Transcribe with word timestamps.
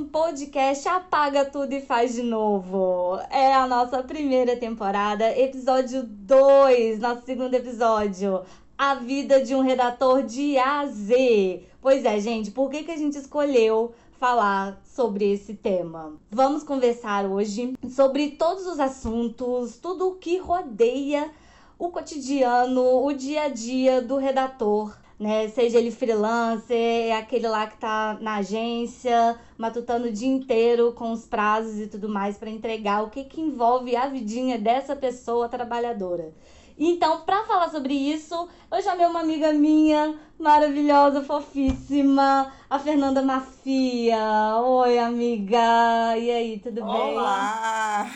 um 0.00 0.06
podcast 0.06 0.88
Apaga 0.88 1.44
Tudo 1.44 1.74
e 1.74 1.82
Faz 1.82 2.14
de 2.14 2.22
Novo. 2.22 3.18
É 3.28 3.52
a 3.52 3.66
nossa 3.66 4.02
primeira 4.02 4.56
temporada, 4.56 5.38
episódio 5.38 6.04
2, 6.04 6.98
nosso 7.00 7.26
segundo 7.26 7.52
episódio. 7.52 8.40
A 8.78 8.94
vida 8.94 9.42
de 9.42 9.54
um 9.54 9.60
redator 9.60 10.22
de 10.22 10.56
A 10.56 10.80
a 10.80 10.86
Z. 10.86 11.66
Pois 11.82 12.02
é, 12.06 12.18
gente, 12.18 12.50
por 12.50 12.70
que, 12.70 12.82
que 12.82 12.90
a 12.90 12.96
gente 12.96 13.18
escolheu 13.18 13.92
falar 14.18 14.80
sobre 14.84 15.34
esse 15.34 15.52
tema? 15.52 16.14
Vamos 16.30 16.62
conversar 16.62 17.26
hoje 17.26 17.74
sobre 17.90 18.30
todos 18.30 18.66
os 18.66 18.80
assuntos, 18.80 19.76
tudo 19.76 20.08
o 20.08 20.14
que 20.14 20.38
rodeia 20.38 21.30
o 21.78 21.90
cotidiano, 21.90 23.04
o 23.04 23.12
dia 23.12 23.42
a 23.42 23.48
dia 23.48 24.00
do 24.00 24.16
redator 24.16 24.96
né? 25.20 25.48
Seja 25.48 25.78
ele 25.78 25.90
freelancer, 25.90 26.74
é 26.78 27.12
aquele 27.12 27.46
lá 27.46 27.66
que 27.66 27.76
tá 27.76 28.16
na 28.22 28.36
agência, 28.36 29.38
matutando 29.58 30.08
o 30.08 30.12
dia 30.12 30.28
inteiro 30.28 30.92
com 30.94 31.12
os 31.12 31.26
prazos 31.26 31.78
e 31.78 31.86
tudo 31.86 32.08
mais 32.08 32.38
para 32.38 32.48
entregar, 32.48 33.04
o 33.04 33.10
que 33.10 33.24
que 33.24 33.38
envolve 33.38 33.94
a 33.94 34.08
vidinha 34.08 34.58
dessa 34.58 34.96
pessoa 34.96 35.46
trabalhadora. 35.46 36.32
Então, 36.78 37.20
para 37.20 37.44
falar 37.44 37.68
sobre 37.68 37.92
isso, 37.92 38.48
eu 38.72 38.82
chamei 38.82 39.04
uma 39.04 39.20
amiga 39.20 39.52
minha, 39.52 40.18
maravilhosa, 40.38 41.22
fofíssima, 41.22 42.50
a 42.70 42.78
Fernanda 42.78 43.20
Mafia. 43.20 44.16
Oi, 44.64 44.98
amiga. 44.98 46.16
E 46.16 46.30
aí, 46.30 46.58
tudo 46.58 46.82
Olá. 46.82 46.94
bem? 46.94 47.18
Olá! 47.18 48.10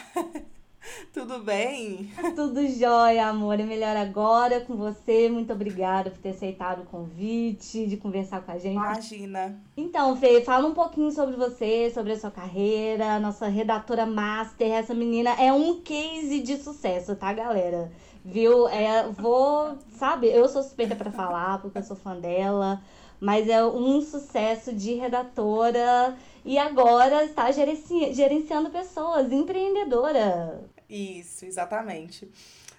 Tudo 1.13 1.39
bem? 1.41 2.11
Tudo 2.35 2.67
jóia, 2.69 3.29
amor. 3.29 3.59
É 3.59 3.65
melhor 3.65 3.97
agora 3.97 4.61
com 4.61 4.77
você. 4.77 5.29
Muito 5.29 5.53
obrigada 5.53 6.11
por 6.11 6.19
ter 6.19 6.31
aceitado 6.31 6.83
o 6.83 6.87
convite, 6.87 7.87
de 7.87 7.97
conversar 7.97 8.43
com 8.43 8.53
a 8.53 8.59
gente. 8.59 8.75
Imagina. 8.75 9.61
Então, 9.77 10.17
Fê, 10.17 10.43
fala 10.43 10.67
um 10.67 10.75
pouquinho 10.75 11.11
sobre 11.11 11.37
você, 11.37 11.91
sobre 11.93 12.13
a 12.13 12.19
sua 12.19 12.31
carreira, 12.31 13.19
nossa 13.19 13.49
redatora 13.49 14.07
master. 14.07 14.71
Essa 14.71 14.95
menina 14.95 15.31
é 15.31 15.53
um 15.53 15.81
case 15.81 16.41
de 16.41 16.57
sucesso, 16.57 17.15
tá, 17.17 17.33
galera? 17.33 17.91
Viu? 18.25 18.69
É, 18.69 19.07
vou, 19.09 19.77
sabe, 19.91 20.29
eu 20.29 20.49
sou 20.49 20.63
suspeita 20.63 20.97
para 20.97 21.11
falar, 21.11 21.61
porque 21.61 21.79
eu 21.79 21.83
sou 21.83 21.97
fã 21.97 22.17
dela, 22.17 22.81
mas 23.21 23.49
é 23.49 23.65
um 23.65 24.01
sucesso 24.01 24.73
de 24.73 24.95
redatora 24.95 26.17
e 26.45 26.59
agora 26.59 27.25
está 27.25 27.51
gerenci 27.51 28.13
gerenciando 28.13 28.71
pessoas, 28.71 29.33
empreendedora. 29.33 30.63
Isso, 30.89 31.45
exatamente. 31.45 32.29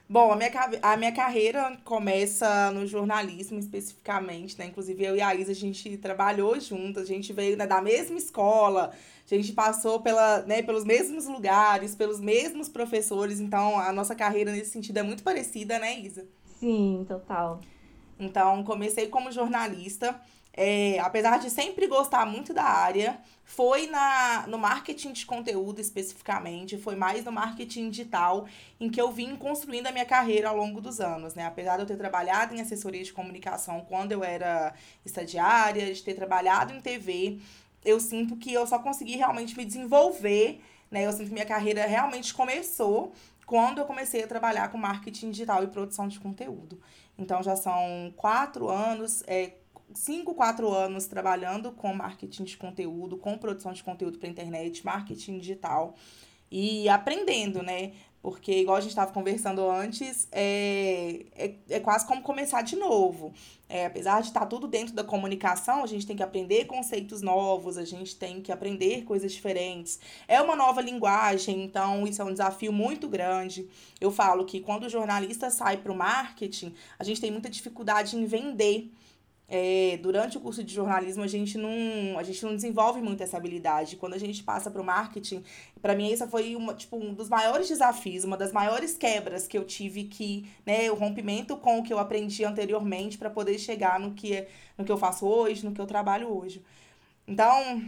Bom, 0.07 0.31
a 0.31 0.35
minha, 0.35 0.51
a 0.83 0.95
minha 0.97 1.11
carreira 1.11 1.75
começa 1.83 2.69
no 2.71 2.85
jornalismo 2.85 3.57
especificamente, 3.57 4.57
né? 4.59 4.67
Inclusive 4.67 5.03
eu 5.03 5.15
e 5.15 5.21
a 5.21 5.33
Isa, 5.33 5.51
a 5.51 5.55
gente 5.55 5.97
trabalhou 5.97 6.59
juntas, 6.59 7.03
a 7.03 7.07
gente 7.07 7.33
veio 7.33 7.57
né, 7.57 7.65
da 7.65 7.81
mesma 7.81 8.15
escola, 8.15 8.91
a 9.29 9.35
gente 9.35 9.51
passou 9.53 9.99
pela, 10.01 10.43
né, 10.43 10.61
pelos 10.61 10.85
mesmos 10.85 11.25
lugares, 11.25 11.95
pelos 11.95 12.19
mesmos 12.19 12.69
professores, 12.69 13.39
então 13.39 13.79
a 13.79 13.91
nossa 13.91 14.13
carreira 14.13 14.51
nesse 14.51 14.69
sentido 14.69 14.97
é 14.97 15.03
muito 15.03 15.23
parecida, 15.23 15.79
né, 15.79 15.99
Isa? 15.99 16.27
Sim, 16.59 17.03
total. 17.07 17.59
Então, 18.19 18.63
comecei 18.63 19.07
como 19.07 19.31
jornalista, 19.31 20.21
é, 20.57 20.97
apesar 20.99 21.37
de 21.37 21.49
sempre 21.49 21.85
gostar 21.85 22.25
muito 22.25 22.53
da 22.53 22.63
área, 22.63 23.19
foi 23.43 23.87
na, 23.87 24.47
no 24.47 24.57
marketing 24.57 25.11
de 25.11 25.25
conteúdo 25.25 25.81
especificamente, 25.81 26.77
foi 26.77 26.95
mais 26.95 27.25
no 27.25 27.31
marketing 27.31 27.89
digital 27.89 28.47
em 28.79 28.89
que 28.89 28.99
eu 28.99 29.11
vim 29.11 29.35
construindo 29.35 29.87
a 29.87 29.91
minha 29.91 30.05
carreira 30.05 30.47
ao 30.47 30.55
longo 30.55 30.79
dos 30.79 31.01
anos, 31.01 31.35
né? 31.35 31.45
Apesar 31.45 31.75
de 31.75 31.83
eu 31.83 31.85
ter 31.85 31.97
trabalhado 31.97 32.55
em 32.55 32.61
assessoria 32.61 33.03
de 33.03 33.11
comunicação 33.11 33.85
quando 33.89 34.13
eu 34.13 34.23
era 34.23 34.73
estagiária, 35.05 35.93
de 35.93 36.01
ter 36.01 36.13
trabalhado 36.13 36.73
em 36.73 36.79
TV, 36.79 37.37
eu 37.83 37.99
sinto 37.99 38.37
que 38.37 38.53
eu 38.53 38.65
só 38.65 38.79
consegui 38.79 39.17
realmente 39.17 39.57
me 39.57 39.65
desenvolver, 39.65 40.61
né? 40.89 41.05
Eu 41.05 41.11
sinto 41.11 41.27
que 41.27 41.33
minha 41.33 41.45
carreira 41.45 41.85
realmente 41.85 42.33
começou 42.33 43.11
quando 43.45 43.79
eu 43.79 43.85
comecei 43.85 44.23
a 44.23 44.27
trabalhar 44.27 44.69
com 44.69 44.77
marketing 44.77 45.31
digital 45.31 45.63
e 45.65 45.67
produção 45.67 46.07
de 46.07 46.17
conteúdo. 46.17 46.81
Então 47.17 47.43
já 47.43 47.57
são 47.57 48.13
quatro 48.15 48.69
anos, 48.69 49.21
é, 49.27 49.51
cinco, 49.95 50.35
quatro 50.35 50.71
anos 50.71 51.07
trabalhando 51.07 51.71
com 51.71 51.93
marketing 51.93 52.43
de 52.43 52.57
conteúdo, 52.57 53.17
com 53.17 53.37
produção 53.37 53.73
de 53.73 53.83
conteúdo 53.83 54.19
para 54.19 54.29
internet, 54.29 54.85
marketing 54.85 55.39
digital 55.39 55.95
e 56.51 56.87
aprendendo, 56.89 57.63
né? 57.63 57.93
Porque, 58.21 58.61
igual 58.61 58.77
a 58.77 58.81
gente 58.81 58.89
estava 58.89 59.11
conversando 59.11 59.69
antes, 59.69 60.27
é, 60.31 61.25
é, 61.35 61.53
é 61.69 61.79
quase 61.79 62.07
como 62.07 62.23
começar 62.23 62.63
de 62.63 62.75
novo. 62.75 63.31
É, 63.69 63.85
apesar 63.85 64.19
de 64.21 64.29
estar 64.29 64.39
tá 64.39 64.45
tudo 64.47 64.67
dentro 64.67 64.95
da 64.95 65.03
comunicação, 65.03 65.83
a 65.83 65.85
gente 65.85 66.07
tem 66.07 66.15
que 66.15 66.23
aprender 66.23 66.65
conceitos 66.65 67.21
novos, 67.21 67.77
a 67.77 67.85
gente 67.85 68.15
tem 68.15 68.41
que 68.41 68.51
aprender 68.51 69.03
coisas 69.03 69.31
diferentes. 69.31 69.99
É 70.27 70.41
uma 70.41 70.55
nova 70.55 70.81
linguagem, 70.81 71.63
então 71.63 72.07
isso 72.07 72.19
é 72.19 72.25
um 72.25 72.31
desafio 72.31 72.73
muito 72.73 73.07
grande. 73.07 73.69
Eu 74.01 74.09
falo 74.09 74.43
que 74.43 74.59
quando 74.59 74.85
o 74.85 74.89
jornalista 74.89 75.51
sai 75.51 75.77
para 75.77 75.91
o 75.91 75.95
marketing, 75.95 76.73
a 76.97 77.03
gente 77.03 77.21
tem 77.21 77.29
muita 77.29 77.49
dificuldade 77.49 78.17
em 78.17 78.25
vender 78.25 78.91
é, 79.47 79.97
durante 80.01 80.37
o 80.37 80.41
curso 80.41 80.63
de 80.63 80.73
jornalismo 80.73 81.23
a 81.23 81.27
gente 81.27 81.57
não 81.57 82.17
a 82.17 82.23
gente 82.23 82.43
não 82.43 82.55
desenvolve 82.55 83.01
muito 83.01 83.21
essa 83.21 83.37
habilidade. 83.37 83.95
Quando 83.95 84.13
a 84.13 84.17
gente 84.17 84.43
passa 84.43 84.71
para 84.71 84.81
o 84.81 84.85
marketing 84.85 85.43
para 85.81 85.95
mim 85.95 86.11
isso 86.11 86.27
foi 86.27 86.55
uma, 86.55 86.73
tipo 86.73 86.97
um 86.97 87.13
dos 87.13 87.29
maiores 87.29 87.67
desafios 87.67 88.23
uma 88.23 88.37
das 88.37 88.51
maiores 88.51 88.97
quebras 88.97 89.47
que 89.47 89.57
eu 89.57 89.63
tive 89.63 90.05
que 90.05 90.49
né 90.65 90.89
o 90.89 90.95
rompimento 90.95 91.55
com 91.57 91.79
o 91.79 91.83
que 91.83 91.93
eu 91.93 91.99
aprendi 91.99 92.43
anteriormente 92.43 93.17
para 93.17 93.29
poder 93.29 93.59
chegar 93.59 93.99
no 93.99 94.13
que 94.13 94.47
no 94.77 94.83
que 94.83 94.91
eu 94.91 94.97
faço 94.97 95.25
hoje 95.27 95.65
no 95.65 95.73
que 95.73 95.81
eu 95.81 95.85
trabalho 95.85 96.27
hoje. 96.27 96.63
Então 97.27 97.81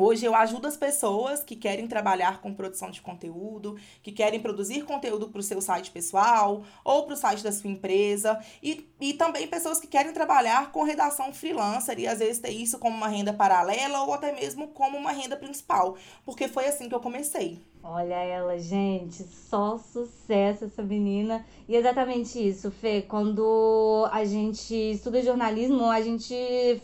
Hoje 0.00 0.24
eu 0.24 0.32
ajudo 0.32 0.68
as 0.68 0.76
pessoas 0.76 1.42
que 1.42 1.56
querem 1.56 1.88
trabalhar 1.88 2.40
com 2.40 2.54
produção 2.54 2.88
de 2.88 3.02
conteúdo, 3.02 3.76
que 4.00 4.12
querem 4.12 4.38
produzir 4.38 4.84
conteúdo 4.84 5.28
para 5.28 5.40
o 5.40 5.42
seu 5.42 5.60
site 5.60 5.90
pessoal 5.90 6.62
ou 6.84 7.02
para 7.02 7.14
o 7.14 7.16
site 7.16 7.42
da 7.42 7.50
sua 7.50 7.68
empresa, 7.68 8.38
e, 8.62 8.88
e 9.00 9.12
também 9.14 9.48
pessoas 9.48 9.80
que 9.80 9.88
querem 9.88 10.12
trabalhar 10.12 10.70
com 10.70 10.84
redação 10.84 11.32
freelancer 11.32 11.98
e 11.98 12.06
às 12.06 12.20
vezes 12.20 12.38
ter 12.38 12.52
isso 12.52 12.78
como 12.78 12.96
uma 12.96 13.08
renda 13.08 13.32
paralela 13.32 14.02
ou 14.02 14.14
até 14.14 14.30
mesmo 14.30 14.68
como 14.68 14.96
uma 14.96 15.10
renda 15.10 15.36
principal, 15.36 15.96
porque 16.24 16.46
foi 16.46 16.68
assim 16.68 16.88
que 16.88 16.94
eu 16.94 17.00
comecei. 17.00 17.60
Olha 17.90 18.16
ela, 18.16 18.58
gente, 18.58 19.22
só 19.22 19.78
sucesso 19.78 20.66
essa 20.66 20.82
menina. 20.82 21.42
E 21.66 21.74
exatamente 21.74 22.38
isso, 22.38 22.70
Fê. 22.70 23.00
Quando 23.00 24.06
a 24.12 24.26
gente 24.26 24.74
estuda 24.74 25.22
jornalismo, 25.22 25.86
a 25.86 25.98
gente 26.02 26.34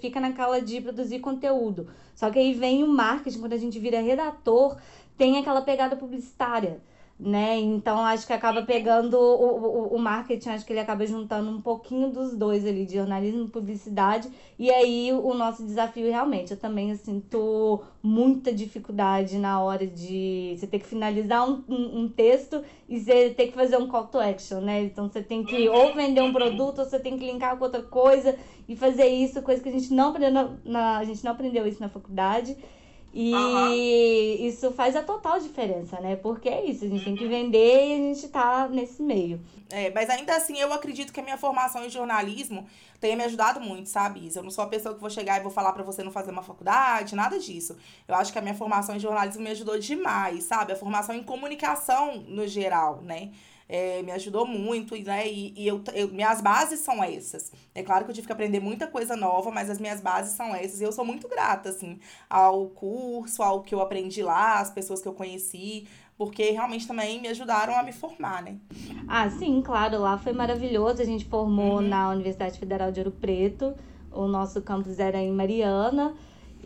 fica 0.01 0.19
naquela 0.19 0.63
de 0.63 0.81
produzir 0.81 1.19
conteúdo. 1.19 1.89
Só 2.15 2.31
que 2.31 2.39
aí 2.39 2.55
vem 2.55 2.83
o 2.83 2.89
marketing, 2.89 3.39
quando 3.41 3.53
a 3.53 3.59
gente 3.59 3.79
vira 3.79 4.01
redator, 4.01 4.79
tem 5.19 5.37
aquela 5.37 5.61
pegada 5.61 5.95
publicitária 5.95 6.81
né? 7.19 7.59
Então 7.61 8.01
acho 8.01 8.27
que 8.27 8.33
acaba 8.33 8.63
pegando 8.63 9.15
o, 9.15 9.93
o, 9.93 9.95
o 9.95 9.99
marketing, 9.99 10.51
acho 10.51 10.67
que 10.67 10.73
ele 10.73 10.81
acaba 10.81 11.07
juntando 11.07 11.49
um 11.49 11.61
pouquinho 11.61 12.11
dos 12.11 12.37
dois 12.37 12.67
ali, 12.67 12.85
de 12.85 12.95
jornalismo 12.95 13.45
e 13.45 13.49
publicidade. 13.49 14.29
E 14.59 14.71
aí 14.71 15.13
o 15.13 15.33
nosso 15.33 15.65
desafio 15.65 16.11
realmente, 16.11 16.51
eu 16.51 16.57
também 16.57 16.95
sinto 16.97 17.81
muita 18.03 18.53
dificuldade 18.53 19.39
na 19.39 19.63
hora 19.63 19.87
de 19.87 20.57
você 20.59 20.67
ter 20.67 20.81
que 20.81 20.87
finalizar 20.87 21.49
um, 21.49 21.63
um, 21.69 22.01
um, 22.01 22.09
texto 22.09 22.63
e 22.89 22.99
você 22.99 23.31
ter 23.31 23.47
que 23.47 23.55
fazer 23.55 23.77
um 23.77 23.87
call 23.87 24.09
to 24.09 24.19
action, 24.19 24.61
né? 24.61 24.83
Então 24.83 25.09
você 25.09 25.23
tem 25.23 25.45
que 25.45 25.69
ou 25.69 25.95
vender 25.95 26.21
um 26.21 26.33
produto 26.33 26.81
ou 26.81 26.85
você 26.85 26.99
tem 26.99 27.17
que 27.17 27.25
linkar 27.25 27.57
com 27.57 27.65
outra 27.65 27.83
coisa 27.83 28.37
e 28.69 28.75
fazer 28.75 29.07
isso, 29.07 29.41
coisa 29.41 29.63
que 29.63 29.69
a 29.69 29.73
gente 29.73 29.95
não 29.95 30.11
aprendeu 30.11 30.59
na, 30.65 30.99
a 30.99 31.05
gente 31.05 31.25
não 31.25 31.33
aprendeu 31.33 31.67
isso 31.67 31.81
na 31.81 31.89
faculdade. 31.89 32.57
E 33.17 33.33
uhum. 33.33 33.73
isso 34.49 34.73
faz 34.73 34.97
a 34.97 35.03
total 35.03 35.39
diferença, 35.39 36.01
né? 36.01 36.17
Porque 36.17 36.49
é 36.49 36.65
isso, 36.65 36.85
a 36.85 36.89
gente 36.89 37.05
tem 37.05 37.15
que 37.15 37.29
vender 37.29 37.87
e 37.87 37.93
a 37.93 37.97
gente 37.97 38.29
tá 38.29 38.69
nesse 38.69 39.01
meio. 39.01 39.41
É, 39.71 39.93
mas 39.93 40.11
ainda 40.11 40.35
assim 40.35 40.59
eu 40.59 40.73
acredito 40.73 41.13
que 41.13 41.21
a 41.21 41.23
minha 41.23 41.39
formação 41.39 41.85
em 41.85 41.89
jornalismo 41.89 42.67
tenha 43.01 43.17
me 43.17 43.23
ajudado 43.23 43.61
muito, 43.61 43.89
sabe, 43.89 44.27
Isa? 44.27 44.41
Eu 44.41 44.43
não 44.43 44.51
sou 44.51 44.65
a 44.65 44.67
pessoa 44.67 44.97
que 44.97 45.01
vou 45.01 45.09
chegar 45.09 45.39
e 45.39 45.43
vou 45.45 45.53
falar 45.53 45.73
para 45.73 45.85
você 45.85 46.03
não 46.03 46.11
fazer 46.11 46.33
uma 46.33 46.43
faculdade, 46.43 47.15
nada 47.15 47.39
disso. 47.39 47.77
Eu 48.09 48.17
acho 48.17 48.33
que 48.33 48.39
a 48.39 48.43
minha 48.43 48.55
formação 48.55 48.97
em 48.97 48.99
jornalismo 48.99 49.45
me 49.45 49.51
ajudou 49.51 49.79
demais, 49.79 50.43
sabe? 50.43 50.73
A 50.73 50.77
formação 50.77 51.15
em 51.15 51.23
comunicação 51.23 52.17
no 52.27 52.49
geral, 52.49 53.01
né? 53.01 53.31
É, 53.69 54.03
me 54.03 54.13
ajudou 54.13 54.47
muito, 54.47 54.97
né? 55.03 55.27
E, 55.29 55.55
e 55.57 55.67
eu, 55.67 55.83
eu, 55.95 56.09
minhas 56.09 56.41
bases 56.41 56.81
são 56.81 57.03
essas. 57.03 57.53
É 57.75 57.83
claro 57.83 58.05
que 58.05 58.11
eu 58.11 58.15
tive 58.15 58.27
que 58.27 58.33
aprender 58.33 58.61
muita 58.61 58.87
coisa 58.87 59.17
nova, 59.17 59.51
mas 59.51 59.71
as 59.71 59.79
minhas 59.79 60.01
bases 60.01 60.35
são 60.35 60.55
essas. 60.55 60.81
E 60.81 60.85
eu 60.85 60.93
sou 60.93 61.05
muito 61.05 61.29
grata, 61.29 61.71
assim, 61.71 61.99
ao 62.29 62.67
curso, 62.67 63.43
ao 63.43 63.63
que 63.63 63.75
eu 63.75 63.81
aprendi 63.81 64.23
lá, 64.23 64.61
às 64.61 64.71
pessoas 64.71 65.01
que 65.01 65.09
eu 65.09 65.15
conheci, 65.15 65.87
porque 66.17 66.51
realmente 66.51 66.87
também 66.87 67.21
me 67.21 67.29
ajudaram 67.29 67.75
a 67.77 67.83
me 67.83 67.93
formar, 67.93 68.43
né? 68.43 68.57
Ah, 69.09 69.29
sim, 69.31 69.61
claro, 69.63 69.99
lá 69.99 70.19
foi 70.19 70.33
maravilhoso. 70.33 71.03
A 71.03 71.07
gente 71.07 71.25
formou 71.25 71.77
uhum. 71.77 71.89
na 71.89 72.11
Universidade 72.11 72.59
Federal 72.59 72.93
de 72.93 73.01
Ouro 73.01 73.13
Preto, 73.13 73.75
o 74.13 74.29
nosso 74.29 74.63
campus 74.63 74.99
era 74.99 75.19
em 75.19 75.33
Mariana. 75.33 76.15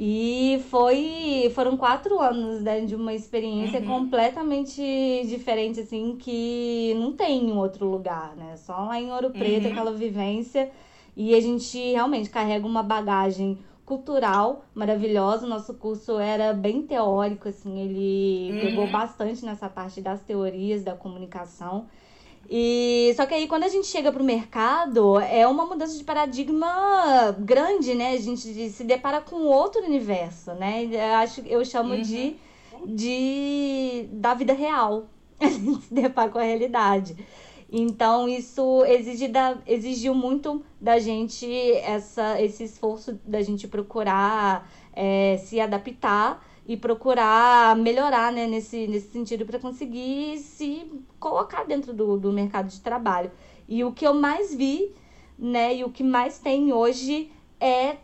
E 0.00 0.62
foi, 0.70 1.50
foram 1.56 1.76
quatro 1.76 2.20
anos 2.20 2.62
né, 2.62 2.82
de 2.82 2.94
uma 2.94 3.12
experiência 3.12 3.80
uhum. 3.80 3.86
completamente 3.86 4.80
diferente, 5.26 5.80
assim, 5.80 6.14
que 6.16 6.94
não 6.96 7.12
tem 7.12 7.48
em 7.48 7.52
outro 7.52 7.84
lugar, 7.90 8.36
né? 8.36 8.56
Só 8.58 8.76
lá 8.84 9.00
em 9.00 9.10
Ouro 9.10 9.30
Preto, 9.30 9.66
uhum. 9.66 9.72
aquela 9.72 9.92
vivência. 9.92 10.70
E 11.16 11.34
a 11.34 11.40
gente 11.40 11.76
realmente 11.90 12.30
carrega 12.30 12.64
uma 12.64 12.80
bagagem 12.80 13.58
cultural 13.84 14.64
maravilhosa. 14.72 15.46
O 15.46 15.48
nosso 15.48 15.74
curso 15.74 16.16
era 16.16 16.52
bem 16.52 16.82
teórico, 16.82 17.48
assim, 17.48 17.80
ele 17.80 18.52
uhum. 18.52 18.60
pegou 18.60 18.86
bastante 18.86 19.44
nessa 19.44 19.68
parte 19.68 20.00
das 20.00 20.22
teorias 20.22 20.84
da 20.84 20.94
comunicação. 20.94 21.86
E 22.50 23.12
só 23.14 23.26
que 23.26 23.34
aí 23.34 23.46
quando 23.46 23.64
a 23.64 23.68
gente 23.68 23.86
chega 23.86 24.10
para 24.10 24.22
o 24.22 24.24
mercado, 24.24 25.20
é 25.20 25.46
uma 25.46 25.66
mudança 25.66 25.98
de 25.98 26.04
paradigma 26.04 27.36
grande, 27.38 27.94
né? 27.94 28.12
A 28.12 28.20
gente 28.20 28.70
se 28.70 28.84
depara 28.84 29.20
com 29.20 29.36
outro 29.46 29.82
universo, 29.82 30.52
né? 30.54 30.84
Eu 30.84 31.14
acho 31.16 31.42
eu 31.42 31.64
chamo 31.64 31.94
uhum. 31.94 32.02
de 32.02 32.36
de 32.86 34.08
da 34.12 34.32
vida 34.34 34.54
real. 34.54 35.06
A 35.40 35.46
gente 35.46 35.82
se 35.82 35.94
depara 35.94 36.30
com 36.30 36.38
a 36.38 36.42
realidade. 36.42 37.16
Então, 37.70 38.28
isso 38.28 38.82
exige 38.86 39.28
da, 39.28 39.58
exigiu 39.66 40.14
muito 40.14 40.64
da 40.80 40.98
gente 40.98 41.46
essa, 41.82 42.40
esse 42.40 42.64
esforço 42.64 43.20
da 43.24 43.42
gente 43.42 43.68
procurar 43.68 44.68
é, 44.92 45.36
se 45.36 45.60
adaptar 45.60 46.42
e 46.68 46.76
procurar 46.76 47.74
melhorar 47.74 48.30
né, 48.30 48.46
nesse, 48.46 48.86
nesse 48.86 49.10
sentido 49.10 49.46
para 49.46 49.58
conseguir 49.58 50.38
se 50.38 50.86
colocar 51.18 51.64
dentro 51.64 51.94
do, 51.94 52.18
do 52.18 52.30
mercado 52.30 52.68
de 52.68 52.80
trabalho. 52.80 53.30
E 53.66 53.82
o 53.82 53.90
que 53.90 54.06
eu 54.06 54.12
mais 54.12 54.54
vi, 54.54 54.92
né, 55.38 55.76
e 55.76 55.84
o 55.84 55.90
que 55.90 56.04
mais 56.04 56.38
tem 56.38 56.70
hoje 56.70 57.32
é 57.58 57.96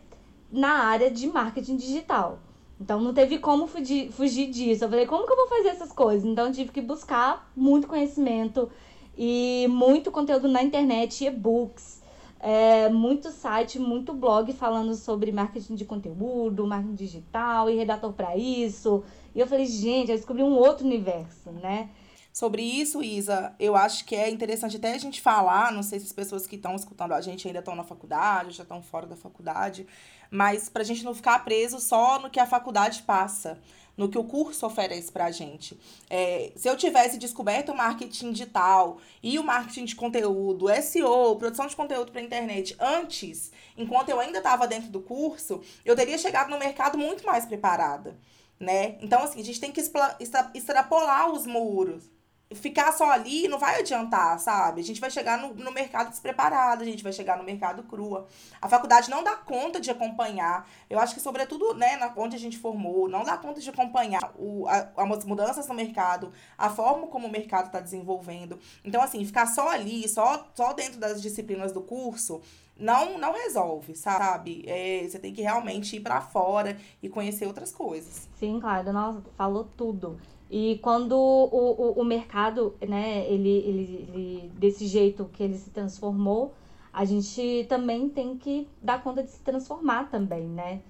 na 0.51 0.85
área 0.85 1.11
de 1.11 1.27
marketing 1.27 1.77
digital. 1.77 2.39
Então 2.81 2.99
não 2.99 3.13
teve 3.13 3.37
como 3.37 3.67
fugir, 3.67 4.11
fugir 4.11 4.49
disso. 4.49 4.83
Eu 4.83 4.89
falei, 4.89 5.05
como 5.05 5.27
que 5.27 5.31
eu 5.31 5.37
vou 5.37 5.47
fazer 5.47 5.69
essas 5.69 5.91
coisas? 5.91 6.25
Então 6.25 6.51
tive 6.51 6.71
que 6.71 6.81
buscar 6.81 7.51
muito 7.55 7.87
conhecimento 7.87 8.69
e 9.15 9.67
muito 9.69 10.11
conteúdo 10.11 10.47
na 10.47 10.63
internet, 10.63 11.23
e-books, 11.23 12.01
é, 12.39 12.89
muito 12.89 13.31
site, 13.31 13.79
muito 13.79 14.13
blog 14.13 14.51
falando 14.53 14.93
sobre 14.95 15.31
marketing 15.31 15.75
de 15.75 15.85
conteúdo, 15.85 16.67
marketing 16.67 16.95
digital 16.95 17.69
e 17.69 17.75
redator 17.75 18.13
para 18.13 18.37
isso. 18.37 19.03
E 19.33 19.39
eu 19.39 19.47
falei, 19.47 19.65
gente, 19.65 20.11
eu 20.11 20.17
descobri 20.17 20.43
um 20.43 20.55
outro 20.55 20.85
universo, 20.85 21.51
né? 21.51 21.89
Sobre 22.35 22.61
isso, 22.61 23.01
Isa, 23.01 23.55
eu 23.57 23.77
acho 23.77 24.03
que 24.03 24.13
é 24.13 24.29
interessante 24.29 24.75
até 24.75 24.93
a 24.93 24.97
gente 24.97 25.21
falar, 25.21 25.71
não 25.71 25.81
sei 25.81 25.99
se 25.99 26.07
as 26.07 26.11
pessoas 26.11 26.45
que 26.45 26.57
estão 26.57 26.75
escutando 26.75 27.13
a 27.13 27.21
gente 27.21 27.47
ainda 27.47 27.59
estão 27.59 27.77
na 27.77 27.83
faculdade, 27.83 28.51
já 28.51 28.63
estão 28.63 28.81
fora 28.81 29.07
da 29.07 29.15
faculdade, 29.15 29.87
mas 30.29 30.67
para 30.67 30.81
a 30.81 30.85
gente 30.85 31.05
não 31.05 31.15
ficar 31.15 31.45
preso 31.45 31.79
só 31.79 32.19
no 32.19 32.29
que 32.29 32.37
a 32.37 32.45
faculdade 32.45 33.03
passa 33.03 33.57
no 33.97 34.09
que 34.09 34.17
o 34.17 34.23
curso 34.23 34.65
oferece 34.65 35.11
para 35.11 35.25
a 35.25 35.31
gente. 35.31 35.79
É, 36.09 36.51
se 36.55 36.67
eu 36.67 36.75
tivesse 36.75 37.17
descoberto 37.17 37.71
o 37.71 37.77
marketing 37.77 38.31
digital 38.31 38.97
e 39.21 39.39
o 39.39 39.43
marketing 39.43 39.85
de 39.85 39.95
conteúdo, 39.95 40.67
SEO, 40.81 41.35
produção 41.37 41.67
de 41.67 41.75
conteúdo 41.75 42.11
para 42.11 42.21
internet 42.21 42.75
antes, 42.79 43.51
enquanto 43.77 44.09
eu 44.09 44.19
ainda 44.19 44.39
estava 44.39 44.67
dentro 44.67 44.89
do 44.89 44.99
curso, 44.99 45.61
eu 45.83 45.95
teria 45.95 46.17
chegado 46.17 46.49
no 46.49 46.59
mercado 46.59 46.97
muito 46.97 47.25
mais 47.25 47.45
preparada. 47.45 48.17
Né? 48.59 48.97
Então, 49.01 49.21
assim, 49.21 49.41
a 49.41 49.43
gente 49.43 49.59
tem 49.59 49.71
que 49.71 49.81
extrapolar 50.53 51.31
os 51.31 51.45
muros 51.45 52.14
ficar 52.53 52.91
só 52.91 53.09
ali 53.09 53.47
não 53.47 53.57
vai 53.57 53.79
adiantar, 53.79 54.39
sabe? 54.39 54.81
A 54.81 54.83
gente 54.83 55.01
vai 55.01 55.09
chegar 55.09 55.37
no, 55.37 55.53
no 55.55 55.71
mercado 55.71 56.09
despreparado, 56.09 56.83
a 56.83 56.85
gente 56.85 57.03
vai 57.03 57.11
chegar 57.11 57.37
no 57.37 57.43
mercado 57.43 57.83
crua. 57.83 58.27
A 58.61 58.69
faculdade 58.69 59.09
não 59.09 59.23
dá 59.23 59.35
conta 59.35 59.79
de 59.79 59.89
acompanhar. 59.89 60.67
Eu 60.89 60.99
acho 60.99 61.15
que, 61.15 61.19
sobretudo, 61.19 61.73
né, 61.73 61.97
na, 61.97 62.13
onde 62.15 62.35
a 62.35 62.39
gente 62.39 62.57
formou, 62.57 63.09
não 63.09 63.23
dá 63.23 63.37
conta 63.37 63.59
de 63.59 63.69
acompanhar 63.69 64.31
o, 64.37 64.67
a, 64.67 64.91
as 64.95 65.25
mudanças 65.25 65.67
no 65.67 65.73
mercado, 65.73 66.31
a 66.57 66.69
forma 66.69 67.07
como 67.07 67.27
o 67.27 67.31
mercado 67.31 67.67
está 67.67 67.79
desenvolvendo. 67.79 68.59
Então, 68.83 69.01
assim, 69.01 69.25
ficar 69.25 69.47
só 69.47 69.69
ali, 69.69 70.07
só, 70.07 70.47
só 70.53 70.73
dentro 70.73 70.99
das 70.99 71.21
disciplinas 71.21 71.71
do 71.71 71.81
curso, 71.81 72.41
não 72.77 73.17
não 73.17 73.31
resolve, 73.31 73.95
sabe? 73.95 74.63
É, 74.67 75.07
você 75.07 75.17
tem 75.17 75.33
que 75.33 75.41
realmente 75.41 75.95
ir 75.95 76.01
para 76.01 76.21
fora 76.21 76.77
e 77.01 77.09
conhecer 77.09 77.47
outras 77.47 77.71
coisas. 77.71 78.27
Sim, 78.37 78.59
claro. 78.59 78.91
Nossa, 78.91 79.21
falou 79.37 79.63
tudo. 79.77 80.19
E 80.49 80.79
quando 80.81 81.13
o, 81.13 81.91
o, 81.97 82.01
o 82.01 82.05
mercado, 82.05 82.75
né, 82.87 83.25
ele, 83.27 83.49
ele, 83.49 84.09
ele, 84.13 84.51
desse 84.57 84.85
jeito 84.85 85.25
que 85.33 85.43
ele 85.43 85.57
se 85.57 85.69
transformou, 85.71 86.53
a 86.93 87.03
gente 87.03 87.65
também 87.67 88.07
tem 88.07 88.37
que 88.37 88.67
dar 88.81 89.03
conta 89.03 89.23
de 89.23 89.29
se 89.29 89.41
transformar 89.41 90.09
também, 90.09 90.43
né? 90.43 90.81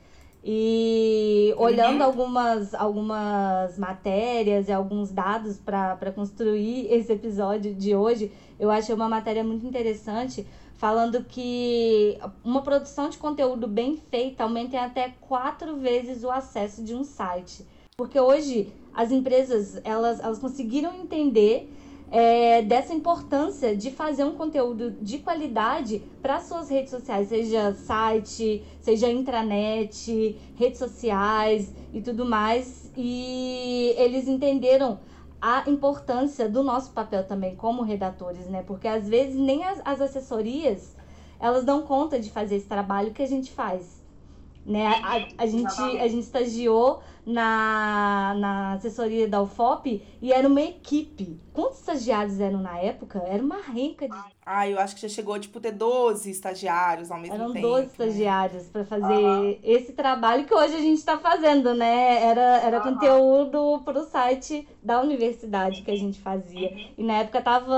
E 0.48 1.56
olhando 1.58 2.02
uhum. 2.02 2.06
algumas, 2.06 2.74
algumas 2.76 3.80
matérias 3.80 4.68
e 4.68 4.72
alguns 4.72 5.12
dados 5.12 5.58
para 5.58 6.12
construir 6.14 6.86
esse 6.94 7.12
episódio 7.12 7.74
de 7.74 7.96
hoje, 7.96 8.32
eu 8.60 8.70
achei 8.70 8.94
uma 8.94 9.10
matéria 9.10 9.44
muito 9.44 9.66
interessante 9.66 10.46
falando 10.76 11.24
que 11.24 12.20
uma 12.44 12.62
produção 12.62 13.10
de 13.10 13.18
conteúdo 13.18 13.68
bem 13.68 13.98
feita 13.98 14.44
aumenta 14.44 14.76
em 14.76 14.80
até 14.80 15.16
quatro 15.22 15.78
vezes 15.78 16.24
o 16.24 16.30
acesso 16.30 16.84
de 16.84 16.94
um 16.94 17.04
site. 17.04 17.66
Porque 17.98 18.20
hoje 18.20 18.72
as 18.96 19.12
empresas 19.12 19.80
elas, 19.84 20.20
elas 20.20 20.40
conseguiram 20.40 20.94
entender 20.96 21.70
é, 22.12 22.62
dessa 22.62 22.94
importância 22.94 23.76
de 23.76 23.92
fazer 23.92 24.24
um 24.24 24.36
conteúdo 24.36 24.92
de 25.02 25.18
qualidade 25.20 26.02
para 26.22 26.40
suas 26.40 26.70
redes 26.70 26.92
sociais, 26.92 27.28
seja 27.28 27.74
site, 27.74 28.64
seja 28.80 29.12
intranet, 29.12 30.38
redes 30.56 30.80
sociais 30.80 31.74
e 31.94 32.02
tudo 32.02 32.26
mais. 32.26 32.92
E 32.96 33.94
eles 33.98 34.28
entenderam 34.28 35.00
a 35.42 35.70
importância 35.70 36.48
do 36.48 36.64
nosso 36.64 36.92
papel 36.92 37.26
também 37.26 37.56
como 37.56 37.82
redatores, 37.82 38.48
né? 38.48 38.64
Porque 38.66 38.88
às 38.88 39.08
vezes 39.08 39.36
nem 39.36 39.64
as, 39.64 39.82
as 39.84 40.02
assessorias 40.02 40.96
elas 41.40 41.66
dão 41.66 41.82
conta 41.82 42.20
de 42.20 42.30
fazer 42.30 42.56
esse 42.56 42.68
trabalho 42.68 43.12
que 43.12 43.22
a 43.22 43.28
gente 43.28 43.52
faz. 43.52 43.95
Né? 44.66 44.88
A, 44.88 45.18
a, 45.18 45.28
a 45.44 45.46
gente, 45.46 45.80
a 45.80 46.08
gente 46.08 46.24
estagiou 46.24 47.04
na, 47.26 48.36
na 48.38 48.74
assessoria 48.74 49.28
da 49.28 49.42
UFOP 49.42 50.02
e 50.22 50.32
era 50.32 50.48
uma 50.48 50.62
equipe. 50.62 51.40
Quantos 51.52 51.80
estagiários 51.80 52.40
eram 52.40 52.60
na 52.62 52.78
época? 52.78 53.24
Era 53.26 53.42
uma 53.42 53.62
renca 53.62 54.08
de. 54.08 54.16
Ah, 54.46 54.70
eu 54.70 54.80
acho 54.80 54.96
que 54.96 55.02
já 55.02 55.10
chegou 55.10 55.40
tipo, 55.40 55.60
ter 55.60 55.72
12 55.72 56.30
estagiários 56.30 57.10
ao 57.10 57.20
mesmo 57.20 57.36
eram 57.36 57.54
tempo. 57.54 57.68
Eram 57.68 57.78
12 57.78 57.88
estagiários 57.88 58.64
para 58.68 58.86
fazer 58.86 59.14
uhum. 59.14 59.58
esse 59.64 59.94
trabalho 59.94 60.46
que 60.46 60.54
hoje 60.54 60.76
a 60.76 60.82
gente 60.82 61.00
está 61.00 61.18
fazendo, 61.18 61.74
né? 61.74 62.24
Era, 62.24 62.58
era 62.62 62.78
uhum. 62.78 62.94
conteúdo 62.94 63.82
para 63.84 64.00
o 64.00 64.04
site 64.04 64.68
da 64.84 65.02
universidade 65.02 65.82
que 65.82 65.92
a 65.92 65.96
gente 65.96 66.20
fazia. 66.20 66.70
Uhum. 66.70 66.90
E 66.98 67.04
na 67.04 67.14
época 67.20 67.42
tava 67.42 67.76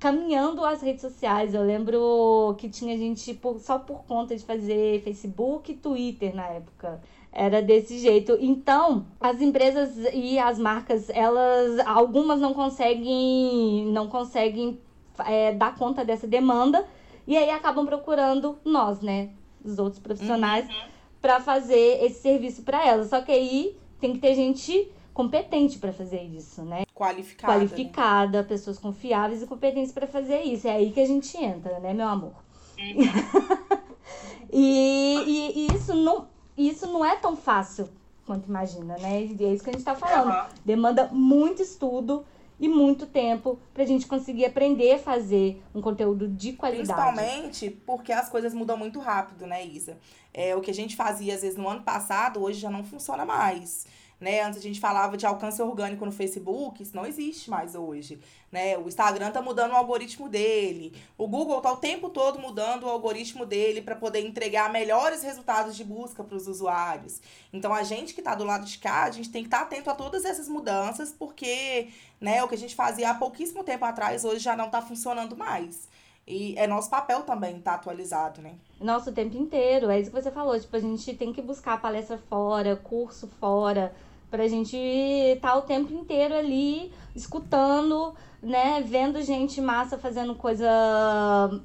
caminhando 0.00 0.64
as 0.64 0.80
redes 0.80 1.02
sociais. 1.02 1.54
Eu 1.54 1.62
lembro 1.62 2.56
que 2.58 2.68
tinha 2.70 2.96
gente 2.96 3.34
por, 3.34 3.60
só 3.60 3.78
por 3.78 4.02
conta 4.04 4.34
de 4.34 4.42
fazer 4.42 5.02
Facebook 5.02 5.70
e 5.70 5.76
Twitter 5.76 6.34
na 6.34 6.46
época. 6.46 7.00
Era 7.30 7.62
desse 7.62 7.98
jeito. 7.98 8.36
Então, 8.40 9.06
as 9.20 9.40
empresas 9.40 9.94
e 10.12 10.38
as 10.38 10.58
marcas, 10.58 11.08
elas 11.10 11.78
algumas 11.86 12.40
não 12.40 12.52
conseguem 12.54 13.86
não 13.92 14.08
conseguem 14.08 14.80
é, 15.18 15.52
dar 15.52 15.76
conta 15.76 16.04
dessa 16.04 16.26
demanda 16.26 16.84
e 17.26 17.36
aí 17.36 17.50
acabam 17.50 17.86
procurando 17.86 18.58
nós, 18.64 19.00
né, 19.00 19.28
os 19.64 19.78
outros 19.78 20.02
profissionais 20.02 20.66
uhum. 20.66 20.74
para 21.20 21.38
fazer 21.38 22.02
esse 22.02 22.20
serviço 22.20 22.62
para 22.62 22.84
elas. 22.84 23.10
Só 23.10 23.20
que 23.20 23.30
aí 23.30 23.76
tem 24.00 24.14
que 24.14 24.18
ter 24.18 24.34
gente 24.34 24.90
competente 25.20 25.78
para 25.78 25.92
fazer 25.92 26.22
isso, 26.22 26.62
né? 26.62 26.84
Qualificada. 26.94 27.52
Qualificada, 27.52 28.42
né? 28.42 28.48
pessoas 28.48 28.78
confiáveis 28.78 29.42
e 29.42 29.46
competentes 29.46 29.92
para 29.92 30.06
fazer 30.06 30.40
isso. 30.40 30.66
É 30.66 30.72
aí 30.72 30.90
que 30.90 31.00
a 31.00 31.06
gente 31.06 31.36
entra, 31.36 31.78
né, 31.78 31.92
meu 31.92 32.08
amor? 32.08 32.32
Uhum. 32.78 33.80
e, 34.50 35.16
e, 35.26 35.66
e, 35.66 35.76
isso 35.76 35.94
não 35.94 36.26
isso 36.56 36.86
não 36.86 37.04
é 37.04 37.16
tão 37.16 37.36
fácil 37.36 37.88
quanto 38.24 38.48
imagina, 38.48 38.96
né? 38.96 39.24
E 39.24 39.44
é 39.44 39.52
isso 39.52 39.62
que 39.62 39.70
a 39.70 39.72
gente 39.72 39.80
está 39.80 39.94
falando. 39.94 40.32
Uhum. 40.32 40.54
Demanda 40.64 41.08
muito 41.12 41.60
estudo 41.60 42.24
e 42.58 42.66
muito 42.66 43.06
tempo 43.06 43.58
para 43.74 43.82
a 43.82 43.86
gente 43.86 44.06
conseguir 44.06 44.46
aprender 44.46 44.92
a 44.92 44.98
fazer 44.98 45.62
um 45.74 45.82
conteúdo 45.82 46.28
de 46.28 46.54
qualidade. 46.54 46.88
Principalmente 46.88 47.70
porque 47.86 48.12
as 48.12 48.30
coisas 48.30 48.54
mudam 48.54 48.76
muito 48.76 48.98
rápido, 49.00 49.46
né, 49.46 49.66
Isa? 49.66 49.98
É, 50.32 50.56
o 50.56 50.62
que 50.62 50.70
a 50.70 50.74
gente 50.74 50.96
fazia, 50.96 51.34
às 51.34 51.42
vezes, 51.42 51.58
no 51.58 51.68
ano 51.68 51.82
passado, 51.82 52.42
hoje 52.42 52.60
já 52.60 52.70
não 52.70 52.84
funciona 52.84 53.26
mais. 53.26 53.86
Né? 54.20 54.42
Antes 54.42 54.58
a 54.58 54.62
gente 54.62 54.78
falava 54.78 55.16
de 55.16 55.24
alcance 55.24 55.62
orgânico 55.62 56.04
no 56.04 56.12
Facebook, 56.12 56.82
isso 56.82 56.94
não 56.94 57.06
existe 57.06 57.48
mais 57.48 57.74
hoje. 57.74 58.20
Né? 58.52 58.76
O 58.76 58.86
Instagram 58.86 59.30
tá 59.30 59.40
mudando 59.40 59.72
o 59.72 59.76
algoritmo 59.76 60.28
dele. 60.28 60.92
O 61.16 61.26
Google 61.26 61.60
tá 61.62 61.72
o 61.72 61.78
tempo 61.78 62.10
todo 62.10 62.38
mudando 62.38 62.84
o 62.84 62.88
algoritmo 62.90 63.46
dele 63.46 63.80
para 63.80 63.96
poder 63.96 64.20
entregar 64.20 64.70
melhores 64.70 65.22
resultados 65.22 65.74
de 65.74 65.84
busca 65.84 66.22
para 66.22 66.36
os 66.36 66.46
usuários. 66.46 67.22
Então 67.50 67.72
a 67.72 67.82
gente 67.82 68.12
que 68.12 68.20
está 68.20 68.34
do 68.34 68.44
lado 68.44 68.66
de 68.66 68.76
cá, 68.76 69.04
a 69.04 69.10
gente 69.10 69.30
tem 69.30 69.42
que 69.42 69.46
estar 69.48 69.60
tá 69.60 69.64
atento 69.64 69.88
a 69.88 69.94
todas 69.94 70.26
essas 70.26 70.48
mudanças, 70.48 71.12
porque 71.12 71.88
né, 72.20 72.42
o 72.44 72.48
que 72.48 72.54
a 72.54 72.58
gente 72.58 72.74
fazia 72.74 73.10
há 73.10 73.14
pouquíssimo 73.14 73.64
tempo 73.64 73.86
atrás 73.86 74.22
hoje 74.24 74.40
já 74.40 74.54
não 74.54 74.66
está 74.66 74.82
funcionando 74.82 75.34
mais. 75.34 75.88
E 76.26 76.54
é 76.56 76.66
nosso 76.66 76.90
papel 76.90 77.22
também 77.22 77.56
estar 77.56 77.72
tá 77.72 77.76
atualizado, 77.76 78.40
né? 78.40 78.54
Nosso 78.80 79.10
tempo 79.10 79.36
inteiro, 79.36 79.90
é 79.90 79.98
isso 79.98 80.10
que 80.10 80.22
você 80.22 80.30
falou. 80.30 80.58
Tipo, 80.60 80.76
a 80.76 80.80
gente 80.80 81.14
tem 81.14 81.32
que 81.32 81.42
buscar 81.42 81.80
palestra 81.80 82.18
fora, 82.28 82.76
curso 82.76 83.26
fora, 83.40 83.92
Pra 84.30 84.46
gente 84.46 84.76
estar 84.76 85.52
tá 85.52 85.58
o 85.58 85.62
tempo 85.62 85.92
inteiro 85.92 86.34
ali 86.34 86.92
escutando, 87.14 88.14
né? 88.42 88.82
Vendo 88.86 89.20
gente 89.22 89.60
massa 89.60 89.98
fazendo 89.98 90.34
coisa 90.34 90.68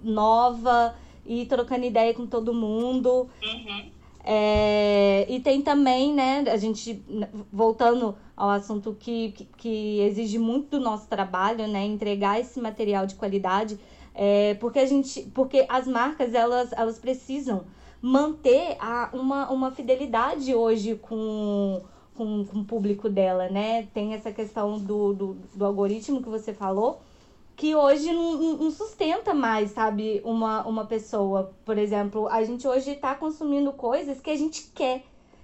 nova 0.04 0.96
e 1.26 1.46
trocando 1.46 1.86
ideia 1.86 2.14
com 2.14 2.26
todo 2.26 2.54
mundo. 2.54 3.30
Uhum. 3.44 3.92
É, 4.28 5.28
e 5.30 5.40
tem 5.40 5.62
também, 5.62 6.12
né, 6.12 6.44
a 6.52 6.58
gente, 6.58 7.00
voltando 7.54 8.18
ao 8.36 8.50
assunto 8.50 8.98
que, 9.00 9.32
que, 9.34 9.46
que, 9.56 10.00
exige 10.00 10.40
muito 10.40 10.72
do 10.72 10.80
nosso 10.80 11.08
trabalho, 11.08 11.68
né, 11.68 11.86
entregar 11.86 12.40
esse 12.40 12.60
material 12.60 13.06
de 13.06 13.14
qualidade, 13.14 13.80
é, 14.16 14.56
porque 14.56 14.80
a 14.80 14.86
gente, 14.88 15.22
porque 15.32 15.68
as 15.70 15.86
marcas, 15.86 16.34
elas, 16.34 16.72
elas 16.74 16.98
precisam 16.98 17.66
manter 18.02 18.76
a, 18.80 19.12
uma, 19.14 19.52
uma 19.52 19.70
fidelidade 19.70 20.56
hoje 20.56 20.96
com, 20.96 21.84
com, 22.16 22.46
com 22.46 22.60
o 22.60 22.66
público 22.66 23.10
dela, 23.10 23.50
né, 23.50 23.88
tem 23.94 24.14
essa 24.14 24.32
questão 24.32 24.80
do, 24.80 25.14
do, 25.14 25.38
do 25.54 25.66
algoritmo 25.66 26.22
que 26.22 26.30
você 26.30 26.54
falou, 26.54 27.02
que 27.56 27.76
hoje 27.76 28.12
não, 28.12 28.58
não, 28.58 28.72
sustenta 28.72 29.34
mais, 29.34 29.72
sabe, 29.72 30.22
uma, 30.26 30.66
uma 30.68 30.86
pessoa. 30.86 31.54
Por 31.64 31.78
exemplo, 31.78 32.28
a 32.28 32.44
gente 32.44 32.68
hoje 32.68 32.92
está 32.92 33.16
consumindo 33.16 33.72
coisas 33.72 34.20
que 34.20 34.30
a 34.30 34.36
gente 34.36 34.72
quer. 34.74 35.04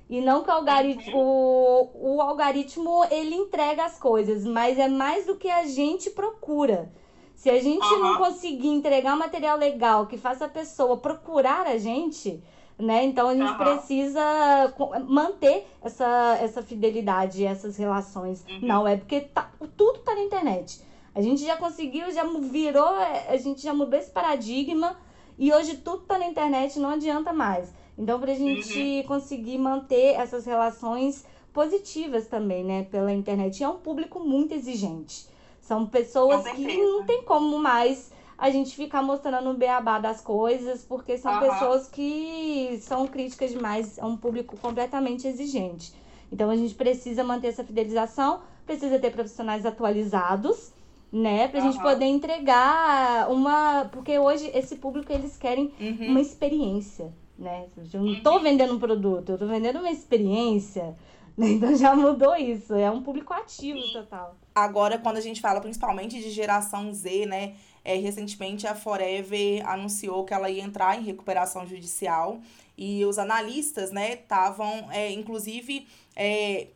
E 0.10 0.20
não 0.20 0.44
que 0.44 0.50
o 0.50 0.54
algoritmo, 0.54 1.18
o, 1.18 2.16
o 2.16 2.22
algoritmo 2.22 3.06
ele 3.10 3.34
entrega 3.34 3.86
as 3.86 3.98
coisas, 3.98 4.44
mas 4.46 4.78
é 4.78 4.90
mais 4.90 5.26
do 5.26 5.38
que 5.38 5.50
a 5.50 5.66
gente 5.66 6.10
procura. 6.10 6.92
Se 7.34 7.50
a 7.50 7.60
gente 7.62 7.86
uhum. 7.86 8.00
não 8.00 8.18
conseguir 8.18 8.68
entregar 8.68 9.16
um 9.16 9.20
material 9.20 9.58
legal 9.58 10.06
que 10.06 10.18
faça 10.18 10.46
a 10.46 10.50
pessoa 10.50 10.98
procurar 10.98 11.66
a 11.66 11.78
gente, 11.78 12.44
né? 12.82 13.06
Então 13.06 13.30
a 13.30 13.36
gente 13.36 13.52
uhum. 13.52 13.58
precisa 13.58 14.74
manter 15.08 15.68
essa, 15.82 16.38
essa 16.42 16.62
fidelidade, 16.64 17.46
essas 17.46 17.78
relações 17.78 18.44
uhum. 18.50 18.68
na 18.68 18.82
web, 18.82 19.02
porque 19.02 19.22
tá, 19.22 19.52
tudo 19.78 20.00
tá 20.00 20.16
na 20.16 20.22
internet. 20.22 20.82
A 21.14 21.22
gente 21.22 21.46
já 21.46 21.58
conseguiu, 21.58 22.12
já 22.12 22.24
virou, 22.24 22.98
é, 22.98 23.28
a 23.30 23.38
gente 23.38 23.62
já 23.62 23.74
mudou 23.74 24.00
esse 24.00 24.10
paradigma 24.10 24.98
e 25.38 25.52
hoje 25.54 25.78
tudo 25.78 26.04
tá 26.04 26.18
na 26.18 26.26
internet, 26.26 26.80
não 26.80 26.90
adianta 26.90 27.34
mais. 27.34 27.74
Então, 27.98 28.20
pra 28.20 28.34
gente 28.34 28.80
uhum. 28.80 29.04
conseguir 29.04 29.58
manter 29.58 30.16
essas 30.16 30.46
relações 30.46 31.26
positivas 31.54 32.28
também, 32.28 32.64
né, 32.64 32.84
pela 32.90 33.12
internet. 33.12 33.60
E 33.60 33.64
é 33.64 33.70
um 33.70 33.78
público 33.78 34.20
muito 34.20 34.54
exigente. 34.54 35.28
São 35.60 35.86
pessoas 35.86 36.44
que 36.52 36.78
não 36.78 37.06
tem 37.06 37.24
como 37.24 37.60
mais 37.60 38.12
a 38.42 38.50
gente 38.50 38.76
ficar 38.76 39.04
mostrando 39.04 39.52
o 39.52 39.54
beabá 39.54 40.00
das 40.00 40.20
coisas, 40.20 40.84
porque 40.84 41.16
são 41.16 41.32
uhum. 41.32 41.40
pessoas 41.42 41.88
que 41.88 42.80
são 42.82 43.06
críticas 43.06 43.52
demais, 43.52 44.00
é 44.00 44.04
um 44.04 44.18
público 44.18 44.58
completamente 44.58 45.28
exigente. 45.28 45.94
Então 46.32 46.50
a 46.50 46.56
gente 46.56 46.74
precisa 46.74 47.24
manter 47.24 47.50
essa 47.50 47.64
fidelização, 47.64 48.42
precisa 48.66 48.98
ter 48.98 49.12
profissionais 49.12 49.64
atualizados 49.64 50.74
né? 51.12 51.50
Pra 51.50 51.60
uhum. 51.60 51.72
gente 51.72 51.82
poder 51.82 52.06
entregar 52.06 53.30
uma. 53.30 53.90
Porque 53.92 54.18
hoje 54.18 54.50
esse 54.54 54.78
público 54.78 55.12
eles 55.12 55.36
querem 55.36 55.74
uhum. 55.78 56.08
uma 56.08 56.22
experiência, 56.22 57.12
né? 57.38 57.66
Eu 57.94 58.02
não 58.02 58.22
tô 58.22 58.38
uhum. 58.38 58.40
vendendo 58.40 58.74
um 58.74 58.80
produto, 58.80 59.34
eu 59.34 59.38
tô 59.38 59.46
vendendo 59.46 59.80
uma 59.80 59.92
experiência. 59.92 60.96
Né? 61.38 61.50
Então 61.52 61.76
já 61.76 61.94
mudou 61.94 62.34
isso. 62.36 62.74
É 62.76 62.90
um 62.90 63.04
público 63.04 63.34
ativo 63.34 63.82
total. 63.92 64.38
Agora, 64.56 64.98
quando 64.98 65.18
a 65.18 65.22
gente 65.22 65.42
fala 65.42 65.60
principalmente 65.60 66.18
de 66.20 66.30
geração 66.30 66.94
Z, 66.94 67.26
né? 67.26 67.56
É, 67.84 67.96
recentemente 67.96 68.68
a 68.68 68.76
Forever 68.76 69.68
anunciou 69.68 70.24
que 70.24 70.34
ela 70.34 70.50
ia 70.50 70.64
entrar 70.64 71.00
em 71.00 71.04
recuperação 71.04 71.66
judicial 71.66 72.40
e 72.78 73.04
os 73.06 73.18
analistas, 73.18 73.92
né, 73.92 74.14
estavam, 74.14 74.92
é, 74.92 75.12
inclusive, 75.12 75.88
é, 76.16 76.68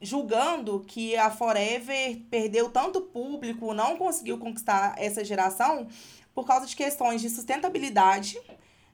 julgando 0.00 0.80
que 0.86 1.16
a 1.16 1.30
Forever 1.30 2.20
perdeu 2.30 2.68
tanto 2.70 3.00
público, 3.00 3.72
não 3.72 3.96
conseguiu 3.96 4.38
conquistar 4.38 4.94
essa 4.98 5.24
geração 5.24 5.88
por 6.34 6.46
causa 6.46 6.66
de 6.66 6.74
questões 6.74 7.20
de 7.20 7.30
sustentabilidade, 7.30 8.38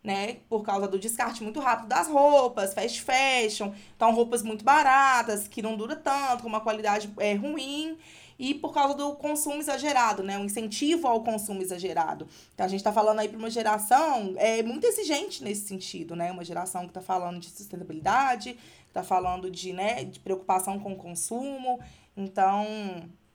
né? 0.02 0.38
Por 0.48 0.62
causa 0.62 0.88
do 0.88 0.98
descarte 0.98 1.42
muito 1.42 1.60
rápido 1.60 1.88
das 1.88 2.08
roupas, 2.08 2.74
fast 2.74 3.02
fashion, 3.02 3.72
então 3.94 4.12
roupas 4.12 4.42
muito 4.42 4.64
baratas, 4.64 5.46
que 5.46 5.60
não 5.62 5.76
dura 5.76 5.96
tanto, 5.96 6.42
com 6.42 6.48
uma 6.48 6.60
qualidade 6.60 7.12
é, 7.18 7.34
ruim 7.34 7.98
e 8.38 8.54
por 8.54 8.72
causa 8.72 8.94
do 8.94 9.12
consumo 9.16 9.56
exagerado, 9.56 10.22
né? 10.22 10.38
O 10.38 10.44
incentivo 10.44 11.06
ao 11.06 11.22
consumo 11.22 11.60
exagerado. 11.60 12.26
Então 12.54 12.64
a 12.64 12.68
gente 12.68 12.80
está 12.80 12.90
falando 12.90 13.18
aí 13.18 13.28
para 13.28 13.38
uma 13.38 13.50
geração 13.50 14.32
é 14.38 14.62
muito 14.62 14.86
exigente 14.86 15.44
nesse 15.44 15.68
sentido, 15.68 16.16
né? 16.16 16.32
Uma 16.32 16.44
geração 16.44 16.82
que 16.82 16.88
está 16.88 17.02
falando 17.02 17.38
de 17.38 17.50
sustentabilidade, 17.50 18.56
está 18.88 19.02
falando 19.02 19.50
de, 19.50 19.72
né, 19.74 20.04
de 20.04 20.18
preocupação 20.18 20.78
com 20.80 20.92
o 20.92 20.96
consumo. 20.96 21.80
Então, 22.16 22.66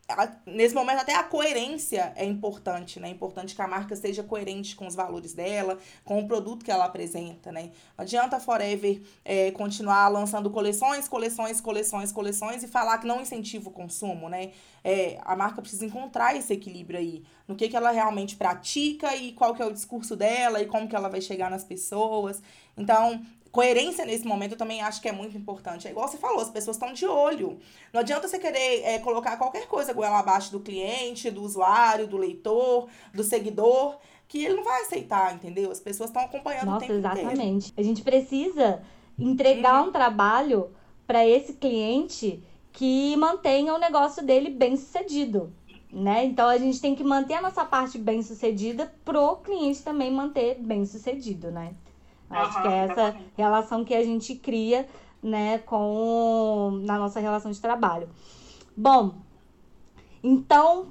a, 0.07 0.31
nesse 0.45 0.75
momento 0.75 0.99
até 0.99 1.15
a 1.15 1.23
coerência 1.23 2.13
é 2.15 2.23
importante, 2.23 2.99
né? 2.99 3.07
É 3.07 3.11
importante 3.11 3.55
que 3.55 3.61
a 3.61 3.67
marca 3.67 3.95
seja 3.95 4.23
coerente 4.23 4.75
com 4.75 4.85
os 4.85 4.93
valores 4.93 5.33
dela, 5.33 5.79
com 6.03 6.19
o 6.19 6.27
produto 6.27 6.63
que 6.63 6.71
ela 6.71 6.85
apresenta, 6.85 7.51
né? 7.51 7.71
Não 7.97 8.03
adianta 8.03 8.39
Forever 8.39 9.01
é, 9.23 9.49
continuar 9.51 10.07
lançando 10.09 10.49
coleções, 10.51 11.07
coleções, 11.07 11.59
coleções, 11.59 12.11
coleções 12.11 12.63
e 12.63 12.67
falar 12.67 12.99
que 12.99 13.07
não 13.07 13.19
incentiva 13.19 13.69
o 13.69 13.71
consumo, 13.71 14.29
né? 14.29 14.51
É, 14.83 15.19
a 15.23 15.35
marca 15.35 15.61
precisa 15.61 15.85
encontrar 15.85 16.35
esse 16.35 16.53
equilíbrio 16.53 16.99
aí, 16.99 17.23
no 17.47 17.55
que, 17.55 17.67
que 17.67 17.75
ela 17.75 17.89
realmente 17.89 18.35
pratica 18.35 19.15
e 19.15 19.31
qual 19.31 19.55
que 19.55 19.61
é 19.61 19.65
o 19.65 19.73
discurso 19.73 20.15
dela 20.15 20.61
e 20.61 20.67
como 20.67 20.87
que 20.87 20.95
ela 20.95 21.09
vai 21.09 21.21
chegar 21.21 21.49
nas 21.49 21.63
pessoas. 21.63 22.43
Então, 22.77 23.21
coerência 23.55 24.03
nesse 24.03 24.27
momento 24.27 24.51
eu 24.51 24.57
também 24.57 24.81
acho 24.81 25.01
que 25.01 25.07
é 25.07 25.13
muito 25.13 25.37
importante. 25.37 25.87
É 25.87 25.91
igual 25.91 26.09
você 26.09 26.17
falou, 26.17 26.41
as 26.41 26.49
pessoas 26.49 26.75
estão 26.75 26.91
de 26.91 27.05
olho. 27.05 27.57
Não 27.93 28.01
adianta 28.01 28.27
você 28.27 28.37
querer 28.37 28.83
é, 28.83 28.99
colocar 28.99 29.37
qualquer 29.37 29.65
coisa 29.65 29.93
goela 29.93 30.19
abaixo 30.19 30.51
do 30.51 30.59
cliente, 30.59 31.31
do 31.31 31.41
usuário, 31.41 32.05
do 32.05 32.17
leitor, 32.17 32.89
do 33.13 33.23
seguidor, 33.23 33.97
que 34.27 34.43
ele 34.43 34.55
não 34.55 34.63
vai 34.65 34.81
aceitar, 34.81 35.33
entendeu? 35.33 35.71
As 35.71 35.79
pessoas 35.79 36.09
estão 36.09 36.23
acompanhando 36.23 36.65
Nossa, 36.65 36.83
o 36.83 36.87
tempo 36.87 36.99
exatamente. 36.99 37.69
Inteiro. 37.69 37.73
A 37.77 37.81
gente 37.81 38.01
precisa 38.01 38.83
entregar 39.17 39.81
uhum. 39.81 39.87
um 39.87 39.91
trabalho 39.93 40.71
para 41.07 41.25
esse 41.25 41.53
cliente 41.53 42.43
que 42.73 43.15
mantenha 43.15 43.73
o 43.73 43.77
negócio 43.77 44.21
dele 44.21 44.49
bem 44.49 44.75
sucedido. 44.75 45.53
Né? 45.93 46.25
Então 46.25 46.49
a 46.49 46.57
gente 46.57 46.81
tem 46.81 46.93
que 46.93 47.05
manter 47.05 47.35
a 47.35 47.41
nossa 47.41 47.63
parte 47.63 47.97
bem 47.97 48.21
sucedida 48.21 48.93
pro 49.05 49.37
cliente 49.37 49.81
também 49.81 50.11
manter 50.11 50.55
bem 50.59 50.85
sucedido, 50.85 51.51
né? 51.51 51.73
Acho 52.29 52.61
que 52.61 52.67
é 52.67 52.77
essa 52.89 53.15
relação 53.37 53.85
que 53.85 53.93
a 53.93 54.03
gente 54.03 54.35
cria, 54.35 54.87
né, 55.21 55.59
com 55.59 56.79
na 56.83 56.97
nossa 56.97 57.19
relação 57.19 57.51
de 57.51 57.59
trabalho. 57.61 58.09
Bom, 58.75 59.15
então 60.23 60.87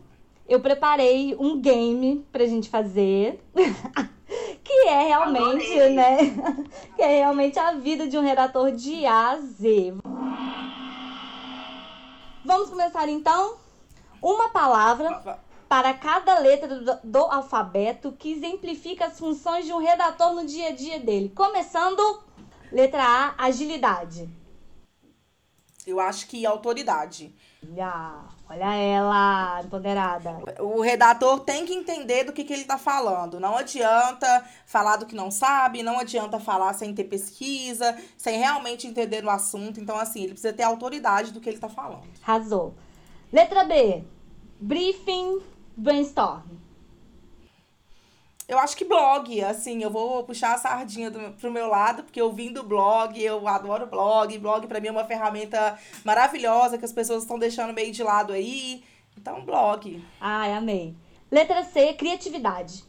eu 0.49 0.61
preparei 0.61 1.37
um 1.39 1.61
game 1.61 2.25
pra 2.31 2.47
gente 2.47 2.69
fazer. 2.69 3.43
que 4.63 4.89
é 4.89 5.07
realmente, 5.09 5.73
Adorei. 5.73 5.95
né? 5.95 6.17
que 6.97 7.03
é 7.03 7.19
realmente 7.19 7.59
a 7.59 7.73
vida 7.73 8.07
de 8.07 8.17
um 8.17 8.23
redator 8.23 8.71
de 8.73 9.05
A 9.07 9.31
a 9.31 9.37
Z. 9.39 9.95
Vamos 12.45 12.69
começar 12.69 13.09
então? 13.09 13.57
Uma 14.23 14.51
palavra 14.51 15.39
para 15.69 15.95
cada 15.95 16.39
letra 16.39 16.69
do, 16.69 16.99
do, 17.03 17.19
alfabeto 17.19 18.13
que 18.13 18.33
exemplifica 18.33 19.07
as 19.07 19.19
funções 19.19 19.65
de 19.65 19.73
um 19.73 19.79
redator 19.79 20.33
no 20.33 20.47
dia 20.47 20.69
a 20.69 20.73
dia 20.73 21.01
dele. 21.01 21.33
Começando, 21.35 22.23
letra 22.71 23.03
A, 23.03 23.45
agilidade. 23.45 24.29
Eu 25.87 26.01
acho 26.01 26.27
que 26.29 26.47
autoridade. 26.47 27.35
Olha, 27.63 28.25
olha 28.49 28.75
ela, 28.75 29.63
empoderada. 29.63 30.39
O 30.61 30.81
redator 30.81 31.41
tem 31.41 31.67
que 31.67 31.75
entender 31.75 32.25
do 32.25 32.33
que, 32.33 32.45
que 32.45 32.53
ele 32.53 32.63
está 32.63 32.79
falando. 32.79 33.39
Não 33.39 33.57
adianta 33.57 34.45
falar 34.67 34.97
do 34.97 35.07
que 35.07 35.15
não 35.15 35.31
sabe, 35.31 35.83
não 35.83 35.99
adianta 35.99 36.41
falar 36.41 36.73
sem 36.73 36.95
ter 36.95 37.05
pesquisa, 37.05 37.99
sem 38.17 38.39
realmente 38.39 38.87
entender 38.87 39.25
o 39.25 39.31
assunto. 39.31 39.79
Então, 39.79 39.99
assim, 39.99 40.21
ele 40.23 40.33
precisa 40.33 40.55
ter 40.55 40.63
autoridade 40.63 41.33
do 41.33 41.41
que 41.41 41.49
ele 41.49 41.57
está 41.57 41.69
falando. 41.69 42.05
Razou. 42.23 42.75
Letra 43.31 43.65
B, 43.65 44.05
briefing 44.61 45.54
brainstorm? 45.77 46.43
Eu 48.47 48.59
acho 48.59 48.77
que 48.77 48.85
blog, 48.85 49.43
assim, 49.43 49.83
eu 49.83 49.91
vou 49.91 50.23
puxar 50.23 50.55
a 50.55 50.59
sardinha 50.59 51.11
do, 51.11 51.33
pro 51.33 51.51
meu 51.51 51.67
lado, 51.67 52.03
porque 52.03 52.21
eu 52.21 52.31
vim 52.31 52.53
do 52.53 52.63
blog, 52.63 53.19
eu 53.19 53.49
adoro 53.49 53.87
blog. 53.87 54.37
Blog 54.39 54.67
para 54.67 54.81
mim 54.81 54.89
é 54.89 54.91
uma 54.91 55.07
ferramenta 55.07 55.79
maravilhosa 56.05 56.77
que 56.77 56.85
as 56.85 56.93
pessoas 56.93 57.23
estão 57.23 57.39
deixando 57.39 57.73
meio 57.73 57.91
de 57.91 58.03
lado 58.03 58.35
aí. 58.35 58.85
Então, 59.17 59.45
blog. 59.45 60.05
Ai, 60.21 60.53
amei. 60.53 60.95
Letra 61.31 61.65
C, 61.65 61.95
criatividade. 61.95 62.85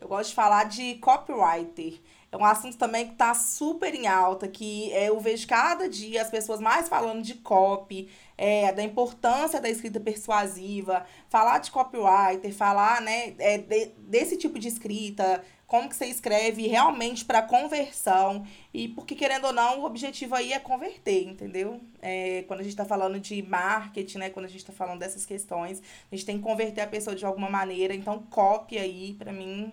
Eu 0.00 0.06
gosto 0.06 0.30
de 0.30 0.36
falar 0.36 0.64
de 0.64 0.94
copywriter. 0.96 2.00
É 2.32 2.36
um 2.38 2.46
assunto 2.46 2.78
também 2.78 3.04
que 3.04 3.12
está 3.12 3.34
super 3.34 3.94
em 3.94 4.06
alta, 4.06 4.48
que 4.48 4.90
é, 4.94 5.10
eu 5.10 5.20
vejo 5.20 5.46
cada 5.46 5.86
dia 5.86 6.22
as 6.22 6.30
pessoas 6.30 6.62
mais 6.62 6.88
falando 6.88 7.20
de 7.20 7.34
copy, 7.34 8.08
é, 8.38 8.72
da 8.72 8.82
importância 8.82 9.60
da 9.60 9.68
escrita 9.68 10.00
persuasiva, 10.00 11.04
falar 11.28 11.58
de 11.58 11.70
copywriter, 11.70 12.50
falar 12.54 13.02
né, 13.02 13.34
é, 13.38 13.58
de, 13.58 13.90
desse 13.98 14.38
tipo 14.38 14.58
de 14.58 14.66
escrita, 14.66 15.44
como 15.66 15.90
que 15.90 15.94
você 15.94 16.06
escreve 16.06 16.66
realmente 16.66 17.22
para 17.22 17.42
conversão. 17.42 18.46
E 18.72 18.88
porque, 18.88 19.14
querendo 19.14 19.48
ou 19.48 19.52
não, 19.52 19.80
o 19.80 19.84
objetivo 19.84 20.34
aí 20.34 20.54
é 20.54 20.58
converter, 20.58 21.26
entendeu? 21.26 21.80
É, 22.00 22.44
quando 22.48 22.60
a 22.60 22.62
gente 22.62 22.72
está 22.72 22.84
falando 22.86 23.20
de 23.20 23.42
marketing, 23.42 24.18
né? 24.18 24.30
Quando 24.30 24.46
a 24.46 24.48
gente 24.48 24.60
está 24.60 24.72
falando 24.72 24.98
dessas 25.00 25.26
questões, 25.26 25.82
a 26.10 26.14
gente 26.14 26.26
tem 26.26 26.38
que 26.38 26.42
converter 26.42 26.80
a 26.80 26.86
pessoa 26.86 27.14
de 27.14 27.26
alguma 27.26 27.50
maneira. 27.50 27.94
Então, 27.94 28.22
copy 28.30 28.78
aí, 28.78 29.14
para 29.18 29.32
mim, 29.32 29.72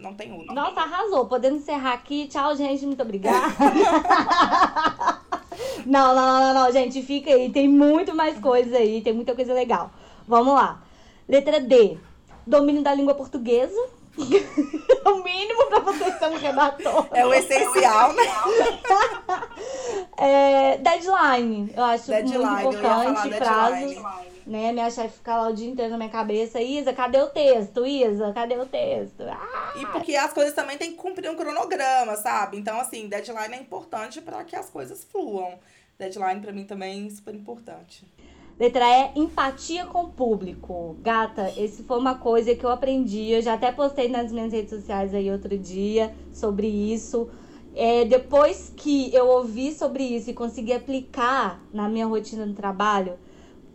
não 0.00 0.14
tem 0.14 0.32
outro. 0.32 0.54
Nossa, 0.54 0.80
arrasou. 0.80 1.26
Podendo 1.26 1.56
encerrar 1.56 1.92
aqui. 1.92 2.26
Tchau, 2.28 2.54
gente. 2.56 2.84
Muito 2.86 3.02
obrigada. 3.02 3.54
não, 5.86 6.14
não, 6.14 6.26
não, 6.26 6.40
não, 6.40 6.54
não, 6.54 6.72
gente. 6.72 7.02
Fica 7.02 7.30
aí. 7.30 7.50
Tem 7.50 7.68
muito 7.68 8.14
mais 8.14 8.38
coisas 8.38 8.72
aí. 8.74 9.00
Tem 9.00 9.12
muita 9.12 9.34
coisa 9.34 9.52
legal. 9.54 9.90
Vamos 10.26 10.54
lá. 10.54 10.82
Letra 11.28 11.60
D. 11.60 11.96
Domínio 12.46 12.82
da 12.82 12.94
língua 12.94 13.14
portuguesa. 13.14 13.80
o 14.16 15.24
mínimo 15.24 15.66
pra 15.68 15.80
você 15.80 16.12
ser 16.12 16.26
um 16.26 16.36
redator. 16.36 17.08
É 17.12 17.26
o 17.26 17.34
essencial, 17.34 18.12
né? 18.12 18.22
é, 20.16 20.78
deadline. 20.78 21.72
Eu 21.76 21.84
acho 21.84 22.06
deadline, 22.06 22.62
muito 22.62 22.76
importante. 22.76 23.28
Prazo. 23.36 24.33
Né? 24.46 24.72
Minha 24.72 24.90
chefe 24.90 25.16
fica 25.16 25.36
lá 25.36 25.48
o 25.48 25.54
dia 25.54 25.70
inteiro 25.70 25.90
na 25.90 25.96
minha 25.96 26.10
cabeça. 26.10 26.60
Isa, 26.60 26.92
cadê 26.92 27.18
o 27.18 27.28
texto? 27.28 27.86
Isa, 27.86 28.32
cadê 28.32 28.56
o 28.58 28.66
texto? 28.66 29.22
Ah! 29.22 29.72
E 29.80 29.86
porque 29.86 30.14
as 30.14 30.32
coisas 30.32 30.54
também 30.54 30.76
têm 30.76 30.92
que 30.92 30.98
cumprir 30.98 31.30
um 31.30 31.36
cronograma, 31.36 32.14
sabe? 32.16 32.58
Então, 32.58 32.78
assim, 32.78 33.08
deadline 33.08 33.54
é 33.54 33.60
importante 33.60 34.20
para 34.20 34.44
que 34.44 34.54
as 34.54 34.68
coisas 34.68 35.02
fluam. 35.04 35.58
Deadline 35.98 36.40
para 36.40 36.52
mim 36.52 36.64
também 36.64 37.06
é 37.06 37.10
super 37.10 37.34
importante. 37.34 38.04
Letra 38.58 38.84
E, 38.86 39.18
empatia 39.18 39.84
com 39.86 40.04
o 40.04 40.10
público. 40.10 40.96
Gata, 41.00 41.52
esse 41.56 41.82
foi 41.82 41.98
uma 41.98 42.16
coisa 42.16 42.54
que 42.54 42.64
eu 42.64 42.70
aprendi. 42.70 43.30
Eu 43.30 43.42
já 43.42 43.54
até 43.54 43.72
postei 43.72 44.08
nas 44.08 44.30
minhas 44.30 44.52
redes 44.52 44.70
sociais 44.70 45.12
aí 45.12 45.30
outro 45.30 45.58
dia 45.58 46.14
sobre 46.32 46.68
isso. 46.68 47.28
É, 47.74 48.04
depois 48.04 48.72
que 48.76 49.12
eu 49.12 49.26
ouvi 49.26 49.72
sobre 49.72 50.04
isso 50.04 50.30
e 50.30 50.34
consegui 50.34 50.72
aplicar 50.72 51.60
na 51.72 51.88
minha 51.88 52.06
rotina 52.06 52.46
do 52.46 52.54
trabalho, 52.54 53.18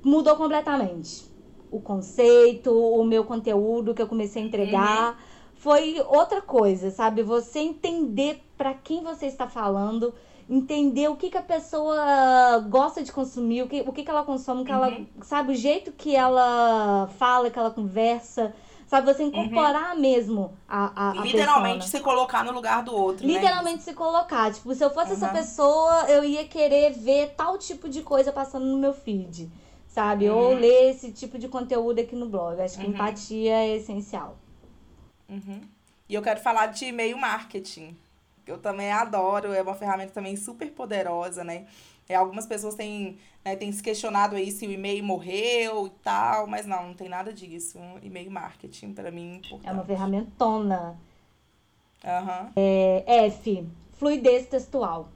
mudou 0.03 0.35
completamente. 0.35 1.29
O 1.71 1.79
conceito, 1.79 2.71
o 2.71 3.03
meu 3.03 3.23
conteúdo 3.23 3.93
que 3.93 4.01
eu 4.01 4.07
comecei 4.07 4.41
a 4.41 4.45
entregar. 4.45 5.09
Uhum. 5.11 5.15
Foi 5.55 6.01
outra 6.07 6.41
coisa, 6.41 6.89
sabe? 6.89 7.21
Você 7.21 7.59
entender 7.59 8.41
para 8.57 8.73
quem 8.73 9.03
você 9.03 9.25
está 9.25 9.47
falando 9.47 10.13
entender 10.49 11.07
o 11.07 11.15
que, 11.15 11.29
que 11.29 11.37
a 11.37 11.43
pessoa 11.43 12.59
gosta 12.67 13.03
de 13.03 13.11
consumir, 13.11 13.61
o 13.61 13.67
que, 13.67 13.81
o 13.81 13.93
que, 13.93 14.03
que 14.03 14.09
ela 14.09 14.23
consome, 14.23 14.65
que 14.65 14.71
uhum. 14.71 14.83
ela, 14.83 14.97
sabe, 15.21 15.53
o 15.53 15.55
jeito 15.55 15.91
que 15.91 16.15
ela 16.15 17.07
fala, 17.19 17.51
que 17.51 17.59
ela 17.59 17.69
conversa. 17.69 18.53
Sabe, 18.87 19.13
você 19.13 19.21
incorporar 19.21 19.93
uhum. 19.93 20.01
mesmo 20.01 20.57
a, 20.67 21.11
a, 21.11 21.13
Literalmente 21.21 21.87
se 21.87 21.99
colocar 21.99 22.43
no 22.43 22.51
lugar 22.51 22.81
do 22.81 22.95
outro. 22.95 23.27
Né? 23.27 23.33
Literalmente 23.33 23.77
né? 23.77 23.83
se 23.83 23.93
colocar. 23.93 24.51
Tipo, 24.51 24.73
se 24.73 24.83
eu 24.83 24.89
fosse 24.89 25.11
uhum. 25.11 25.17
essa 25.17 25.27
pessoa, 25.27 26.05
eu 26.09 26.23
ia 26.23 26.43
querer 26.45 26.93
ver 26.93 27.35
tal 27.37 27.55
tipo 27.59 27.87
de 27.87 28.01
coisa 28.01 28.31
passando 28.31 28.65
no 28.65 28.79
meu 28.79 28.91
feed. 28.91 29.47
Sabe? 29.89 30.29
Uhum. 30.29 30.37
Ou 30.37 30.53
ler 30.53 30.91
esse 30.91 31.11
tipo 31.11 31.37
de 31.37 31.49
conteúdo 31.49 31.99
aqui 31.99 32.15
no 32.15 32.29
blog. 32.29 32.61
Acho 32.61 32.79
que 32.79 32.85
uhum. 32.85 32.93
empatia 32.93 33.55
é 33.55 33.75
essencial. 33.75 34.37
Uhum. 35.27 35.59
E 36.07 36.13
eu 36.13 36.21
quero 36.21 36.39
falar 36.39 36.67
de 36.67 36.85
e-mail 36.85 37.17
marketing 37.17 37.97
eu 38.49 38.57
também 38.57 38.91
adoro, 38.91 39.53
é 39.53 39.61
uma 39.61 39.75
ferramenta 39.75 40.11
também 40.11 40.35
super 40.35 40.71
poderosa, 40.71 41.43
né? 41.43 41.67
É, 42.07 42.15
algumas 42.15 42.47
pessoas 42.47 42.73
têm, 42.73 43.19
né, 43.45 43.55
têm 43.55 43.71
se 43.71 43.83
questionado 43.83 44.35
aí 44.35 44.51
se 44.51 44.65
o 44.65 44.71
e-mail 44.71 45.03
morreu 45.03 45.85
e 45.85 45.91
tal, 46.03 46.47
mas 46.47 46.65
não, 46.65 46.87
não 46.87 46.93
tem 46.95 47.07
nada 47.07 47.31
disso. 47.31 47.77
Um 47.77 47.99
e-mail 48.01 48.31
marketing, 48.31 48.93
para 48.93 49.11
mim, 49.11 49.33
é 49.33 49.35
importante. 49.37 49.67
É 49.67 49.71
uma 49.71 49.85
ferramentona. 49.85 50.99
Uhum. 52.03 52.51
É, 52.55 53.25
F, 53.27 53.67
fluidez 53.93 54.47
textual. 54.47 55.09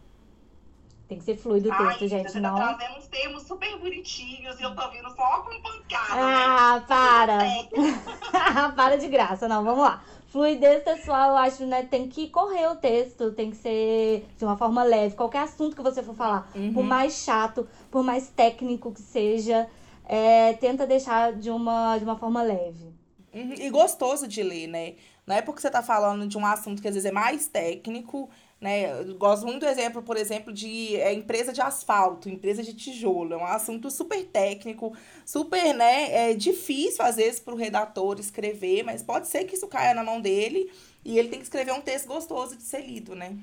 Tem 1.08 1.18
que 1.18 1.26
ser 1.26 1.36
fluido 1.36 1.70
o 1.70 1.78
texto, 1.78 2.02
Ai, 2.02 2.08
gente, 2.08 2.32
você 2.32 2.40
não... 2.40 2.56
tá 2.56 2.74
trazendo 2.74 2.98
uns 2.98 3.08
termos 3.08 3.44
super 3.44 3.78
bonitinhos 3.78 4.60
e 4.60 4.64
eu 4.64 4.74
tô 4.74 4.90
vindo 4.90 5.10
só 5.10 5.42
com 5.42 5.62
pancada, 5.62 6.14
Ah, 6.14 6.76
né? 6.80 6.86
para! 6.88 8.72
para 8.74 8.98
de 8.98 9.08
graça, 9.10 9.48
não, 9.48 9.64
vamos 9.64 9.84
lá. 9.84 10.02
Fluidez 10.28 10.84
textual, 10.84 11.30
eu 11.30 11.38
acho, 11.38 11.66
né? 11.66 11.84
Tem 11.84 12.08
que 12.08 12.28
correr 12.30 12.68
o 12.68 12.76
texto, 12.76 13.32
tem 13.34 13.52
que 13.52 13.58
ser 13.58 14.26
de 14.36 14.44
uma 14.44 14.58
forma 14.58 14.84
leve. 14.84 15.16
Qualquer 15.16 15.42
assunto 15.42 15.76
que 15.76 15.82
você 15.84 16.02
for 16.02 16.16
falar, 16.16 16.50
uhum. 16.56 16.74
por 16.74 16.84
mais 16.84 17.24
chato, 17.24 17.68
por 17.92 18.04
mais 18.04 18.30
técnico 18.30 18.92
que 18.92 19.02
seja, 19.02 19.70
é, 20.06 20.54
tenta 20.54 20.88
deixar 20.88 21.34
de 21.34 21.52
uma, 21.52 22.00
de 22.00 22.04
uma 22.04 22.18
forma 22.18 22.42
leve. 22.42 22.94
Uhum. 23.32 23.54
E 23.60 23.70
gostoso 23.70 24.28
de 24.28 24.42
ler, 24.42 24.68
né? 24.68 24.96
Não 25.26 25.36
é 25.36 25.42
porque 25.42 25.62
você 25.62 25.70
tá 25.70 25.82
falando 25.82 26.28
de 26.28 26.38
um 26.38 26.46
assunto 26.46 26.82
que 26.82 26.88
às 26.88 26.96
vezes 26.96 27.10
é 27.10 27.14
mais 27.14 27.48
técnico, 27.48 28.30
né? 28.64 29.02
Eu 29.02 29.16
gosto 29.18 29.46
muito 29.46 29.60
do 29.60 29.66
exemplo, 29.66 30.02
por 30.02 30.16
exemplo, 30.16 30.54
de 30.54 30.96
é, 30.96 31.14
empresa 31.14 31.52
de 31.52 31.60
asfalto, 31.60 32.30
empresa 32.30 32.64
de 32.64 32.74
tijolo. 32.74 33.34
É 33.34 33.38
um 33.38 33.46
assunto 33.46 33.92
super 33.92 34.24
técnico, 34.24 34.96
super 35.26 35.76
né, 35.76 36.30
é 36.32 36.34
difícil 36.34 37.04
às 37.04 37.18
vezes 37.18 37.42
para 37.42 37.54
o 37.54 37.58
redator 37.58 38.18
escrever, 38.22 38.82
mas 38.84 39.04
pode 39.04 39.28
ser 39.28 39.44
que 39.44 39.56
isso 39.56 39.68
caia 39.68 39.94
na 39.94 40.02
mão 40.02 40.22
dele 40.22 40.72
e 41.04 41.20
ele 41.20 41.28
tem 41.28 41.40
que 41.40 41.46
escrever 41.46 41.74
um 41.74 41.82
texto 41.82 42.08
gostoso 42.08 42.56
de 42.56 42.64
ser 42.64 42.86
lido, 42.88 43.14
né? 43.14 43.38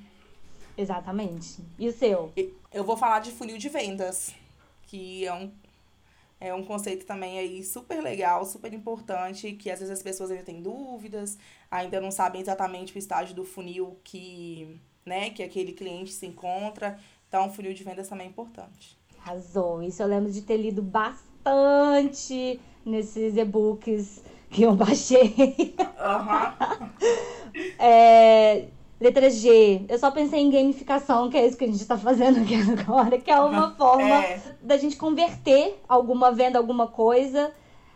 Exatamente. 0.75 1.59
E 1.79 1.87
o 1.87 1.93
seu? 1.93 2.33
Eu 2.73 2.83
vou 2.83 2.97
falar 2.97 3.19
de 3.19 3.31
funil 3.31 3.59
de 3.59 3.69
vendas, 3.69 4.33
que 4.87 5.27
é 5.27 5.35
um, 5.35 5.53
é 6.41 6.55
um 6.55 6.65
conceito 6.65 7.05
também 7.05 7.39
aí 7.39 7.63
super 7.63 8.03
legal, 8.03 8.47
super 8.47 8.73
importante, 8.73 9.53
que 9.53 9.71
às 9.71 9.81
vezes 9.81 9.93
as 9.93 10.03
pessoas 10.03 10.31
ainda 10.31 10.45
têm 10.45 10.63
dúvidas, 10.63 11.37
ainda 11.71 12.01
não 12.01 12.11
sabem 12.11 12.41
exatamente 12.41 12.97
o 12.97 12.99
estágio 12.99 13.35
do 13.35 13.45
funil 13.45 13.99
que 14.03 14.81
né, 15.11 15.31
que 15.31 15.43
aquele 15.43 15.73
cliente 15.73 16.13
se 16.13 16.25
encontra. 16.25 16.97
Então, 17.29 17.49
o 17.49 17.51
funil 17.51 17.75
de 17.75 17.83
vendas 17.83 18.09
também 18.09 18.29
é 18.29 18.31
importante. 18.31 18.97
Arrasou. 19.21 19.83
Isso 19.83 20.01
eu 20.01 20.07
lembro 20.07 20.31
de 20.31 20.41
ter 20.41 20.57
lido 20.57 20.81
bastante 20.81 22.61
nesses 22.87 23.37
e-books 23.37 24.23
que 24.49 24.63
eu 24.63 24.75
baixei. 24.75 25.75
Uhum. 25.99 26.89
é, 27.79 28.67
letra 29.01 29.29
G. 29.29 29.85
Eu 29.89 29.99
só 29.99 30.13
pensei 30.13 30.41
em 30.41 30.51
gamificação, 30.51 31.29
que 31.29 31.37
é 31.37 31.45
isso 31.45 31.57
que 31.57 31.65
a 31.65 31.67
gente 31.69 31.81
está 31.81 31.99
fazendo 31.99 32.41
aqui 32.41 32.55
agora, 32.55 33.19
que 33.19 33.31
é 33.31 33.41
uma 33.41 33.73
forma 33.75 34.25
é. 34.25 34.41
da 34.63 34.77
gente 34.77 34.97
converter 34.97 35.81
alguma 35.89 36.31
venda, 36.31 36.57
alguma 36.57 36.87
coisa 36.87 37.53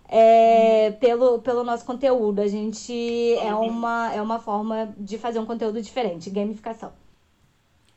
é, 0.08 0.88
uhum. 0.90 0.98
pelo, 0.98 1.38
pelo 1.38 1.62
nosso 1.62 1.84
conteúdo. 1.84 2.40
A 2.40 2.48
gente 2.48 2.92
é 3.38 3.54
uhum. 3.54 3.68
uma, 3.68 4.12
é 4.12 4.20
uma 4.20 4.40
forma 4.40 4.92
de 4.98 5.16
fazer 5.16 5.38
um 5.38 5.46
conteúdo 5.46 5.80
diferente, 5.80 6.28
gamificação. 6.28 7.03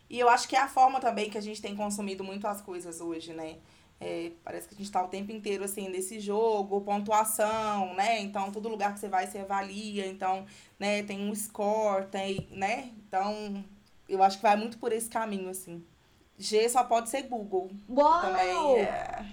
E 0.09 0.19
eu 0.19 0.29
acho 0.29 0.47
que 0.47 0.55
é 0.55 0.59
a 0.59 0.67
forma 0.67 0.99
também 0.99 1.29
que 1.29 1.37
a 1.37 1.41
gente 1.41 1.61
tem 1.61 1.75
consumido 1.75 2.23
muito 2.23 2.47
as 2.47 2.61
coisas 2.61 3.01
hoje, 3.01 3.33
né? 3.33 3.57
É, 3.99 4.31
parece 4.43 4.67
que 4.67 4.75
a 4.75 4.77
gente 4.77 4.91
tá 4.91 5.03
o 5.03 5.07
tempo 5.07 5.31
inteiro, 5.31 5.63
assim, 5.63 5.89
nesse 5.89 6.19
jogo, 6.19 6.81
pontuação, 6.81 7.93
né? 7.95 8.19
Então, 8.21 8.51
todo 8.51 8.69
lugar 8.69 8.93
que 8.93 8.99
você 8.99 9.09
vai, 9.09 9.25
você 9.25 9.39
avalia. 9.39 10.05
Então, 10.05 10.45
né, 10.79 11.03
tem 11.03 11.27
um 11.27 11.33
score, 11.33 12.05
tem, 12.05 12.47
né? 12.51 12.91
Então, 13.07 13.63
eu 14.07 14.21
acho 14.21 14.37
que 14.37 14.43
vai 14.43 14.55
muito 14.55 14.77
por 14.77 14.91
esse 14.91 15.09
caminho, 15.09 15.49
assim. 15.49 15.83
G 16.37 16.69
só 16.69 16.83
pode 16.83 17.09
ser 17.09 17.23
Google. 17.23 17.71
Uau! 17.89 18.21
Também 18.21 18.79
é... 18.81 19.25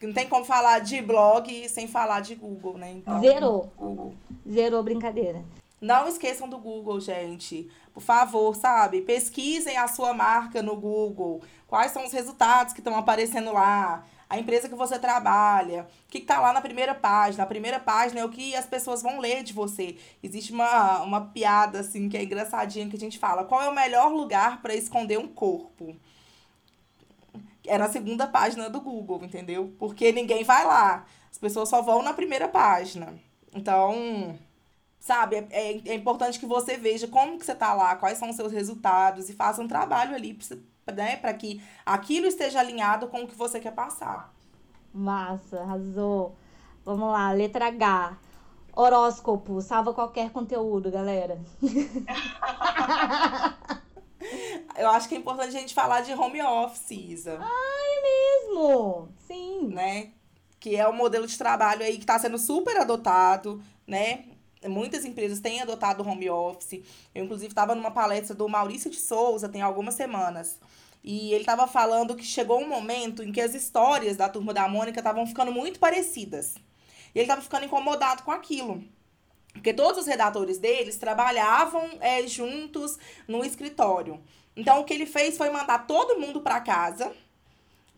Não 0.00 0.12
tem 0.12 0.28
como 0.28 0.44
falar 0.44 0.78
de 0.78 1.02
blog 1.02 1.68
sem 1.68 1.88
falar 1.88 2.20
de 2.20 2.36
Google, 2.36 2.78
né? 2.78 2.92
Então, 2.92 3.20
Zerou. 3.20 3.72
Google. 3.76 4.14
Zerou 4.48 4.82
brincadeira. 4.84 5.44
Não 5.80 6.06
esqueçam 6.06 6.48
do 6.48 6.56
Google, 6.58 7.00
gente. 7.00 7.68
Por 7.98 8.04
favor, 8.04 8.54
sabe? 8.54 9.02
Pesquisem 9.02 9.76
a 9.76 9.88
sua 9.88 10.14
marca 10.14 10.62
no 10.62 10.76
Google. 10.76 11.42
Quais 11.66 11.90
são 11.90 12.04
os 12.06 12.12
resultados 12.12 12.72
que 12.72 12.78
estão 12.78 12.96
aparecendo 12.96 13.52
lá? 13.52 14.04
A 14.30 14.38
empresa 14.38 14.68
que 14.68 14.74
você 14.76 15.00
trabalha, 15.00 15.84
o 16.06 16.08
que 16.08 16.18
está 16.18 16.38
lá 16.38 16.52
na 16.52 16.60
primeira 16.60 16.94
página. 16.94 17.42
A 17.42 17.46
primeira 17.46 17.80
página 17.80 18.20
é 18.20 18.24
o 18.24 18.28
que 18.28 18.54
as 18.54 18.66
pessoas 18.66 19.02
vão 19.02 19.18
ler 19.18 19.42
de 19.42 19.52
você. 19.52 19.96
Existe 20.22 20.52
uma, 20.52 21.02
uma 21.02 21.20
piada, 21.22 21.80
assim, 21.80 22.08
que 22.08 22.16
é 22.16 22.22
engraçadinha, 22.22 22.88
que 22.88 22.94
a 22.94 23.00
gente 23.00 23.18
fala: 23.18 23.42
qual 23.42 23.62
é 23.62 23.68
o 23.68 23.74
melhor 23.74 24.12
lugar 24.12 24.62
para 24.62 24.76
esconder 24.76 25.18
um 25.18 25.26
corpo? 25.26 25.96
É 27.66 27.76
na 27.76 27.88
segunda 27.88 28.28
página 28.28 28.70
do 28.70 28.80
Google, 28.80 29.24
entendeu? 29.24 29.74
Porque 29.76 30.12
ninguém 30.12 30.44
vai 30.44 30.64
lá. 30.64 31.04
As 31.32 31.38
pessoas 31.38 31.68
só 31.68 31.82
vão 31.82 32.00
na 32.00 32.14
primeira 32.14 32.46
página. 32.46 33.18
Então, 33.52 34.38
Sabe? 35.00 35.36
É, 35.36 35.46
é, 35.50 35.80
é 35.86 35.94
importante 35.94 36.38
que 36.38 36.46
você 36.46 36.76
veja 36.76 37.06
como 37.06 37.38
que 37.38 37.46
você 37.46 37.54
tá 37.54 37.74
lá, 37.74 37.96
quais 37.96 38.18
são 38.18 38.30
os 38.30 38.36
seus 38.36 38.52
resultados 38.52 39.28
e 39.28 39.32
faça 39.32 39.62
um 39.62 39.68
trabalho 39.68 40.14
ali 40.14 40.32
né, 40.94 41.16
para 41.16 41.34
que 41.34 41.62
aquilo 41.84 42.26
esteja 42.26 42.60
alinhado 42.60 43.08
com 43.08 43.22
o 43.22 43.28
que 43.28 43.34
você 43.34 43.60
quer 43.60 43.72
passar. 43.72 44.32
Massa, 44.92 45.60
arrasou. 45.60 46.36
Vamos 46.84 47.10
lá, 47.12 47.32
letra 47.32 47.68
H. 47.68 48.16
Horóscopo, 48.74 49.60
salva 49.60 49.92
qualquer 49.92 50.30
conteúdo, 50.30 50.90
galera. 50.90 51.38
Eu 54.76 54.90
acho 54.90 55.08
que 55.08 55.16
é 55.16 55.18
importante 55.18 55.56
a 55.56 55.60
gente 55.60 55.74
falar 55.74 56.02
de 56.02 56.14
home 56.14 56.40
office, 56.40 56.92
Isa. 56.92 57.40
Ah, 57.42 57.82
é 57.82 58.02
mesmo? 58.02 59.08
Sim. 59.26 59.68
Né? 59.68 60.12
Que 60.60 60.76
é 60.76 60.86
o 60.86 60.90
um 60.90 60.96
modelo 60.96 61.26
de 61.26 61.36
trabalho 61.36 61.82
aí 61.82 61.94
que 61.94 62.04
está 62.04 62.16
sendo 62.18 62.38
super 62.38 62.76
adotado, 62.76 63.60
né? 63.86 64.26
Muitas 64.66 65.04
empresas 65.04 65.40
têm 65.40 65.60
adotado 65.60 66.06
home 66.06 66.28
office. 66.28 66.82
Eu, 67.14 67.24
inclusive, 67.24 67.52
estava 67.52 67.74
numa 67.74 67.90
palestra 67.90 68.34
do 68.34 68.48
Maurício 68.48 68.90
de 68.90 68.98
Souza 68.98 69.48
tem 69.48 69.62
algumas 69.62 69.94
semanas. 69.94 70.58
E 71.02 71.32
ele 71.32 71.42
estava 71.42 71.66
falando 71.66 72.16
que 72.16 72.24
chegou 72.24 72.60
um 72.60 72.68
momento 72.68 73.22
em 73.22 73.30
que 73.30 73.40
as 73.40 73.54
histórias 73.54 74.16
da 74.16 74.28
turma 74.28 74.52
da 74.52 74.66
Mônica 74.68 74.98
estavam 74.98 75.26
ficando 75.26 75.52
muito 75.52 75.78
parecidas. 75.78 76.56
E 77.14 77.18
ele 77.18 77.24
estava 77.24 77.40
ficando 77.40 77.66
incomodado 77.66 78.22
com 78.24 78.32
aquilo. 78.32 78.82
Porque 79.52 79.72
todos 79.72 80.00
os 80.00 80.06
redatores 80.06 80.58
deles 80.58 80.96
trabalhavam 80.96 81.88
é, 82.00 82.26
juntos 82.26 82.98
no 83.26 83.44
escritório. 83.44 84.20
Então, 84.56 84.80
o 84.80 84.84
que 84.84 84.92
ele 84.92 85.06
fez 85.06 85.36
foi 85.36 85.50
mandar 85.50 85.86
todo 85.86 86.18
mundo 86.18 86.40
para 86.40 86.60
casa 86.60 87.12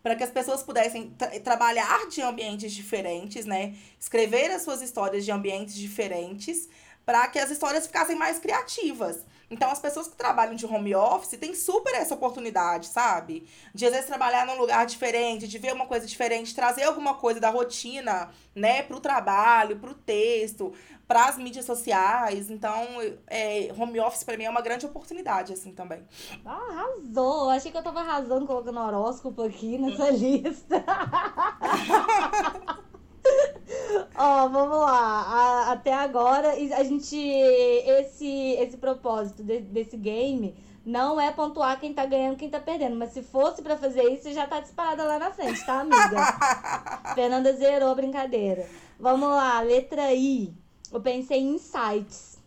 para 0.01 0.15
que 0.15 0.23
as 0.23 0.31
pessoas 0.31 0.63
pudessem 0.63 1.11
tra 1.11 1.39
trabalhar 1.39 2.07
de 2.07 2.21
ambientes 2.21 2.71
diferentes, 2.73 3.45
né? 3.45 3.75
Escrever 3.99 4.51
as 4.51 4.63
suas 4.63 4.81
histórias 4.81 5.25
de 5.25 5.31
ambientes 5.31 5.75
diferentes, 5.75 6.69
para 7.05 7.27
que 7.27 7.39
as 7.39 7.49
histórias 7.49 7.87
ficassem 7.87 8.15
mais 8.15 8.39
criativas. 8.39 9.25
Então, 9.51 9.69
as 9.69 9.79
pessoas 9.79 10.07
que 10.07 10.15
trabalham 10.15 10.55
de 10.55 10.65
home 10.65 10.95
office 10.95 11.37
têm 11.37 11.53
super 11.53 11.93
essa 11.93 12.13
oportunidade, 12.13 12.87
sabe? 12.87 13.45
De 13.75 13.85
às 13.85 13.91
vezes 13.91 14.07
trabalhar 14.07 14.47
num 14.47 14.57
lugar 14.57 14.85
diferente, 14.85 15.45
de 15.45 15.57
ver 15.57 15.73
uma 15.73 15.85
coisa 15.85 16.07
diferente, 16.07 16.55
trazer 16.55 16.83
alguma 16.83 17.15
coisa 17.15 17.37
da 17.37 17.49
rotina, 17.49 18.29
né, 18.55 18.81
pro 18.81 19.01
trabalho, 19.01 19.77
pro 19.77 19.93
texto, 19.93 20.71
para 21.05 21.25
as 21.25 21.37
mídias 21.37 21.65
sociais. 21.65 22.49
Então, 22.49 22.87
é, 23.27 23.69
home 23.77 23.99
office 23.99 24.23
para 24.23 24.37
mim 24.37 24.45
é 24.45 24.49
uma 24.49 24.61
grande 24.61 24.85
oportunidade, 24.85 25.51
assim, 25.51 25.73
também. 25.73 26.01
Ah, 26.45 26.67
arrasou! 26.69 27.49
Achei 27.49 27.71
que 27.71 27.77
eu 27.77 27.83
tava 27.83 27.99
arrasando 27.99 28.47
colocando 28.47 28.79
horóscopo 28.79 29.43
aqui 29.43 29.77
nessa 29.77 30.09
lista. 30.09 30.81
Ó, 34.15 34.45
oh, 34.45 34.49
vamos 34.49 34.77
lá. 34.79 35.21
A, 35.23 35.71
até 35.71 35.93
agora, 35.93 36.51
a 36.51 36.83
gente. 36.83 37.17
Esse, 37.17 38.27
esse 38.59 38.77
propósito 38.77 39.43
de, 39.43 39.61
desse 39.61 39.97
game 39.97 40.55
não 40.85 41.19
é 41.19 41.31
pontuar 41.31 41.79
quem 41.79 41.93
tá 41.93 42.05
ganhando 42.05 42.37
quem 42.37 42.49
tá 42.49 42.59
perdendo. 42.59 42.95
Mas 42.95 43.11
se 43.11 43.21
fosse 43.21 43.61
para 43.61 43.77
fazer 43.77 44.03
isso, 44.11 44.31
já 44.31 44.47
tá 44.47 44.59
disparada 44.59 45.03
lá 45.03 45.19
na 45.19 45.31
frente, 45.31 45.65
tá, 45.65 45.81
amiga? 45.81 46.33
Fernanda 47.15 47.53
zerou 47.53 47.91
a 47.91 47.95
brincadeira. 47.95 48.67
Vamos 48.99 49.29
lá, 49.29 49.61
letra 49.61 50.13
I. 50.13 50.53
Eu 50.91 51.01
pensei 51.01 51.39
em 51.39 51.55
insights. 51.55 52.39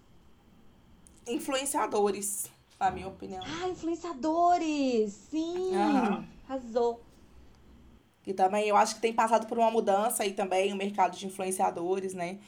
Influenciadores, 1.26 2.50
na 2.78 2.90
minha 2.90 3.08
opinião. 3.08 3.42
Ah, 3.42 3.68
influenciadores! 3.68 5.12
Sim! 5.30 5.70
Uhum. 5.74 6.24
Arrasou. 6.46 7.03
E 8.26 8.32
também 8.32 8.68
eu 8.68 8.76
acho 8.76 8.96
que 8.96 9.00
tem 9.00 9.12
passado 9.12 9.46
por 9.46 9.58
uma 9.58 9.70
mudança 9.70 10.22
aí 10.22 10.32
também 10.32 10.72
o 10.72 10.76
mercado 10.76 11.16
de 11.16 11.26
influenciadores, 11.26 12.14
né? 12.14 12.38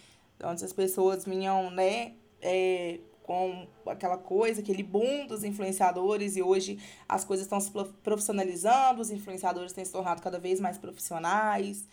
Onde 0.43 0.65
as 0.65 0.73
pessoas 0.73 1.25
vinham, 1.25 1.71
né, 1.71 2.13
é, 2.43 3.01
com 3.23 3.67
aquela 3.87 4.17
coisa, 4.17 4.61
aquele 4.61 4.83
boom 4.83 5.27
dos 5.27 5.43
influenciadores, 5.43 6.37
e 6.37 6.43
hoje 6.43 6.79
as 7.09 7.25
coisas 7.25 7.47
estão 7.47 7.59
se 7.59 7.71
profissionalizando, 8.03 9.01
os 9.01 9.11
influenciadores 9.11 9.73
têm 9.73 9.85
se 9.85 9.93
tornado 9.93 10.23
cada 10.23 10.39
vez 10.39 10.61
mais 10.61 10.79
profissionais. 10.79 11.87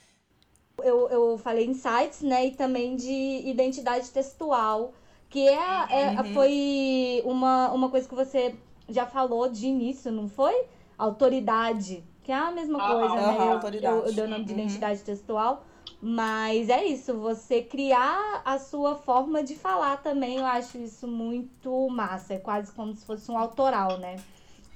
Eu, 0.78 1.10
eu 1.10 1.38
falei 1.38 1.66
em 1.66 1.74
sites, 1.74 2.22
né, 2.22 2.48
e 2.48 2.52
também 2.52 2.96
de 2.96 3.42
identidade 3.46 4.10
textual, 4.12 4.94
que 5.30 5.48
é, 5.48 5.88
é 5.90 6.22
uhum. 6.22 6.34
foi 6.34 7.22
uma, 7.26 7.72
uma 7.72 7.90
coisa 7.90 8.08
que 8.08 8.16
você 8.16 8.56
já 8.88 9.06
falou 9.06 9.50
de 9.50 9.66
início, 9.66 10.12
não 10.12 10.28
foi? 10.28 10.66
Autoridade 10.98 12.04
que 12.24 12.32
é 12.32 12.36
a 12.36 12.52
mesma 12.52 12.82
ah, 12.82 12.94
coisa, 12.94 13.16
né? 13.16 13.38
Eu, 13.38 13.92
eu, 13.92 14.06
eu 14.08 14.14
dei 14.14 14.24
o 14.24 14.28
nome 14.28 14.46
de 14.46 14.54
uhum. 14.54 14.60
identidade 14.60 15.04
textual. 15.04 15.66
Mas 16.02 16.68
é 16.68 16.84
isso, 16.84 17.18
você 17.18 17.62
criar 17.62 18.42
a 18.44 18.60
sua 18.60 18.96
forma 18.96 19.42
de 19.42 19.56
falar 19.56 19.98
também, 19.98 20.38
eu 20.38 20.46
acho 20.46 20.78
isso 20.78 21.08
muito 21.08 21.90
massa. 21.90 22.34
É 22.34 22.38
quase 22.38 22.74
como 22.74 22.94
se 22.94 23.06
fosse 23.06 23.32
um 23.32 23.38
autoral, 23.38 23.98
né? 23.98 24.18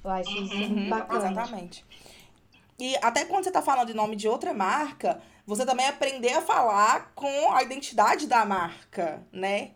Eu 0.02 0.10
acho 0.10 0.30
isso 0.30 0.54
uhum, 0.54 0.68
muito 0.68 0.88
bacana. 0.88 1.30
Exatamente. 1.30 1.84
E 2.78 2.96
até 3.02 3.24
quando 3.24 3.44
você 3.44 3.50
tá 3.50 3.60
falando 3.60 3.88
de 3.88 3.94
nome 3.94 4.16
de 4.16 4.28
outra 4.28 4.54
marca, 4.54 5.20
você 5.44 5.66
também 5.66 5.86
aprender 5.86 6.32
a 6.32 6.42
falar 6.42 7.12
com 7.14 7.52
a 7.52 7.62
identidade 7.62 8.26
da 8.26 8.44
marca, 8.44 9.22
né? 9.32 9.72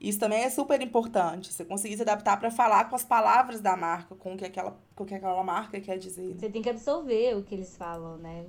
Isso 0.00 0.18
também 0.18 0.44
é 0.44 0.50
super 0.50 0.80
importante. 0.82 1.52
Você 1.52 1.64
conseguir 1.64 1.96
se 1.96 2.02
adaptar 2.02 2.38
para 2.38 2.50
falar 2.50 2.88
com 2.88 2.96
as 2.96 3.04
palavras 3.04 3.60
da 3.60 3.76
marca, 3.76 4.14
com 4.14 4.34
o 4.34 4.36
que 4.36 4.44
aquela, 4.44 4.76
com 4.94 5.04
o 5.04 5.06
que 5.06 5.14
aquela 5.14 5.42
marca 5.42 5.80
quer 5.80 5.98
dizer. 5.98 6.36
Você 6.38 6.50
tem 6.50 6.62
que 6.62 6.68
absorver 6.68 7.36
o 7.36 7.42
que 7.42 7.54
eles 7.54 7.76
falam, 7.76 8.18
né? 8.18 8.44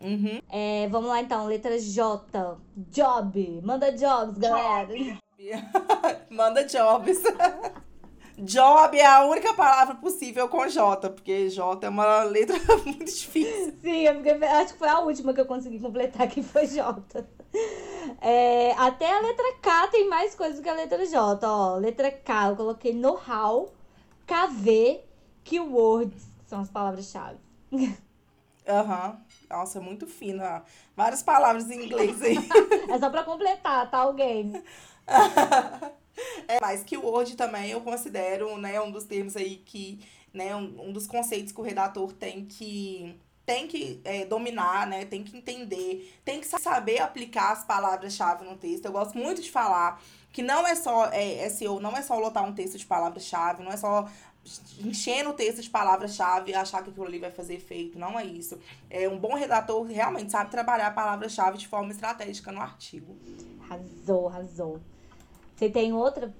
Uhum. 0.00 0.40
É, 0.50 0.86
vamos 0.88 1.08
lá 1.08 1.20
então, 1.20 1.46
letra 1.46 1.78
J. 1.78 2.58
Job. 2.76 3.60
Manda 3.62 3.90
jobs, 3.92 4.38
galera. 4.38 4.86
Job. 4.86 5.20
Manda 6.30 6.64
jobs. 6.64 7.22
Job 8.36 8.98
é 8.98 9.06
a 9.06 9.24
única 9.26 9.54
palavra 9.54 9.94
possível 9.94 10.48
com 10.48 10.66
J, 10.66 11.08
porque 11.10 11.48
J 11.48 11.86
é 11.86 11.88
uma 11.88 12.24
letra 12.24 12.56
muito 12.84 13.04
difícil. 13.04 13.74
Sim, 13.80 14.06
acho 14.08 14.72
que 14.72 14.78
foi 14.78 14.88
a 14.88 15.00
última 15.00 15.32
que 15.32 15.40
eu 15.40 15.46
consegui 15.46 15.78
completar, 15.78 16.28
que 16.28 16.42
foi 16.42 16.66
J. 16.66 17.24
É, 18.20 18.72
até 18.72 19.10
a 19.10 19.20
letra 19.20 19.54
K 19.60 19.88
tem 19.88 20.08
mais 20.08 20.34
coisas 20.34 20.60
que 20.60 20.68
a 20.68 20.74
letra 20.74 21.04
J. 21.06 21.46
Ó, 21.46 21.76
letra 21.76 22.10
K 22.10 22.50
eu 22.50 22.56
coloquei 22.56 22.92
know-how, 22.92 23.72
KV, 24.26 25.00
keywords, 25.42 26.24
que 26.38 26.48
são 26.48 26.60
as 26.60 26.70
palavras-chave. 26.70 27.38
Aham. 28.68 29.10
Uhum. 29.10 29.16
Nossa, 29.50 29.80
muito 29.80 30.06
fina. 30.06 30.64
Várias 30.96 31.22
palavras 31.22 31.70
em 31.70 31.84
inglês 31.84 32.20
aí. 32.22 32.36
é 32.88 32.98
só 32.98 33.10
pra 33.10 33.24
completar, 33.24 33.90
tá? 33.90 34.06
O 34.06 34.14
game. 34.14 34.62
é, 36.48 36.58
mas 36.60 36.82
keyword 36.82 37.36
também 37.36 37.70
eu 37.70 37.80
considero, 37.80 38.56
né, 38.56 38.80
um 38.80 38.90
dos 38.90 39.04
termos 39.04 39.36
aí 39.36 39.56
que, 39.56 40.00
né, 40.32 40.56
um, 40.56 40.88
um 40.88 40.92
dos 40.92 41.06
conceitos 41.06 41.52
que 41.52 41.60
o 41.60 41.64
redator 41.64 42.12
tem 42.12 42.46
que 42.46 43.18
tem 43.46 43.66
que 43.66 44.00
é, 44.04 44.24
dominar, 44.24 44.86
né? 44.86 45.04
Tem 45.04 45.22
que 45.22 45.36
entender, 45.36 46.18
tem 46.24 46.40
que 46.40 46.46
saber 46.46 47.00
aplicar 47.00 47.52
as 47.52 47.64
palavras-chave 47.64 48.44
no 48.44 48.56
texto. 48.56 48.86
Eu 48.86 48.92
gosto 48.92 49.16
muito 49.18 49.42
de 49.42 49.50
falar 49.50 50.02
que 50.32 50.42
não 50.42 50.66
é 50.66 50.74
só 50.74 51.06
é, 51.12 51.48
SEO, 51.48 51.78
não 51.78 51.96
é 51.96 52.02
só 52.02 52.18
lotar 52.18 52.44
um 52.44 52.54
texto 52.54 52.78
de 52.78 52.86
palavras-chave, 52.86 53.62
não 53.62 53.70
é 53.70 53.76
só 53.76 54.08
enchendo 54.80 55.30
o 55.30 55.32
texto 55.34 55.62
de 55.62 55.70
palavras-chave 55.70 56.50
e 56.50 56.54
achar 56.54 56.82
que 56.82 56.90
aquilo 56.90 57.06
ali 57.06 57.18
vai 57.18 57.30
fazer 57.30 57.54
efeito. 57.54 57.98
Não 57.98 58.18
é 58.18 58.24
isso. 58.24 58.58
É 58.90 59.08
um 59.08 59.18
bom 59.18 59.34
redator 59.34 59.82
realmente 59.84 60.32
sabe 60.32 60.50
trabalhar 60.50 60.88
a 60.88 60.92
palavra-chave 60.92 61.58
de 61.58 61.68
forma 61.68 61.92
estratégica 61.92 62.50
no 62.50 62.60
artigo. 62.60 63.16
Arrasou, 63.62 64.28
arrasou. 64.28 64.80
Você 65.54 65.70
tem 65.70 65.92
outra 65.92 66.34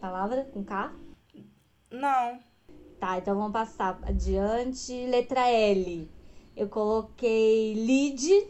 palavra 0.00 0.44
com 0.52 0.64
K? 0.64 0.92
Não. 1.90 2.38
Tá, 2.98 3.18
então 3.18 3.34
vamos 3.34 3.52
passar 3.52 3.98
adiante. 4.04 4.92
Letra 5.06 5.50
L. 5.50 6.15
Eu 6.56 6.68
coloquei 6.68 7.74
lead, 7.74 8.48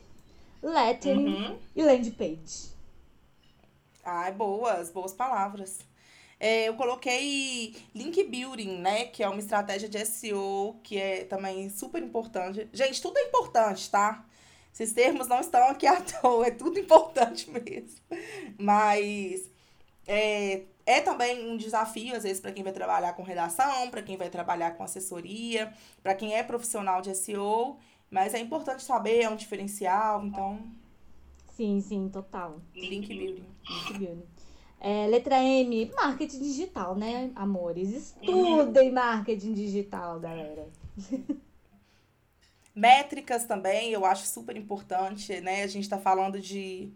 lettering 0.62 1.27
uhum. 1.27 1.59
e 1.75 1.83
landing 1.83 2.12
page. 2.12 2.71
Ai, 4.05 4.31
boas, 4.33 4.90
boas 4.90 5.12
palavras. 5.12 5.81
É, 6.38 6.69
eu 6.69 6.75
coloquei 6.75 7.75
link 7.95 8.23
building, 8.25 8.79
né? 8.79 9.07
Que 9.07 9.23
é 9.23 9.29
uma 9.29 9.40
estratégia 9.40 9.88
de 9.88 10.05
SEO 10.05 10.79
que 10.83 10.97
é 10.97 11.25
também 11.25 11.69
super 11.71 12.03
importante. 12.03 12.69
Gente, 12.73 13.03
tudo 13.03 13.19
é 13.19 13.23
importante, 13.23 13.90
tá? 13.90 14.25
Esses 14.73 14.92
termos 14.92 15.27
não 15.27 15.40
estão 15.40 15.69
aqui 15.69 15.87
à 15.88 16.01
toa, 16.01 16.47
é 16.47 16.51
tudo 16.51 16.79
importante 16.79 17.51
mesmo. 17.51 18.01
Mas 18.59 19.51
é, 20.07 20.62
é 20.85 21.01
também 21.01 21.51
um 21.51 21.57
desafio, 21.57 22.14
às 22.14 22.23
vezes, 22.23 22.40
para 22.40 22.53
quem 22.53 22.62
vai 22.62 22.73
trabalhar 22.73 23.14
com 23.14 23.23
redação, 23.23 23.90
para 23.90 24.03
quem 24.03 24.16
vai 24.16 24.29
trabalhar 24.29 24.73
com 24.73 24.85
assessoria, 24.85 25.73
para 26.03 26.14
quem 26.14 26.35
é 26.35 26.42
profissional 26.42 27.01
de 27.01 27.14
SEO. 27.14 27.79
Mas 28.11 28.35
é 28.35 28.38
importante 28.38 28.83
saber, 28.83 29.23
é 29.23 29.29
um 29.29 29.37
diferencial, 29.37 30.25
então. 30.25 30.61
Sim, 31.57 31.81
sim, 31.81 32.09
total. 32.09 32.61
Link 32.75 33.09
building. 33.09 33.45
Link 33.69 33.99
building. 33.99 34.27
É, 34.79 35.07
letra 35.07 35.42
M, 35.42 35.90
marketing 35.97 36.38
digital, 36.40 36.95
né, 36.95 37.31
amores? 37.35 37.90
Estudem 37.90 38.92
marketing 38.92 39.55
digital, 39.55 40.21
galera. 40.21 40.69
Métricas 42.75 43.45
também, 43.45 43.90
eu 43.92 44.05
acho 44.05 44.27
super 44.27 44.55
importante, 44.55 45.40
né? 45.40 45.62
A 45.62 45.66
gente 45.66 45.85
está 45.85 45.99
falando 45.99 46.38
de, 46.38 46.92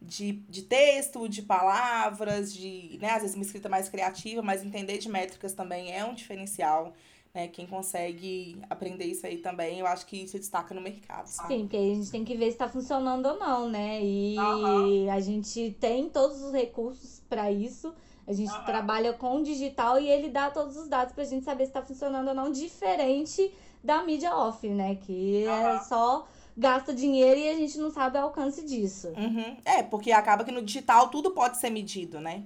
de, 0.00 0.32
de 0.32 0.62
texto, 0.62 1.26
de 1.26 1.40
palavras, 1.40 2.52
de, 2.52 2.98
né, 3.00 3.12
às 3.12 3.22
vezes 3.22 3.34
uma 3.34 3.42
escrita 3.44 3.66
mais 3.66 3.88
criativa, 3.88 4.42
mas 4.42 4.62
entender 4.62 4.98
de 4.98 5.08
métricas 5.08 5.54
também 5.54 5.90
é 5.90 6.04
um 6.04 6.12
diferencial. 6.12 6.92
Né? 7.36 7.48
Quem 7.48 7.66
consegue 7.66 8.58
aprender 8.70 9.04
isso 9.04 9.26
aí 9.26 9.36
também, 9.36 9.78
eu 9.78 9.86
acho 9.86 10.06
que 10.06 10.26
se 10.26 10.38
destaca 10.38 10.74
no 10.74 10.80
mercado. 10.80 11.26
Sabe? 11.26 11.52
Sim, 11.52 11.60
porque 11.64 11.76
a 11.76 11.80
gente 11.80 12.10
tem 12.10 12.24
que 12.24 12.34
ver 12.34 12.46
se 12.46 12.52
está 12.52 12.66
funcionando 12.66 13.26
ou 13.26 13.38
não, 13.38 13.68
né? 13.68 14.02
E 14.02 14.38
uhum. 14.38 15.12
a 15.12 15.20
gente 15.20 15.76
tem 15.78 16.08
todos 16.08 16.40
os 16.42 16.50
recursos 16.50 17.20
para 17.28 17.52
isso. 17.52 17.92
A 18.26 18.32
gente 18.32 18.50
uhum. 18.50 18.64
trabalha 18.64 19.12
com 19.12 19.36
o 19.36 19.42
digital 19.42 20.00
e 20.00 20.08
ele 20.08 20.30
dá 20.30 20.50
todos 20.50 20.78
os 20.78 20.88
dados 20.88 21.12
para 21.12 21.24
a 21.24 21.26
gente 21.26 21.44
saber 21.44 21.64
se 21.64 21.70
está 21.72 21.82
funcionando 21.82 22.28
ou 22.28 22.34
não, 22.34 22.50
diferente 22.50 23.52
da 23.84 24.02
mídia 24.02 24.34
off, 24.34 24.66
né? 24.66 24.94
Que 24.94 25.44
uhum. 25.46 25.52
é 25.52 25.80
só 25.80 26.26
gasta 26.56 26.94
dinheiro 26.94 27.38
e 27.38 27.50
a 27.50 27.54
gente 27.54 27.76
não 27.76 27.90
sabe 27.90 28.16
o 28.16 28.22
alcance 28.22 28.64
disso. 28.64 29.08
Uhum. 29.08 29.58
É, 29.62 29.82
porque 29.82 30.10
acaba 30.10 30.42
que 30.42 30.50
no 30.50 30.62
digital 30.62 31.10
tudo 31.10 31.32
pode 31.32 31.58
ser 31.58 31.68
medido, 31.68 32.18
né? 32.18 32.44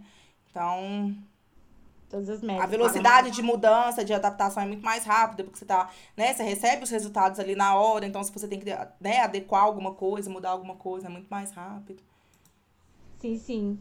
Então, 0.51 1.15
Todas 2.11 2.29
as 2.29 2.41
métricas. 2.41 2.65
A 2.65 2.67
velocidade 2.67 3.31
de 3.31 3.41
mudança, 3.41 4.05
de 4.05 4.13
adaptação 4.13 4.65
é 4.65 4.67
muito 4.67 4.85
mais 4.85 5.05
rápida, 5.05 5.45
porque 5.45 5.59
você 5.59 5.65
tá, 5.65 5.89
né, 6.17 6.35
você 6.35 6.43
recebe 6.43 6.83
os 6.83 6.91
resultados 6.91 7.39
ali 7.39 7.55
na 7.55 7.77
hora, 7.77 8.05
então 8.05 8.23
se 8.25 8.33
você 8.33 8.49
tem 8.49 8.59
que, 8.59 8.67
né, 9.01 9.21
adequar 9.21 9.63
alguma 9.63 9.95
coisa, 9.95 10.29
mudar 10.29 10.51
alguma 10.51 10.75
coisa, 10.75 11.07
é 11.07 11.09
muito 11.09 11.29
mais 11.29 11.53
rápido. 11.53 12.03
Sim, 13.21 13.39
sim. 13.39 13.81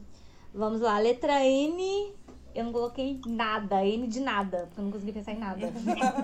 Vamos 0.53 0.79
lá, 0.79 0.99
letra 0.99 1.43
N. 1.43 2.13
Eu 2.53 2.65
não 2.65 2.71
coloquei 2.71 3.19
nada, 3.25 3.83
N 3.83 4.07
de 4.07 4.19
nada, 4.19 4.65
porque 4.67 4.79
eu 4.79 4.83
não 4.83 4.91
consegui 4.91 5.11
pensar 5.11 5.31
em 5.31 5.39
nada. 5.39 5.71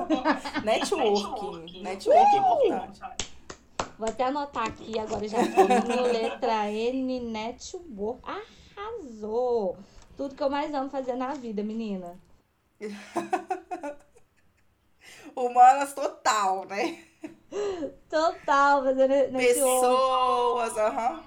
Networking. 0.64 1.82
Networking 1.82 2.36
é 2.36 2.68
importante. 2.68 3.36
Vou 3.98 4.10
até 4.10 4.26
anotar 4.26 4.68
aqui 4.68 5.00
agora 5.00 5.28
já. 5.28 5.38
No 5.42 6.04
letra 6.04 6.70
N, 6.70 7.20
network. 7.20 8.22
Arrasou! 8.24 9.78
Tudo 10.18 10.36
que 10.36 10.42
eu 10.44 10.50
mais 10.50 10.74
amo 10.74 10.90
fazer 10.90 11.16
na 11.16 11.34
vida, 11.34 11.62
menina. 11.64 12.18
Humanas 15.36 15.94
total, 15.94 16.66
né? 16.66 16.98
Total, 18.10 18.84
fazer 18.84 19.08
network. 19.08 19.46
Pessoas, 19.46 20.78
aham. 20.78 21.24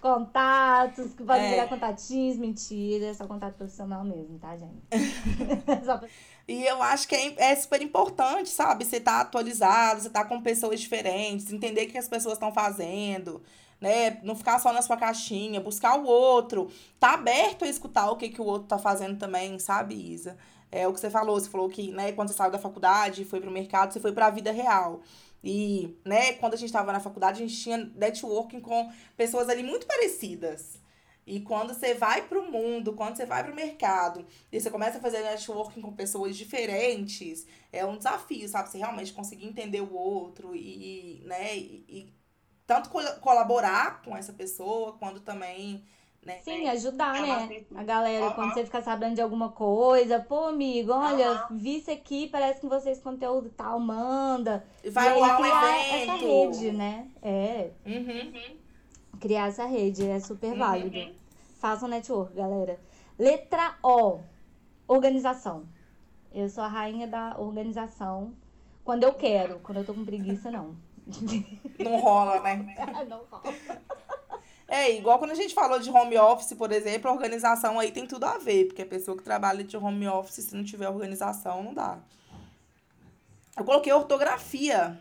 Contatos, 0.00 1.12
que 1.12 1.22
podem 1.24 1.44
É. 1.46 1.50
virar 1.50 1.68
contatinhos, 1.68 2.36
mentira, 2.38 3.06
é 3.06 3.14
só 3.14 3.26
contato 3.26 3.54
profissional 3.56 4.02
mesmo, 4.02 4.38
tá, 4.38 4.56
gente? 4.56 4.80
Pra- 5.84 6.08
E 6.48 6.64
eu 6.64 6.82
acho 6.82 7.06
que 7.06 7.14
é, 7.14 7.34
é 7.50 7.56
super 7.56 7.82
importante, 7.82 8.48
sabe? 8.48 8.84
Você 8.86 8.98
tá 8.98 9.20
atualizado, 9.20 10.00
você 10.00 10.08
tá 10.08 10.24
com 10.24 10.40
pessoas 10.40 10.80
diferentes, 10.80 11.52
entender 11.52 11.86
o 11.86 11.90
que 11.90 11.98
as 11.98 12.08
pessoas 12.08 12.34
estão 12.34 12.50
fazendo, 12.52 13.42
né? 13.80 14.20
Não 14.22 14.34
ficar 14.36 14.58
só 14.58 14.72
na 14.72 14.82
sua 14.82 14.96
caixinha, 14.96 15.60
buscar 15.60 15.98
o 15.98 16.04
outro. 16.04 16.70
Tá 16.98 17.14
aberto 17.14 17.64
a 17.64 17.68
escutar 17.68 18.10
o 18.10 18.16
que, 18.16 18.28
que 18.28 18.40
o 18.40 18.44
outro 18.44 18.68
tá 18.68 18.78
fazendo 18.78 19.18
também, 19.18 19.58
sabe, 19.58 19.94
Isa? 19.94 20.36
É 20.70 20.86
o 20.86 20.92
que 20.92 21.00
você 21.00 21.10
falou, 21.10 21.40
você 21.40 21.48
falou 21.48 21.68
que, 21.68 21.90
né, 21.90 22.12
quando 22.12 22.28
você 22.28 22.34
saiu 22.34 22.50
da 22.50 22.58
faculdade, 22.58 23.24
foi 23.24 23.40
pro 23.40 23.50
mercado, 23.50 23.92
você 23.92 24.00
foi 24.00 24.12
pra 24.12 24.30
vida 24.30 24.52
real. 24.52 25.00
E, 25.42 25.96
né, 26.04 26.34
quando 26.34 26.54
a 26.54 26.56
gente 26.56 26.72
tava 26.72 26.92
na 26.92 27.00
faculdade, 27.00 27.42
a 27.42 27.46
gente 27.46 27.60
tinha 27.60 27.78
networking 27.96 28.60
com 28.60 28.92
pessoas 29.16 29.48
ali 29.48 29.62
muito 29.62 29.86
parecidas. 29.86 30.78
E 31.26 31.40
quando 31.40 31.74
você 31.74 31.94
vai 31.94 32.22
pro 32.22 32.50
mundo, 32.50 32.92
quando 32.92 33.16
você 33.16 33.24
vai 33.26 33.44
pro 33.44 33.54
mercado, 33.54 34.26
e 34.50 34.60
você 34.60 34.70
começa 34.70 34.98
a 34.98 35.00
fazer 35.00 35.22
networking 35.22 35.80
com 35.80 35.92
pessoas 35.92 36.36
diferentes, 36.36 37.46
é 37.72 37.84
um 37.84 37.96
desafio, 37.96 38.48
sabe? 38.48 38.68
Você 38.68 38.78
realmente 38.78 39.12
conseguir 39.12 39.46
entender 39.46 39.80
o 39.80 39.94
outro 39.94 40.54
e, 40.54 41.22
né, 41.24 41.56
e 41.56 42.12
tanto 42.70 42.88
col- 42.88 43.02
colaborar 43.20 44.00
com 44.02 44.16
essa 44.16 44.32
pessoa, 44.32 44.92
quanto 44.92 45.18
também, 45.18 45.84
né? 46.24 46.38
Sim, 46.44 46.68
ajudar, 46.68 47.16
É 47.16 47.20
né? 47.26 47.64
A 47.74 47.82
galera, 47.82 48.26
Aham. 48.26 48.34
quando 48.36 48.54
você 48.54 48.64
ficar 48.64 48.80
sabendo 48.80 49.16
de 49.16 49.20
alguma 49.20 49.48
coisa, 49.48 50.20
pô, 50.20 50.44
amigo, 50.44 50.92
olha, 50.92 51.30
Aham. 51.32 51.46
vi 51.50 51.78
isso 51.78 51.90
aqui, 51.90 52.28
parece 52.28 52.60
que 52.60 52.68
vocês 52.68 53.00
conteúdo 53.00 53.50
tal, 53.56 53.80
manda. 53.80 54.64
Vai 54.88 55.06
e 55.06 55.08
aí, 55.08 55.14
rolar 55.14 55.34
um 55.40 55.42
criar 55.42 55.80
evento. 55.80 55.94
essa 55.94 56.12
rede, 56.24 56.70
né? 56.70 57.08
É, 57.20 57.70
Uhum. 57.84 58.32
criar 59.18 59.48
essa 59.48 59.66
rede 59.66 60.06
é 60.08 60.20
super 60.20 60.52
Uhum. 60.52 60.58
válido. 60.58 61.10
Façam 61.58 61.88
network, 61.88 62.32
galera. 62.36 62.78
Letra 63.18 63.74
O, 63.82 64.20
organização. 64.86 65.64
Eu 66.32 66.48
sou 66.48 66.62
a 66.62 66.68
rainha 66.68 67.08
da 67.08 67.34
organização. 67.36 68.32
Quando 68.84 69.02
eu 69.02 69.12
quero, 69.12 69.58
quando 69.58 69.78
eu 69.78 69.84
tô 69.84 69.92
com 69.92 70.04
preguiça, 70.04 70.52
não. 70.52 70.76
Não 71.78 71.96
rola, 71.98 72.40
né? 72.40 72.74
não 73.08 73.22
rola. 73.30 73.54
É, 74.68 74.96
igual 74.96 75.18
quando 75.18 75.32
a 75.32 75.34
gente 75.34 75.52
falou 75.52 75.80
de 75.80 75.90
home 75.90 76.16
office, 76.16 76.52
por 76.54 76.70
exemplo, 76.70 77.10
a 77.10 77.12
organização 77.14 77.78
aí 77.78 77.90
tem 77.90 78.06
tudo 78.06 78.24
a 78.24 78.38
ver, 78.38 78.66
porque 78.66 78.82
a 78.82 78.86
pessoa 78.86 79.16
que 79.16 79.22
trabalha 79.22 79.64
de 79.64 79.76
home 79.76 80.06
office, 80.06 80.44
se 80.44 80.54
não 80.54 80.64
tiver 80.64 80.88
organização, 80.88 81.62
não 81.62 81.74
dá. 81.74 81.98
Eu 83.56 83.64
coloquei 83.64 83.92
ortografia. 83.92 84.96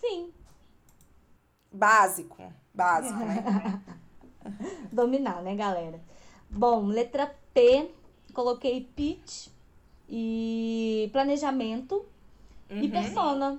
Sim, 0.00 0.32
Básico. 1.74 2.52
Básico, 2.72 3.18
né? 3.18 3.82
dominar, 4.92 5.42
né, 5.42 5.56
galera? 5.56 6.00
Bom, 6.48 6.86
letra 6.86 7.34
P, 7.52 7.90
coloquei 8.32 8.88
pitch 8.94 9.48
e 10.08 11.08
planejamento 11.12 12.04
e 12.70 12.82
Uhum. 12.84 12.90
persona. 12.90 13.58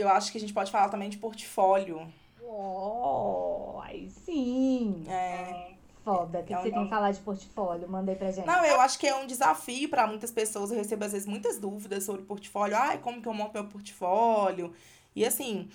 Eu 0.00 0.08
acho 0.08 0.32
que 0.32 0.38
a 0.38 0.40
gente 0.40 0.52
pode 0.52 0.70
falar 0.70 0.88
também 0.88 1.08
de 1.08 1.18
portfólio. 1.18 2.06
Oh, 2.42 3.80
aí 3.82 4.10
sim. 4.10 5.04
É. 5.08 5.70
Foda. 6.04 6.40
O 6.40 6.44
que, 6.44 6.54
É 6.54 6.56
você 6.56 6.70
tem 6.70 6.84
que 6.84 6.90
falar 6.90 7.12
de 7.12 7.20
portfólio? 7.20 7.88
Mandei 7.88 8.14
pra 8.14 8.30
gente. 8.30 8.46
Não, 8.46 8.64
eu 8.64 8.80
acho 8.80 8.98
que 8.98 9.06
é 9.06 9.14
um 9.14 9.26
desafio 9.26 9.88
para 9.88 10.06
muitas 10.06 10.30
pessoas. 10.30 10.70
Eu 10.70 10.78
recebo, 10.78 11.04
às 11.04 11.12
vezes, 11.12 11.26
muitas 11.26 11.58
dúvidas 11.58 12.04
sobre 12.04 12.22
portfólio. 12.22 12.76
Ai, 12.76 12.98
como 12.98 13.20
que 13.20 13.28
eu 13.28 13.34
monto 13.34 13.52
meu 13.54 13.68
portfólio? 13.68 14.72
E 15.14 15.24
assim, 15.24 15.68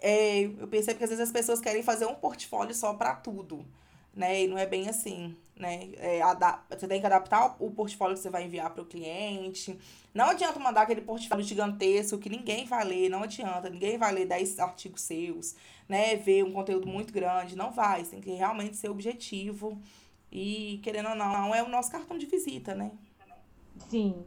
é, 0.00 0.44
eu 0.44 0.68
percebo 0.68 0.98
que 0.98 1.04
às 1.04 1.10
vezes 1.10 1.24
as 1.24 1.32
pessoas 1.32 1.60
querem 1.60 1.82
fazer 1.82 2.06
um 2.06 2.14
portfólio 2.14 2.74
só 2.74 2.94
para 2.94 3.14
tudo, 3.14 3.64
né? 4.18 4.42
E 4.42 4.48
não 4.48 4.58
é 4.58 4.66
bem 4.66 4.88
assim, 4.88 5.36
né? 5.56 5.90
É, 5.96 6.20
você 6.68 6.88
tem 6.88 7.00
que 7.00 7.06
adaptar 7.06 7.54
o 7.60 7.70
portfólio 7.70 8.16
que 8.16 8.22
você 8.22 8.28
vai 8.28 8.44
enviar 8.44 8.68
para 8.70 8.82
o 8.82 8.86
cliente. 8.86 9.78
Não 10.12 10.30
adianta 10.30 10.58
mandar 10.58 10.82
aquele 10.82 11.02
portfólio 11.02 11.44
gigantesco 11.44 12.18
que 12.18 12.28
ninguém 12.28 12.66
vai 12.66 12.84
ler, 12.84 13.08
não 13.08 13.22
adianta. 13.22 13.70
Ninguém 13.70 13.96
vai 13.96 14.12
ler 14.12 14.26
10 14.26 14.58
artigos 14.58 15.02
seus, 15.02 15.54
né? 15.88 16.16
Ver 16.16 16.42
um 16.42 16.52
conteúdo 16.52 16.88
muito 16.88 17.12
grande, 17.12 17.56
não 17.56 17.70
vai. 17.70 18.04
Você 18.04 18.10
tem 18.10 18.20
que 18.20 18.32
realmente 18.32 18.76
ser 18.76 18.88
objetivo. 18.88 19.80
E, 20.32 20.80
querendo 20.82 21.10
ou 21.10 21.14
não, 21.14 21.54
é 21.54 21.62
o 21.62 21.68
nosso 21.68 21.92
cartão 21.92 22.18
de 22.18 22.26
visita, 22.26 22.74
né? 22.74 22.90
Sim, 23.88 24.24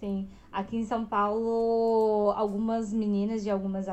sim. 0.00 0.28
Aqui 0.50 0.76
em 0.76 0.84
São 0.84 1.06
Paulo, 1.06 2.32
algumas 2.32 2.92
meninas 2.92 3.44
de 3.44 3.50
algumas, 3.50 3.86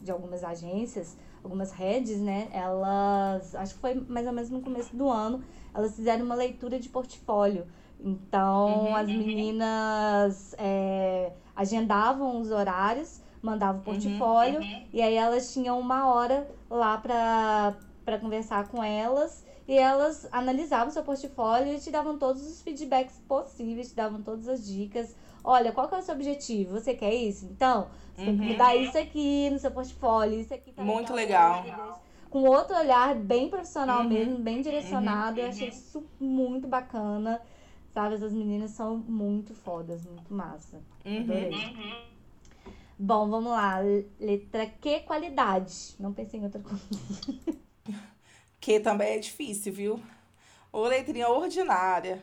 de 0.00 0.10
algumas 0.10 0.44
agências, 0.44 1.16
algumas 1.46 1.70
redes, 1.72 2.20
né? 2.20 2.48
Elas, 2.52 3.54
acho 3.54 3.74
que 3.74 3.80
foi 3.80 3.94
mais 4.08 4.26
ou 4.26 4.32
menos 4.32 4.50
no 4.50 4.60
começo 4.60 4.94
do 4.94 5.08
ano, 5.08 5.42
elas 5.74 5.94
fizeram 5.96 6.24
uma 6.24 6.34
leitura 6.34 6.78
de 6.78 6.88
portfólio. 6.88 7.66
Então, 7.98 8.68
Uhum. 8.88 8.94
as 8.96 9.08
meninas 9.10 10.54
é, 10.58 11.32
agendavam 11.54 12.40
os 12.40 12.50
horários, 12.50 13.20
mandavam 13.40 13.80
o 13.80 13.84
portfólio, 13.84 14.66
e 14.92 15.00
aí 15.00 15.14
elas 15.14 15.52
tinham 15.52 15.78
uma 15.78 16.12
hora 16.12 16.46
lá 16.68 16.98
pra 16.98 18.18
conversar 18.20 18.68
com 18.68 18.82
elas. 18.82 19.44
E 19.68 19.76
elas 19.76 20.28
analisavam 20.30 20.92
seu 20.92 21.02
portfólio 21.02 21.74
e 21.74 21.80
te 21.80 21.90
davam 21.90 22.16
todos 22.16 22.40
os 22.46 22.62
feedbacks 22.62 23.20
possíveis, 23.26 23.88
te 23.88 23.96
davam 23.96 24.22
todas 24.22 24.46
as 24.46 24.64
dicas. 24.64 25.16
Olha, 25.48 25.70
qual 25.70 25.88
que 25.88 25.94
é 25.94 25.98
o 25.98 26.02
seu 26.02 26.12
objetivo? 26.16 26.72
Você 26.72 26.92
quer 26.92 27.14
isso? 27.14 27.44
Então, 27.46 27.88
você 28.12 28.24
tem 28.24 28.34
que 28.34 28.42
Uhum. 28.42 28.48
mudar 28.48 28.74
isso 28.74 28.98
aqui 28.98 29.48
no 29.48 29.60
seu 29.60 29.70
portfólio, 29.70 30.40
isso 30.40 30.52
aqui 30.52 30.72
tá 30.72 30.82
Muito 30.82 31.14
legal. 31.14 31.62
legal. 31.62 32.02
Com 32.28 32.42
outro 32.42 32.74
olhar 32.76 33.14
bem 33.14 33.48
profissional 33.48 34.02
Uhum. 34.02 34.08
mesmo, 34.08 34.38
bem 34.38 34.60
direcionado. 34.60 35.38
Eu 35.40 35.46
achei 35.46 35.68
isso 35.68 36.04
muito 36.18 36.66
bacana. 36.66 37.40
Sabe, 37.94 38.16
essas 38.16 38.32
meninas 38.32 38.72
são 38.72 38.96
muito 38.98 39.54
fodas, 39.54 40.04
muito 40.04 40.34
massa. 40.34 40.82
Uhum. 41.04 41.20
Adorei. 41.20 41.52
Uhum. 41.52 42.06
Bom, 42.98 43.28
vamos 43.30 43.52
lá. 43.52 43.78
Letra 44.18 44.66
Q, 44.66 45.00
qualidade. 45.06 45.94
Não 46.00 46.12
pensei 46.12 46.40
em 46.40 46.44
outra 46.44 46.60
coisa. 46.60 46.82
Que 48.60 48.80
também 48.80 49.14
é 49.14 49.18
difícil, 49.18 49.72
viu? 49.72 50.00
Ou 50.72 50.86
letrinha 50.88 51.28
ordinária. 51.28 52.20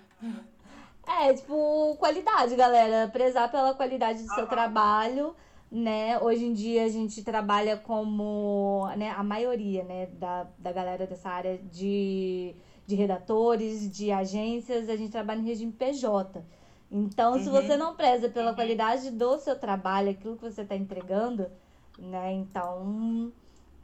É, 1.05 1.33
tipo, 1.33 1.95
qualidade, 1.97 2.55
galera. 2.55 3.09
Prezar 3.09 3.51
pela 3.51 3.73
qualidade 3.73 4.23
do 4.23 4.29
seu 4.29 4.47
Aham. 4.47 4.47
trabalho, 4.47 5.35
né? 5.71 6.17
Hoje 6.19 6.45
em 6.45 6.53
dia 6.53 6.85
a 6.85 6.89
gente 6.89 7.23
trabalha 7.23 7.77
como, 7.77 8.87
né, 8.97 9.09
a 9.11 9.23
maioria, 9.23 9.83
né, 9.83 10.07
da, 10.07 10.47
da 10.57 10.71
galera 10.71 11.05
dessa 11.05 11.29
área 11.29 11.57
de, 11.57 12.55
de 12.87 12.95
redatores, 12.95 13.89
de 13.91 14.11
agências, 14.11 14.87
a 14.89 14.95
gente 14.95 15.11
trabalha 15.11 15.39
em 15.41 15.45
regime 15.45 15.71
PJ. 15.73 16.43
Então, 16.91 17.39
se 17.39 17.49
Uhum. 17.49 17.49
você 17.49 17.75
não 17.75 17.95
preza 17.95 18.29
pela 18.29 18.53
qualidade 18.53 19.09
do 19.11 19.37
seu 19.39 19.57
trabalho, 19.59 20.11
aquilo 20.11 20.37
que 20.37 20.43
você 20.43 20.61
está 20.61 20.75
entregando, 20.75 21.49
né? 21.97 22.31
Então, 22.33 23.31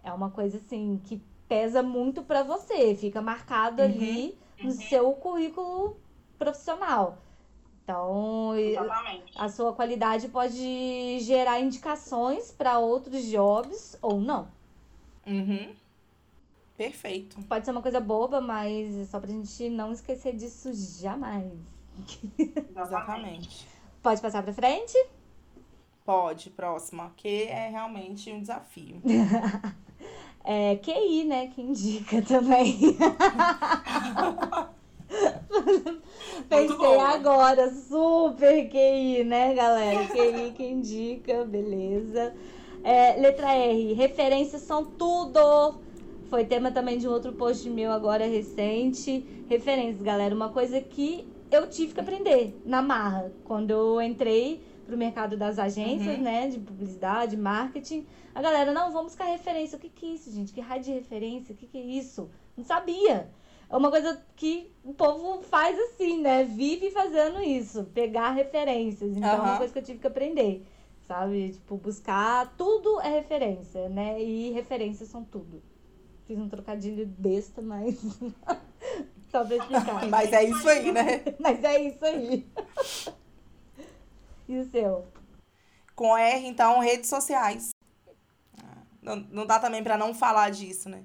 é 0.03 0.12
uma 0.13 0.29
coisa 0.29 0.58
assim 0.58 0.99
que 1.03 1.21
pesa 1.47 1.82
muito 1.82 2.23
pra 2.23 2.43
você, 2.43 2.95
fica 2.95 3.21
marcado 3.21 3.82
Uhum. 3.82 3.82
ali 3.82 4.38
no 4.62 4.71
seu 4.71 5.12
currículo 5.13 5.97
profissional. 6.39 7.17
Então, 7.84 8.56
Exatamente. 8.56 9.34
a 9.36 9.49
sua 9.49 9.73
qualidade 9.73 10.30
pode 10.30 11.19
gerar 11.21 11.60
indicações 11.60 12.52
para 12.52 12.80
outros 12.80 13.23
jobs 13.25 13.97
ou 14.02 14.21
não. 14.21 14.47
Uhum. 15.28 15.73
Perfeito. 16.78 17.41
Pode 17.43 17.65
ser 17.65 17.71
uma 17.71 17.82
coisa 17.82 17.99
boba, 17.99 18.39
mas 18.39 18.95
é 18.95 19.06
só 19.06 19.19
pra 19.19 19.30
gente 19.30 19.69
não 19.69 19.91
esquecer 19.91 20.36
disso 20.36 20.71
jamais. 21.02 21.52
Exatamente. 22.75 23.67
Pode 24.02 24.21
passar 24.21 24.43
pra 24.43 24.54
frente? 24.54 24.97
Pode, 26.06 26.49
próxima. 26.52 27.12
Que 27.17 27.43
é 27.43 27.69
realmente 27.69 28.32
um 28.32 28.39
desafio. 28.39 29.02
É 30.41 30.78
QI, 30.78 31.25
né? 31.25 31.47
Que 31.47 31.62
indica 31.62 32.21
também. 32.21 32.80
Pensei 36.48 37.00
agora, 37.00 37.69
super 37.72 38.69
QI, 38.69 39.24
né, 39.24 39.54
galera? 39.54 40.06
QI 40.08 40.52
que 40.56 40.63
indica, 40.63 41.43
beleza. 41.45 42.34
É, 42.84 43.17
letra 43.19 43.54
R, 43.54 43.93
referências 43.93 44.62
são 44.62 44.86
tudo. 44.86 45.80
Foi 46.30 46.45
tema 46.45 46.72
também 46.72 46.98
de 46.98 47.08
um 47.08 47.12
outro 47.12 47.34
post 47.34 47.69
meu 47.69 47.91
agora 47.91 48.26
recente. 48.26 49.26
Referências, 49.50 50.02
galera. 50.02 50.34
Uma 50.34 50.50
coisa 50.50 50.80
que 50.80 51.28
eu 51.52 51.67
tive 51.67 51.93
que 51.93 52.00
aprender 52.00 52.60
na 52.65 52.82
marra. 52.82 53.32
Quando 53.43 53.72
eu 53.72 54.02
entrei 54.02 54.62
pro 54.86 54.95
mercado 54.98 55.36
das 55.36 55.60
agências, 55.60 56.17
Uhum. 56.17 56.24
né? 56.24 56.48
De 56.48 56.60
publicidade, 56.60 57.36
marketing. 57.36 58.06
A 58.34 58.41
galera, 58.41 58.72
não, 58.72 58.91
vamos 58.91 59.12
buscar 59.12 59.26
referência. 59.26 59.78
O 59.78 59.80
que, 59.82 59.89
que 59.89 60.06
é 60.06 60.10
isso, 60.10 60.32
gente? 60.32 60.54
Que 60.54 60.62
raio 60.62 60.82
de 60.84 60.91
referência? 60.91 61.54
O 61.54 61.58
que, 61.58 61.67
que 61.67 61.78
é 61.78 61.82
isso? 61.82 62.30
Não 62.56 62.63
sabia. 62.63 63.30
É 63.69 63.77
uma 63.77 63.91
coisa 63.91 64.19
que 64.36 64.71
o 64.84 64.93
povo 64.93 65.43
faz 65.43 65.77
assim, 65.79 66.21
né? 66.21 66.43
Vive 66.43 66.89
fazendo 66.89 67.41
isso, 67.41 67.84
pegar 67.93 68.32
referências. 68.32 69.15
Então 69.15 69.29
é 69.29 69.36
Aham. 69.36 69.49
uma 69.51 69.58
coisa 69.58 69.71
que 69.73 69.79
eu 69.79 69.84
tive 69.84 69.99
que 69.99 70.08
aprender, 70.08 70.65
sabe? 71.08 71.51
Tipo, 71.51 71.77
buscar 71.77 72.51
tudo 72.58 72.99
é 73.01 73.10
referência, 73.10 73.88
né? 73.89 74.19
E 74.21 74.49
referências 74.51 75.10
são 75.10 75.23
tudo. 75.23 75.62
Fiz 76.25 76.38
um 76.39 76.49
trocadilho 76.49 77.05
besta, 77.05 77.62
mas 77.62 77.99
só 79.32 79.45
pra 79.45 79.55
explicar. 79.58 80.05
Mas 80.10 80.34
é 80.34 80.43
isso 80.43 80.67
aí, 80.67 80.91
né? 80.91 81.23
Mas 81.39 81.63
é 81.63 81.82
isso 81.82 82.03
aí. 82.05 82.47
E 84.47 84.58
o 84.58 84.65
seu? 84.71 85.08
Com 85.95 86.17
R, 86.17 86.47
então, 86.47 86.79
redes 86.79 87.10
sociais. 87.10 87.69
Ah, 88.58 88.77
Não, 89.01 89.15
não 89.15 89.45
dá 89.45 89.60
também 89.60 89.84
pra 89.84 89.97
não 89.97 90.13
falar 90.13 90.49
disso, 90.49 90.89
né? 90.89 91.03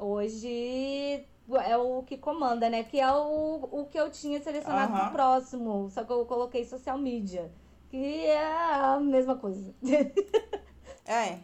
Hoje 0.00 1.24
é 1.64 1.76
o 1.76 2.02
que 2.02 2.16
comanda, 2.16 2.68
né? 2.68 2.84
Que 2.84 3.00
é 3.00 3.12
o, 3.12 3.68
o 3.70 3.86
que 3.86 3.98
eu 3.98 4.10
tinha 4.10 4.40
selecionado 4.40 4.92
Aham. 4.92 5.04
pro 5.04 5.12
próximo. 5.12 5.90
Só 5.90 6.04
que 6.04 6.12
eu 6.12 6.24
coloquei 6.26 6.64
social 6.64 6.98
media. 6.98 7.50
Que 7.90 8.26
é 8.26 8.46
a 8.46 9.00
mesma 9.00 9.36
coisa. 9.36 9.74
É. 11.10 11.38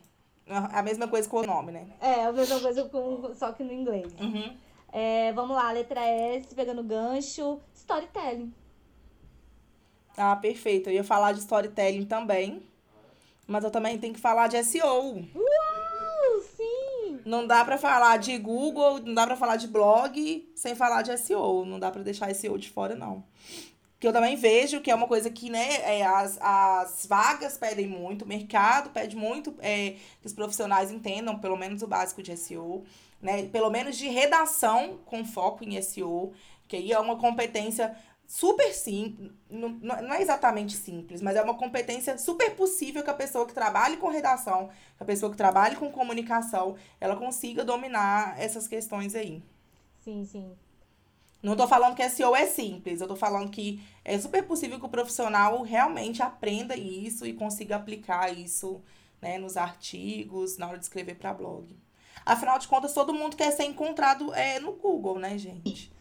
A 0.47 0.83
mesma 0.83 1.09
coisa 1.09 1.27
com 1.27 1.39
o 1.39 1.47
nome, 1.47 1.73
né? 1.73 1.87
É, 2.03 2.27
a 2.27 2.33
mesma 2.33 2.61
coisa, 2.61 2.85
com, 2.91 3.33
só 3.33 3.51
que 3.53 3.65
no 3.65 3.73
inglês. 3.73 4.15
Uhum. 4.21 4.55
É, 4.93 5.33
vamos 5.33 5.57
lá, 5.57 5.73
letra 5.73 6.03
S, 6.03 6.55
pegando 6.55 6.85
gancho. 6.85 7.59
Storytelling. 7.75 8.53
Ah, 10.17 10.37
perfeito. 10.37 10.91
Eu 10.91 10.95
ia 10.95 11.03
falar 11.03 11.33
de 11.33 11.41
storytelling 11.41 12.05
também. 12.05 12.63
Mas 13.47 13.65
eu 13.65 13.71
também 13.71 13.99
tenho 13.99 14.13
que 14.13 14.21
falar 14.21 14.49
de 14.49 14.63
SEO. 14.63 15.15
Sim! 15.15 15.31
Não 17.25 17.47
dá 17.47 17.65
pra 17.65 17.79
falar 17.79 18.19
de 18.19 18.37
Google, 18.39 19.01
não 19.01 19.15
dá 19.15 19.27
pra 19.27 19.37
falar 19.37 19.57
de 19.57 19.67
blog 19.67 20.53
sem 20.55 20.75
falar 20.75 21.03
de 21.03 21.17
SEO. 21.17 21.65
Não 21.65 21.79
dá 21.79 21.91
pra 21.91 22.03
deixar 22.03 22.35
SEO 22.35 22.59
de 22.59 22.71
fora, 22.71 22.95
não. 22.95 23.25
Que 23.99 24.07
eu 24.07 24.13
também 24.13 24.37
vejo 24.37 24.81
que 24.81 24.91
é 24.91 24.95
uma 24.95 25.09
coisa 25.09 25.31
que, 25.31 25.49
né, 25.49 25.77
é, 25.83 26.05
as, 26.05 26.39
as 26.41 27.07
vagas 27.07 27.57
pedem 27.57 27.87
muito, 27.87 28.27
o 28.27 28.29
mercado 28.29 28.91
pede 28.91 29.17
muito 29.17 29.55
é, 29.61 29.97
que 30.21 30.27
os 30.27 30.35
profissionais 30.35 30.91
entendam 30.91 31.39
pelo 31.39 31.57
menos 31.57 31.81
o 31.81 31.87
básico 31.87 32.23
de 32.23 32.37
SEO, 32.37 32.85
né? 33.23 33.45
Pelo 33.45 33.71
menos 33.71 33.97
de 33.97 34.07
redação 34.09 34.99
com 35.07 35.25
foco 35.25 35.65
em 35.65 35.81
SEO, 35.81 36.33
que 36.69 36.77
aí 36.77 36.93
é 36.93 36.99
uma 36.99 37.17
competência 37.17 37.97
super 38.35 38.75
simples, 38.75 39.31
não, 39.49 39.69
não 39.69 40.13
é 40.13 40.21
exatamente 40.21 40.77
simples, 40.77 41.23
mas 41.23 41.37
é 41.37 41.43
uma 41.43 41.55
competência 41.55 42.19
super 42.19 42.57
possível 42.57 43.05
que 43.05 43.11
a 43.11 43.15
pessoa 43.15 43.47
que 43.47 43.55
trabalhe 43.55 43.97
com 43.97 44.09
redação, 44.09 44.71
que 44.97 45.03
a 45.05 45.07
pessoa 45.07 45.31
que 45.31 45.37
trabalhe 45.37 45.77
com 45.77 45.89
comunicação, 45.93 46.75
ela 47.01 47.15
consiga 47.15 47.65
dominar 47.65 48.35
essas 48.37 48.67
questões 48.67 49.15
aí. 49.15 49.41
Sim, 50.01 50.25
sim. 50.25 50.53
Não 51.41 51.55
tô 51.55 51.69
falando 51.69 51.95
que 51.95 52.11
SEO 52.11 52.35
é 52.35 52.45
simples, 52.45 53.01
eu 53.01 53.07
tô 53.07 53.15
falando 53.15 53.53
que 53.53 53.81
é 54.05 54.19
super 54.19 54.43
possível 54.43 54.81
que 54.81 54.87
o 54.87 54.89
profissional 54.89 55.63
realmente 55.63 56.21
aprenda 56.21 56.77
isso 56.77 57.25
e 57.25 57.35
consiga 57.35 57.77
aplicar 57.77 58.37
isso, 58.37 58.83
né, 59.23 59.39
nos 59.39 59.57
artigos, 59.57 60.59
na 60.59 60.67
hora 60.67 60.79
de 60.79 60.85
escrever 60.85 61.15
para 61.15 61.33
blog. 61.33 61.69
Afinal 62.27 62.59
de 62.59 62.67
contas, 62.67 62.93
todo 62.93 63.15
mundo 63.15 63.37
quer 63.37 63.53
ser 63.53 63.63
encontrado 63.63 64.35
é, 64.35 64.59
no 64.59 64.73
Google, 64.73 65.21
né, 65.21 65.39
gente? 65.39 65.93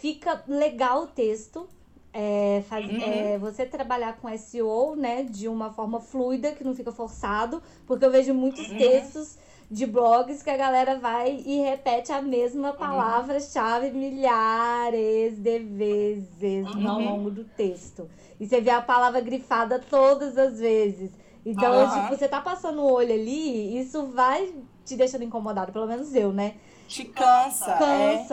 Fica 0.00 0.44
legal 0.46 1.02
o 1.02 1.06
texto. 1.08 1.68
É, 2.12 2.62
faz- 2.68 2.88
Uhum. 2.88 2.98
é, 3.00 3.38
você 3.38 3.64
trabalhar 3.64 4.16
com 4.16 4.28
SEO, 4.36 4.96
né, 4.96 5.22
de 5.22 5.46
uma 5.46 5.70
forma 5.72 6.00
fluida, 6.00 6.50
que 6.52 6.64
não 6.64 6.74
fica 6.74 6.90
forçado, 6.90 7.62
porque 7.86 8.04
eu 8.04 8.10
vejo 8.10 8.34
muitos 8.34 8.68
Uhum. 8.68 8.76
textos 8.78 9.38
de 9.70 9.86
blogs 9.86 10.42
que 10.42 10.50
a 10.50 10.56
galera 10.56 10.98
vai 10.98 11.40
e 11.46 11.60
repete 11.60 12.10
a 12.10 12.18
Uhum. 12.18 12.26
mesma 12.28 12.72
palavra-chave 12.72 13.92
milhares 13.92 15.38
de 15.38 15.58
vezes 15.60 16.66
ao 16.84 16.98
Uhum. 16.98 17.04
longo 17.04 17.30
do 17.30 17.44
texto. 17.44 18.10
E 18.40 18.46
você 18.48 18.60
vê 18.60 18.70
a 18.70 18.82
palavra 18.82 19.20
grifada 19.20 19.78
todas 19.78 20.36
as 20.36 20.58
vezes. 20.58 21.12
Então, 21.46 21.72
Aham. 21.72 21.88
tipo, 22.02 22.16
você 22.16 22.26
tá 22.28 22.40
passando 22.40 22.82
o 22.82 22.92
olho 22.92 23.14
ali, 23.14 23.78
isso 23.78 24.08
vai 24.08 24.52
te 24.84 24.96
deixando 24.96 25.22
incomodado, 25.22 25.72
pelo 25.72 25.86
menos 25.86 26.12
eu, 26.14 26.32
né? 26.32 26.56
Te 26.88 27.04
cansa, 27.04 27.76
é. 27.86 28.26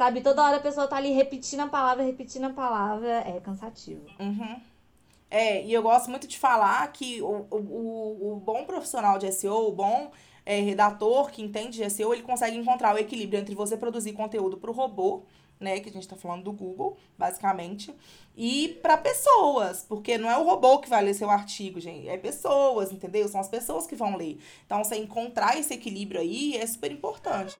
Sabe, 0.00 0.22
toda 0.22 0.42
hora 0.42 0.56
a 0.56 0.60
pessoa 0.60 0.88
tá 0.88 0.96
ali 0.96 1.12
repetindo 1.12 1.60
a 1.60 1.66
palavra, 1.66 2.02
repetindo 2.02 2.44
a 2.44 2.50
palavra, 2.54 3.22
é 3.28 3.38
cansativo. 3.38 4.00
Uhum. 4.18 4.58
É, 5.30 5.62
e 5.62 5.74
eu 5.74 5.82
gosto 5.82 6.08
muito 6.08 6.26
de 6.26 6.38
falar 6.38 6.90
que 6.90 7.20
o, 7.20 7.46
o, 7.50 7.56
o, 7.56 8.32
o 8.32 8.36
bom 8.40 8.64
profissional 8.64 9.18
de 9.18 9.30
SEO, 9.30 9.68
o 9.68 9.72
bom 9.72 10.10
é, 10.46 10.58
redator 10.58 11.30
que 11.30 11.42
entende 11.42 11.76
de 11.76 11.90
SEO, 11.90 12.14
ele 12.14 12.22
consegue 12.22 12.56
encontrar 12.56 12.94
o 12.94 12.98
equilíbrio 12.98 13.38
entre 13.38 13.54
você 13.54 13.76
produzir 13.76 14.14
conteúdo 14.14 14.56
para 14.56 14.70
o 14.70 14.72
robô, 14.72 15.24
né, 15.60 15.80
que 15.80 15.90
a 15.90 15.92
gente 15.92 16.04
está 16.04 16.16
falando 16.16 16.44
do 16.44 16.52
Google, 16.52 16.96
basicamente, 17.18 17.94
e 18.34 18.80
para 18.80 18.96
pessoas, 18.96 19.84
porque 19.86 20.16
não 20.16 20.30
é 20.30 20.38
o 20.38 20.44
robô 20.44 20.78
que 20.78 20.88
vai 20.88 21.04
ler 21.04 21.12
seu 21.12 21.28
artigo, 21.28 21.78
gente, 21.78 22.08
é 22.08 22.16
pessoas, 22.16 22.90
entendeu? 22.90 23.28
São 23.28 23.38
as 23.38 23.50
pessoas 23.50 23.86
que 23.86 23.94
vão 23.94 24.16
ler. 24.16 24.40
Então, 24.64 24.82
você 24.82 24.96
encontrar 24.96 25.58
esse 25.58 25.74
equilíbrio 25.74 26.22
aí 26.22 26.56
é 26.56 26.66
super 26.66 26.90
importante. 26.90 27.54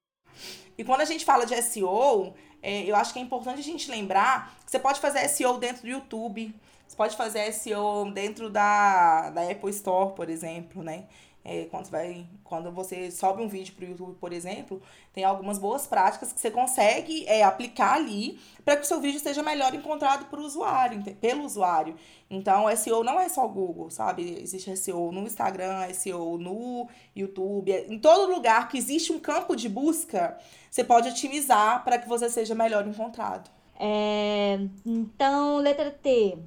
E 0.80 0.84
quando 0.84 1.02
a 1.02 1.04
gente 1.04 1.26
fala 1.26 1.44
de 1.44 1.54
SEO, 1.60 2.32
é, 2.62 2.84
eu 2.84 2.96
acho 2.96 3.12
que 3.12 3.18
é 3.18 3.22
importante 3.22 3.60
a 3.60 3.62
gente 3.62 3.90
lembrar 3.90 4.56
que 4.64 4.70
você 4.70 4.78
pode 4.78 4.98
fazer 4.98 5.28
SEO 5.28 5.58
dentro 5.58 5.82
do 5.82 5.88
YouTube, 5.88 6.54
você 6.88 6.96
pode 6.96 7.18
fazer 7.18 7.52
SEO 7.52 8.10
dentro 8.10 8.48
da, 8.48 9.28
da 9.28 9.42
Apple 9.50 9.68
Store, 9.68 10.14
por 10.14 10.30
exemplo, 10.30 10.82
né? 10.82 11.04
É, 11.52 11.64
quando, 11.64 11.86
você 11.86 11.90
vai, 11.90 12.26
quando 12.44 12.70
você 12.70 13.10
sobe 13.10 13.42
um 13.42 13.48
vídeo 13.48 13.74
para 13.74 13.84
o 13.84 13.88
YouTube, 13.88 14.16
por 14.20 14.32
exemplo, 14.32 14.80
tem 15.12 15.24
algumas 15.24 15.58
boas 15.58 15.84
práticas 15.84 16.32
que 16.32 16.38
você 16.38 16.48
consegue 16.48 17.26
é, 17.26 17.42
aplicar 17.42 17.94
ali 17.94 18.38
para 18.64 18.76
que 18.76 18.82
o 18.82 18.84
seu 18.86 19.00
vídeo 19.00 19.18
seja 19.18 19.42
melhor 19.42 19.74
encontrado 19.74 20.26
por 20.26 20.38
usuário, 20.38 21.02
pelo 21.16 21.44
usuário. 21.44 21.96
Então, 22.30 22.66
SEO 22.76 23.02
não 23.02 23.18
é 23.18 23.28
só 23.28 23.48
Google, 23.48 23.90
sabe? 23.90 24.40
Existe 24.40 24.76
SEO 24.76 25.10
no 25.10 25.22
Instagram, 25.22 25.92
SEO 25.92 26.38
no 26.38 26.86
YouTube. 27.16 27.72
Em 27.72 27.98
todo 27.98 28.32
lugar 28.32 28.68
que 28.68 28.78
existe 28.78 29.12
um 29.12 29.18
campo 29.18 29.56
de 29.56 29.68
busca, 29.68 30.38
você 30.70 30.84
pode 30.84 31.08
otimizar 31.08 31.82
para 31.82 31.98
que 31.98 32.08
você 32.08 32.30
seja 32.30 32.54
melhor 32.54 32.86
encontrado. 32.86 33.50
É, 33.76 34.56
então, 34.86 35.56
letra 35.56 35.90
T. 35.90 36.38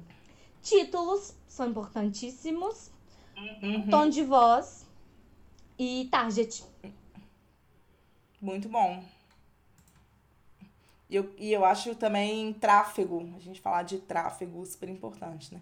Títulos 0.62 1.34
são 1.46 1.68
importantíssimos. 1.68 2.90
Uhum. 3.36 3.86
Tom 3.90 4.08
de 4.08 4.22
voz 4.22 4.83
e 5.78 6.08
target. 6.10 6.64
Muito 8.40 8.68
bom. 8.68 9.02
E 11.08 11.16
eu, 11.16 11.34
e 11.38 11.52
eu 11.52 11.64
acho 11.64 11.94
também 11.94 12.52
tráfego, 12.54 13.30
a 13.36 13.40
gente 13.40 13.60
falar 13.60 13.82
de 13.82 13.98
tráfego 13.98 14.64
super 14.66 14.88
importante, 14.88 15.54
né? 15.54 15.60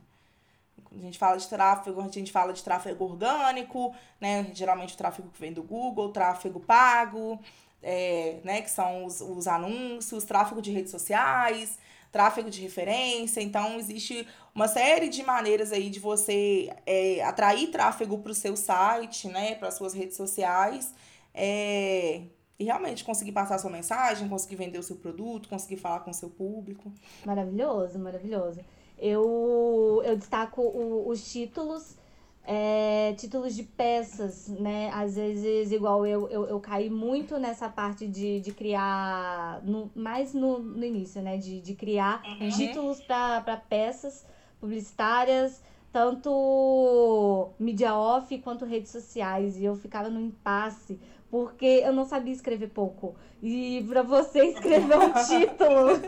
Quando 0.85 1.01
a 1.01 1.05
gente 1.05 1.18
fala 1.18 1.37
de 1.37 1.48
tráfego, 1.48 2.01
a 2.01 2.09
gente 2.09 2.31
fala 2.31 2.53
de 2.53 2.62
tráfego 2.62 3.05
orgânico, 3.05 3.94
né? 4.20 4.51
Geralmente 4.55 4.94
o 4.94 4.96
tráfego 4.96 5.29
que 5.31 5.40
vem 5.40 5.53
do 5.53 5.62
Google, 5.62 6.11
tráfego 6.11 6.61
pago, 6.61 7.40
é, 7.83 8.40
né? 8.44 8.63
Que 8.63 8.71
são 8.71 9.04
os, 9.04 9.21
os 9.21 9.46
anúncios, 9.46 10.25
tráfego 10.25 10.60
de 10.60 10.71
redes 10.71 10.90
sociais, 10.90 11.79
tráfego 12.13 12.50
de 12.50 12.60
referência. 12.60 13.40
Então, 13.40 13.79
existe 13.79 14.29
uma 14.54 14.69
série 14.69 15.08
de 15.08 15.23
maneiras 15.25 15.73
aí 15.73 15.88
de 15.90 15.98
você 15.98 16.71
é, 16.87 17.23
atrair 17.25 17.71
tráfego 17.71 18.19
para 18.19 18.31
o 18.31 18.35
seu 18.35 18.54
site, 18.56 19.27
né? 19.29 19.54
Para 19.54 19.69
as 19.69 19.75
suas 19.75 19.94
redes 19.94 20.17
sociais. 20.17 20.94
É, 21.35 22.23
e 22.58 22.65
realmente 22.65 23.02
conseguir 23.02 23.33
passar 23.33 23.58
sua 23.58 23.71
mensagem, 23.71 24.29
conseguir 24.29 24.56
vender 24.56 24.79
o 24.79 24.83
seu 24.83 24.96
produto, 24.96 25.48
conseguir 25.48 25.79
falar 25.79 26.00
com 26.00 26.10
o 26.10 26.15
seu 26.15 26.29
público. 26.31 26.92
Maravilhoso, 27.25 27.98
maravilhoso. 27.98 28.60
Eu, 28.98 30.00
eu 30.04 30.17
destaco 30.17 30.63
o- 30.63 31.08
os 31.08 31.33
títulos, 31.33 31.96
é, 32.45 33.15
títulos 33.17 33.55
de 33.55 33.63
peças, 33.63 34.49
né? 34.49 34.90
Às 34.93 35.15
vezes, 35.17 35.71
igual 35.73 36.05
eu, 36.07 36.29
eu, 36.29 36.47
eu 36.47 36.61
caí 36.61 36.90
muito 36.90 37.38
nessa 37.38 37.69
parte 37.69 38.07
de, 38.07 38.40
de 38.40 38.53
criar, 38.53 39.61
no, 39.65 39.90
mais 39.95 40.35
no, 40.35 40.59
no 40.59 40.85
início, 40.85 41.23
né? 41.23 41.37
De, 41.37 41.61
de 41.61 41.75
criar 41.75 42.27
Uhum. 42.40 42.51
títulos 42.51 43.01
para 43.01 43.57
peças 43.69 44.27
publicitárias, 44.61 45.63
tanto 45.93 47.51
mídia 47.59 47.95
off 47.95 48.37
quanto 48.38 48.65
redes 48.65 48.90
sociais. 48.90 49.57
E 49.59 49.65
eu 49.65 49.77
ficava 49.77 50.09
no 50.09 50.21
impasse, 50.21 50.99
porque 51.31 51.65
eu 51.85 51.93
não 51.93 52.05
sabia 52.05 52.33
escrever 52.33 52.69
pouco. 52.69 53.15
E 53.43 53.85
para 53.88 54.03
você 54.03 54.47
escrever 54.51 54.99
um 54.99 55.13
título, 55.13 56.01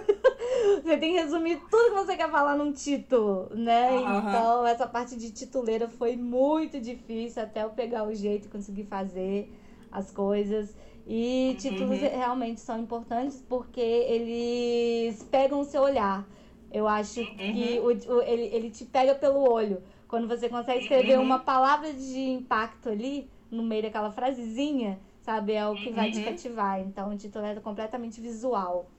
você 0.82 0.96
tem 0.98 1.14
que 1.14 1.20
resumir 1.20 1.58
tudo 1.70 1.94
que 1.94 2.04
você 2.04 2.16
quer 2.16 2.30
falar 2.30 2.56
num 2.56 2.72
título, 2.72 3.48
né? 3.54 4.00
Então, 4.00 4.66
essa 4.66 4.86
parte 4.86 5.16
de 5.16 5.30
tituleira 5.32 5.88
foi 5.88 6.16
muito 6.16 6.80
difícil 6.80 7.42
até 7.42 7.62
eu 7.64 7.70
pegar 7.70 8.04
o 8.06 8.14
jeito 8.14 8.46
e 8.46 8.50
conseguir 8.50 8.84
fazer. 8.84 9.50
as 9.90 10.10
coisas. 10.10 10.74
E 11.06 11.56
títulos 11.60 12.00
Uhum. 12.00 12.08
realmente 12.08 12.60
são 12.60 12.76
importantes 12.80 13.40
porque 13.48 13.80
eles 13.80 15.22
pegam 15.30 15.60
o 15.60 15.64
seu 15.64 15.82
olhar. 15.82 16.26
Eu 16.70 16.88
acho 16.88 17.26
que 17.26 17.78
Uhum. 17.78 17.86
o, 18.10 18.14
o- 18.16 18.22
ele, 18.22 18.46
ele 18.52 18.70
te 18.70 18.84
pega 18.84 19.14
pelo 19.14 19.48
olho. 19.48 19.82
Quando 20.08 20.26
você 20.26 20.48
consegue 20.48 20.80
escrever 20.80 21.18
Uhum. 21.18 21.24
uma 21.24 21.38
palavra 21.38 21.92
de 21.92 22.18
impacto 22.18 22.88
ali, 22.88 23.30
no 23.50 23.62
meio 23.62 23.82
daquela 23.82 24.10
frasezinha, 24.10 24.98
sabe? 25.22 25.52
É 25.52 25.64
o 25.68 25.76
que 25.76 25.90
vai 25.90 26.10
te 26.10 26.20
cativar. 26.20 26.80
Então, 26.80 27.10
o 27.12 27.16
título 27.16 27.44
é 27.44 27.54
completamente 27.60 28.20
visual. 28.20 28.90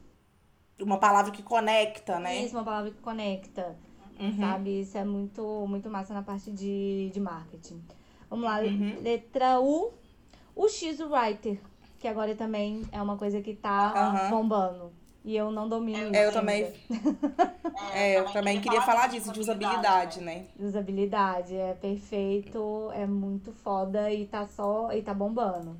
Uma 0.80 0.98
palavra 1.00 1.32
que 1.32 1.42
conecta, 1.42 2.20
né? 2.20 2.44
Isso, 2.44 2.56
uma 2.56 2.64
palavra 2.64 2.92
que 2.92 3.02
conecta, 3.02 3.76
Uhum. 4.20 4.38
sabe? 4.40 4.82
Isso 4.82 4.98
é 4.98 5.04
muito, 5.06 5.66
muito 5.68 5.90
massa 5.90 6.14
na 6.14 6.22
parte 6.22 6.52
de, 6.52 7.10
de 7.14 7.20
marketing. 7.20 7.82
Vamos 8.30 8.46
lá, 8.46 8.60
Uhum. 8.60 9.00
letra 9.02 9.60
U. 9.60 9.94
O 10.56 10.70
X 10.70 11.00
Writer, 11.02 11.60
que 12.00 12.08
agora 12.08 12.34
também 12.36 12.84
é 12.92 13.02
uma 13.02 13.18
coisa 13.18 13.42
que 13.42 13.54
tá 13.56 13.94
Aham. 13.94 14.30
bombando. 14.30 14.94
E 15.24 15.36
eu 15.36 15.52
não 15.52 15.68
domino 15.68 15.98
isso 15.98 16.14
É, 16.16 16.28
eu 16.28 16.32
também. 16.32 16.74
É, 17.94 18.20
eu 18.20 18.32
também 18.32 18.62
queria 18.62 18.82
falar 18.82 19.08
disso, 19.08 19.32
de 19.32 19.40
usabilidade, 19.40 20.22
né? 20.22 20.46
Usabilidade, 20.60 21.56
é 21.56 21.74
perfeito, 21.74 22.90
é 22.94 23.06
muito 23.06 23.52
foda 23.52 24.12
e 24.12 24.26
tá 24.28 24.46
só. 24.48 24.92
e 24.94 25.02
tá 25.02 25.14
bombando. 25.14 25.78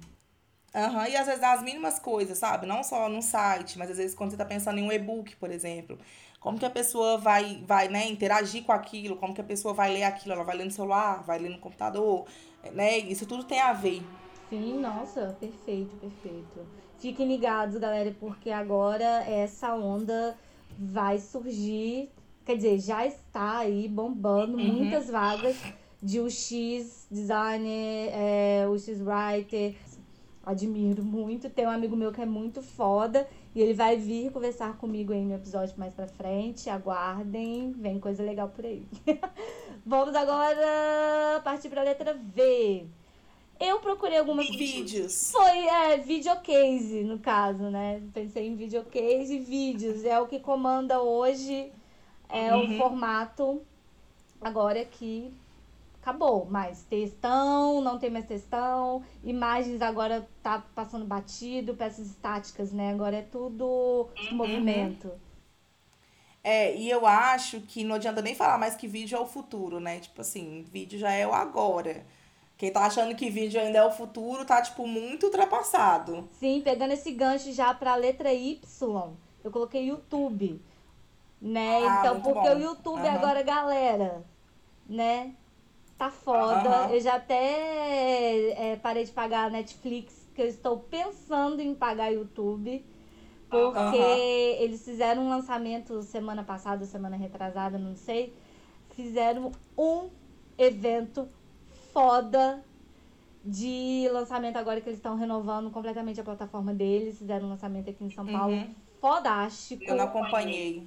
Aham, 0.76 1.08
e 1.08 1.16
às 1.16 1.26
vezes 1.26 1.42
as 1.44 1.64
mínimas 1.64 2.00
coisas, 2.00 2.38
sabe? 2.38 2.66
Não 2.68 2.84
só 2.84 3.08
no 3.10 3.22
site, 3.22 3.78
mas 3.80 3.90
às 3.92 3.98
vezes 3.98 4.16
quando 4.16 4.32
você 4.32 4.38
tá 4.38 4.46
pensando 4.46 4.78
em 4.80 4.84
um 4.84 4.92
e-book, 4.92 5.36
por 5.38 5.50
exemplo. 5.52 5.98
Como 6.40 6.60
que 6.60 6.66
a 6.66 6.70
pessoa 6.70 7.18
vai, 7.18 7.64
vai, 7.66 7.88
né, 7.88 8.08
interagir 8.08 8.64
com 8.66 8.72
aquilo? 8.74 9.16
Como 9.18 9.34
que 9.34 9.42
a 9.42 9.44
pessoa 9.44 9.74
vai 9.74 9.92
ler 9.94 10.04
aquilo? 10.04 10.34
Ela 10.36 10.44
vai 10.44 10.58
ler 10.58 10.66
no 10.66 10.72
celular, 10.72 11.24
vai 11.24 11.40
ler 11.40 11.50
no 11.50 11.60
computador, 11.60 12.28
né? 12.74 12.98
Isso 13.00 13.26
tudo 13.26 13.46
tem 13.46 13.60
a 13.62 13.74
ver. 13.74 14.14
Sim, 14.50 14.80
nossa, 14.80 15.36
perfeito, 15.40 15.98
perfeito. 15.98 16.68
Fiquem 16.98 17.28
ligados, 17.28 17.78
galera, 17.78 18.16
porque 18.20 18.50
agora 18.52 19.24
essa 19.28 19.74
onda 19.76 20.38
vai 20.78 21.18
surgir, 21.20 22.12
quer 22.46 22.56
dizer, 22.58 22.80
já 22.80 23.06
está 23.06 23.60
aí 23.60 23.88
bombando 23.88 24.58
Uhum. 24.58 24.76
muitas 24.76 25.08
vagas 25.10 25.68
de 26.02 26.20
UX 26.20 27.08
designer, 27.10 28.10
é, 28.14 28.68
UX 28.70 28.88
writer. 29.02 29.76
Admiro 30.46 31.04
muito. 31.04 31.50
Tem 31.50 31.66
um 31.66 31.72
amigo 31.72 31.96
meu 31.96 32.12
que 32.12 32.22
é 32.22 32.26
muito 32.26 32.62
foda 32.62 33.28
e 33.56 33.62
ele 33.62 33.74
vai 33.74 33.98
vir 33.98 34.32
conversar 34.32 34.78
comigo 34.78 35.12
aí 35.12 35.24
no 35.24 35.34
episódio 35.34 35.74
mais 35.78 35.94
pra 35.94 36.08
frente. 36.08 36.70
Aguardem, 36.70 37.72
vem 37.72 38.00
coisa 38.00 38.22
legal 38.22 38.50
por 38.50 38.64
aí. 38.66 38.86
Vamos 39.86 40.14
agora 40.16 41.42
partir 41.44 41.70
pra 41.70 41.82
letra 41.84 42.14
V. 42.14 42.86
Eu 43.60 43.80
procurei 43.80 44.18
algumas 44.20 44.48
Vídeos. 44.50 45.32
foi, 45.32 45.68
é, 45.68 45.98
videocase, 45.98 47.04
no 47.06 47.18
caso, 47.20 47.64
né? 47.70 48.02
Pensei 48.14 48.48
em 48.48 48.56
videocase 48.56 49.36
e 49.36 49.40
vídeos. 49.40 50.04
É 50.04 50.20
o 50.20 50.28
que 50.28 50.40
comanda 50.40 51.02
hoje 51.02 51.72
é 52.30 52.54
Uhum. 52.54 52.74
o 52.76 52.78
formato. 52.78 53.62
Agora 54.42 54.84
que 54.84 55.34
acabou. 56.06 56.48
Mas 56.50 56.84
textão, 56.84 57.82
não 57.82 57.98
tem 57.98 58.12
mais 58.12 58.26
textão. 58.26 59.04
Imagens 59.24 59.82
agora 59.82 60.28
tá 60.44 60.64
passando 60.76 61.06
batido, 61.06 61.74
peças 61.74 62.08
estáticas, 62.08 62.72
né? 62.72 62.92
Agora 62.92 63.18
é 63.18 63.24
tudo 63.24 64.08
movimento. 64.32 65.12
É, 66.44 66.76
e 66.76 66.88
eu 66.88 67.08
acho 67.08 67.62
que 67.62 67.84
não 67.84 67.96
adianta 67.96 68.22
nem 68.22 68.36
falar 68.36 68.60
mais 68.60 68.76
que 68.76 68.88
vídeo 68.88 69.18
é 69.18 69.20
o 69.20 69.26
futuro, 69.26 69.80
né? 69.80 70.00
Tipo 70.00 70.22
assim, 70.22 70.64
vídeo 70.72 71.00
já 71.00 71.12
é 71.12 71.26
o 71.26 71.34
agora. 71.34 72.06
Quem 72.56 72.72
tá 72.72 72.86
achando 72.86 73.16
que 73.16 73.30
vídeo 73.30 73.60
ainda 73.60 73.80
é 73.80 73.84
o 73.84 73.92
futuro 73.92 74.46
tá, 74.46 74.62
tipo, 74.62 74.88
muito 74.88 75.26
ultrapassado. 75.26 76.30
Sim, 76.40 76.62
pegando 76.62 76.94
esse 76.94 77.12
gancho 77.12 77.52
já 77.52 77.74
pra 77.74 77.96
letra 77.96 78.32
Y, 78.32 79.14
eu 79.44 79.52
coloquei 79.52 79.90
YouTube. 79.90 80.62
Né? 81.42 81.80
Ah, 81.86 82.00
então, 82.00 82.22
porque 82.22 82.50
bom. 82.50 82.56
o 82.56 82.62
YouTube 82.62 83.06
Aham. 83.06 83.18
agora, 83.18 83.42
galera, 83.42 84.24
né? 84.88 85.34
Tá 85.98 86.10
foda. 86.10 86.90
Eu 86.92 87.00
já 87.00 87.16
até 87.16 88.72
é, 88.72 88.76
parei 88.76 89.06
de 89.06 89.12
pagar 89.12 89.46
a 89.46 89.50
Netflix, 89.50 90.28
que 90.36 90.42
eu 90.42 90.48
estou 90.48 90.80
pensando 90.80 91.62
em 91.62 91.74
pagar 91.74 92.10
YouTube. 92.10 92.86
Porque 93.50 93.98
eles 94.60 94.84
fizeram 94.84 95.24
um 95.24 95.30
lançamento 95.30 96.02
semana 96.02 96.44
passada, 96.44 96.84
semana 96.86 97.16
retrasada, 97.16 97.78
não 97.78 97.96
sei. 97.96 98.34
Fizeram 98.90 99.52
um 99.78 100.10
evento 100.58 101.30
foda 101.94 102.64
de 103.44 104.10
lançamento 104.12 104.58
agora 104.58 104.82
que 104.82 104.90
eles 104.90 104.98
estão 104.98 105.16
renovando 105.16 105.70
completamente 105.72 106.20
a 106.20 106.24
plataforma 106.24 106.74
deles. 106.74 107.18
Fizeram 107.18 107.46
um 107.46 107.50
lançamento 107.50 107.90
aqui 107.90 108.04
em 108.04 108.10
São 108.10 108.26
Paulo. 108.26 108.54
Uhum. 108.54 108.76
Fodástico. 109.00 109.84
Eu 109.84 109.96
não 109.96 110.06
acompanhei. 110.06 110.86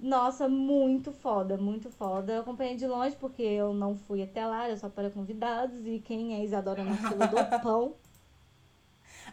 Nossa, 0.00 0.48
muito 0.48 1.12
foda, 1.12 1.58
muito 1.58 1.90
foda. 1.90 2.32
Eu 2.32 2.40
acompanhei 2.40 2.74
de 2.74 2.86
longe 2.86 3.14
porque 3.16 3.42
eu 3.42 3.74
não 3.74 3.94
fui 3.94 4.22
até 4.22 4.46
lá, 4.46 4.68
eu 4.68 4.76
só 4.78 4.88
para 4.88 5.10
convidados. 5.10 5.86
E 5.86 5.98
quem 5.98 6.34
é 6.34 6.42
Isadora 6.44 6.82
na 6.82 6.96
fila 6.96 7.26
do 7.26 7.36
pão? 7.62 7.94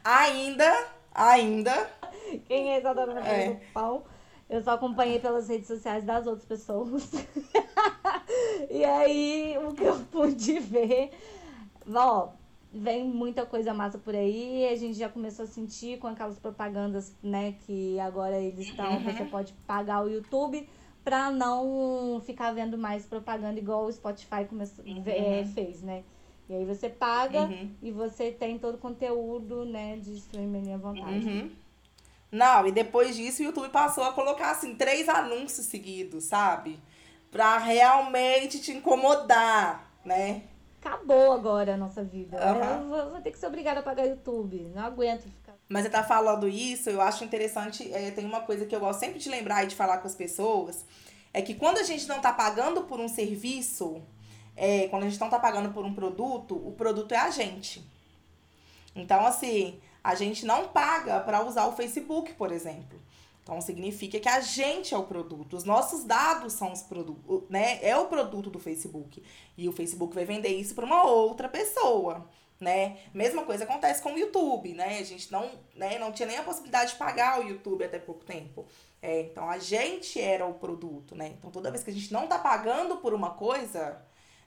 Ainda, 0.03 0.87
ainda. 1.13 1.89
Quem 2.45 2.73
é 2.73 2.79
Isadora 2.79 3.13
na 3.13 3.21
fila 3.21 3.33
É. 3.33 3.53
do 3.53 3.73
pão? 3.73 4.03
Eu 4.49 4.61
só 4.61 4.71
acompanhei 4.71 5.19
pelas 5.19 5.47
redes 5.47 5.67
sociais 5.67 6.03
das 6.03 6.27
outras 6.27 6.45
pessoas. 6.45 7.11
e 8.69 8.83
aí, 8.83 9.57
o 9.57 9.73
que 9.73 9.83
eu 9.83 9.99
pude 10.11 10.59
ver, 10.59 11.11
ó, 11.93 12.29
vem 12.73 13.03
muita 13.05 13.45
coisa 13.45 13.73
massa 13.73 13.97
por 13.97 14.13
aí. 14.15 14.67
A 14.71 14.75
gente 14.75 14.97
já 14.97 15.09
começou 15.09 15.45
a 15.45 15.47
sentir 15.47 15.97
com 15.99 16.07
aquelas 16.07 16.37
propagandas, 16.39 17.13
né, 17.23 17.55
que 17.65 17.99
agora 17.99 18.37
eles 18.39 18.67
estão, 18.69 18.97
Uhum. 18.97 19.03
você 19.03 19.25
pode 19.25 19.53
pagar 19.65 20.03
o 20.03 20.09
YouTube 20.09 20.67
pra 21.03 21.31
não 21.31 22.21
ficar 22.25 22.51
vendo 22.51 22.77
mais 22.77 23.05
propaganda 23.05 23.57
igual 23.59 23.85
o 23.85 23.91
Spotify 23.91 24.43
começou, 24.47 24.83
é, 25.05 25.45
fez, 25.55 25.81
né? 25.81 26.03
E 26.49 26.53
aí 26.53 26.65
você 26.65 26.89
paga 26.89 27.43
Uhum. 27.45 27.69
e 27.81 27.91
você 27.91 28.31
tem 28.31 28.57
todo 28.59 28.75
o 28.75 28.77
conteúdo, 28.77 29.65
né, 29.65 29.97
de 29.97 30.15
streaming 30.17 30.73
à 30.73 30.77
vontade. 30.77 31.27
Uhum. 31.27 31.51
Não, 32.29 32.67
e 32.67 32.71
depois 32.73 33.15
disso 33.15 33.41
o 33.41 33.45
YouTube 33.45 33.69
passou 33.69 34.03
a 34.03 34.11
colocar 34.11 34.51
assim 34.51 34.75
três 34.75 35.07
anúncios 35.07 35.65
seguidos, 35.67 36.25
sabe? 36.25 36.77
Pra 37.31 37.57
realmente 37.57 38.59
te 38.59 38.71
incomodar, 38.73 39.89
né? 40.03 40.43
Acabou 40.79 41.31
agora 41.31 41.73
a 41.73 41.77
nossa 41.77 42.03
vida. 42.03 42.37
Eu 42.37 42.87
vou, 42.87 43.11
vou 43.11 43.21
ter 43.21 43.31
que 43.31 43.39
ser 43.39 43.47
obrigada 43.47 43.79
a 43.79 43.83
pagar 43.83 44.05
YouTube. 44.05 44.71
Não 44.73 44.83
aguento 44.83 45.23
ficar. 45.23 45.55
Mas 45.67 45.83
você 45.83 45.89
tá 45.89 46.03
falando 46.03 46.47
isso, 46.47 46.89
eu 46.89 47.01
acho 47.01 47.23
interessante. 47.23 47.91
é, 47.93 48.11
tem 48.11 48.25
uma 48.25 48.41
coisa 48.41 48.65
que 48.65 48.75
eu 48.75 48.79
gosto 48.79 48.99
sempre 48.99 49.19
de 49.19 49.29
lembrar 49.29 49.63
e 49.63 49.67
de 49.67 49.75
falar 49.75 49.97
com 49.97 50.07
as 50.07 50.15
pessoas: 50.15 50.85
é 51.33 51.41
que 51.41 51.53
quando 51.53 51.77
a 51.79 51.83
gente 51.83 52.07
não 52.07 52.21
tá 52.21 52.31
pagando 52.31 52.83
por 52.83 52.99
um 52.99 53.07
serviço, 53.07 54.01
é, 54.55 54.87
quando 54.87 55.03
a 55.03 55.09
gente 55.09 55.19
não 55.19 55.29
tá 55.29 55.39
pagando 55.39 55.71
por 55.71 55.85
um 55.85 55.93
produto, 55.93 56.55
o 56.55 56.71
produto 56.71 57.11
é 57.11 57.17
a 57.17 57.29
gente. 57.29 57.85
Então, 58.95 59.25
assim, 59.25 59.79
a 60.03 60.15
gente 60.15 60.45
não 60.45 60.69
paga 60.69 61.19
para 61.19 61.45
usar 61.45 61.65
o 61.67 61.73
Facebook, 61.73 62.33
por 62.33 62.51
exemplo. 62.51 62.99
Então, 63.47 63.61
significa 63.61 64.19
que 64.19 64.27
a 64.27 64.41
gente 64.41 64.93
é 64.93 64.97
o 64.97 65.03
produto. 65.03 65.55
Os 65.55 65.63
nossos 65.63 66.03
dados 66.03 66.51
são 66.51 66.73
os 66.73 66.81
produtos, 66.81 67.49
né? 67.49 67.79
É 67.81 67.95
o 67.95 68.07
produto 68.07 68.49
do 68.49 68.59
Facebook. 68.59 69.23
E 69.57 69.69
o 69.69 69.71
Facebook 69.71 70.13
vai 70.13 70.25
vender 70.25 70.49
isso 70.49 70.75
para 70.75 70.83
uma 70.83 71.05
outra 71.05 71.47
pessoa, 71.47 72.29
né? 72.59 72.97
Mesma 73.13 73.45
coisa 73.45 73.63
acontece 73.63 74.01
com 74.01 74.11
o 74.11 74.19
YouTube, 74.19 74.73
né? 74.73 74.99
A 74.99 75.03
gente 75.03 75.31
não, 75.31 75.49
né, 75.73 75.97
não 75.97 76.11
tinha 76.11 76.27
nem 76.27 76.37
a 76.37 76.43
possibilidade 76.43 76.91
de 76.91 76.97
pagar 76.97 77.39
o 77.39 77.47
YouTube 77.47 77.85
até 77.85 77.97
pouco 77.97 78.25
tempo. 78.25 78.65
É, 79.01 79.21
então, 79.21 79.49
a 79.49 79.59
gente 79.59 80.19
era 80.19 80.45
o 80.45 80.55
produto, 80.55 81.15
né? 81.15 81.35
Então, 81.37 81.49
toda 81.49 81.71
vez 81.71 81.85
que 81.85 81.89
a 81.89 81.93
gente 81.93 82.11
não 82.11 82.27
tá 82.27 82.37
pagando 82.37 82.97
por 82.97 83.13
uma 83.13 83.29
coisa, 83.29 84.01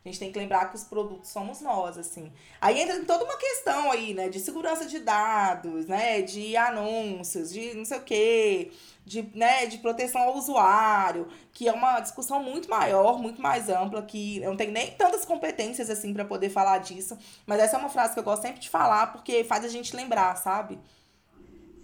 a 0.05 0.09
gente 0.09 0.19
tem 0.19 0.33
que 0.33 0.39
lembrar 0.39 0.71
que 0.71 0.77
os 0.77 0.85
produtos 0.85 1.29
somos 1.31 1.63
nós, 1.63 1.99
assim. 1.99 2.33
Aí 2.61 2.81
entra 2.81 3.05
toda 3.05 3.25
uma 3.25 3.37
questão 3.37 3.91
aí, 3.91 4.13
né? 4.13 4.29
De 4.29 4.41
segurança 4.41 4.85
de 4.85 4.99
dados, 4.99 5.87
né? 5.87 6.23
De 6.23 6.57
anúncios, 6.57 7.51
de 7.51 7.75
não 7.75 7.85
sei 7.85 7.99
o 7.99 8.03
quê, 8.03 8.73
de, 9.05 9.23
né? 9.35 9.67
de 9.67 9.79
proteção 9.79 10.21
ao 10.23 10.37
usuário, 10.37 11.29
que 11.53 11.69
é 11.69 11.73
uma 11.73 12.01
discussão 12.01 12.43
muito 12.43 12.69
maior, 12.69 13.19
muito 13.19 13.41
mais 13.41 13.69
ampla, 13.69 14.03
que 14.03 14.39
eu 14.39 14.51
não 14.51 14.57
tenho 14.57 14.73
nem 14.73 14.91
tantas 14.93 15.25
competências, 15.25 15.91
assim, 15.91 16.13
para 16.13 16.25
poder 16.25 16.51
falar 16.51 16.79
disso. 16.79 17.17
Mas 17.47 17.61
essa 17.61 17.77
é 17.77 17.79
uma 17.79 17.89
frase 17.89 18.15
que 18.15 18.21
eu 18.21 18.25
gosto 18.25 18.43
sempre 18.43 18.61
de 18.61 18.69
falar, 18.69 19.13
porque 19.13 19.45
faz 19.45 19.65
a 19.65 19.69
gente 19.69 19.95
lembrar, 19.95 20.37
sabe? 20.37 20.79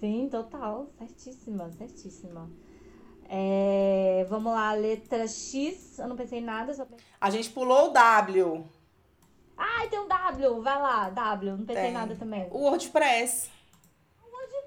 Sim, 0.01 0.29
total. 0.31 0.89
Certíssima, 0.99 1.71
certíssima. 1.73 2.51
É, 3.29 4.25
vamos 4.29 4.53
lá, 4.53 4.73
letra 4.73 5.27
X. 5.27 5.99
Eu 5.99 6.09
não 6.09 6.17
pensei 6.17 6.39
em 6.39 6.45
nada, 6.45 6.73
só 6.75 6.85
pensei. 6.85 7.05
A 7.21 7.31
gente 7.31 7.51
pulou 7.51 7.89
o 7.89 7.93
W, 7.93 8.65
Ai, 9.57 9.89
tem 9.89 9.99
um 9.99 10.07
W. 10.07 10.61
Vai 10.61 10.83
lá, 10.83 11.09
W. 11.11 11.57
Não 11.57 11.65
pensei 11.65 11.87
em 11.87 11.93
nada 11.93 12.15
também. 12.15 12.47
o 12.51 12.59
WordPress. 12.59 13.49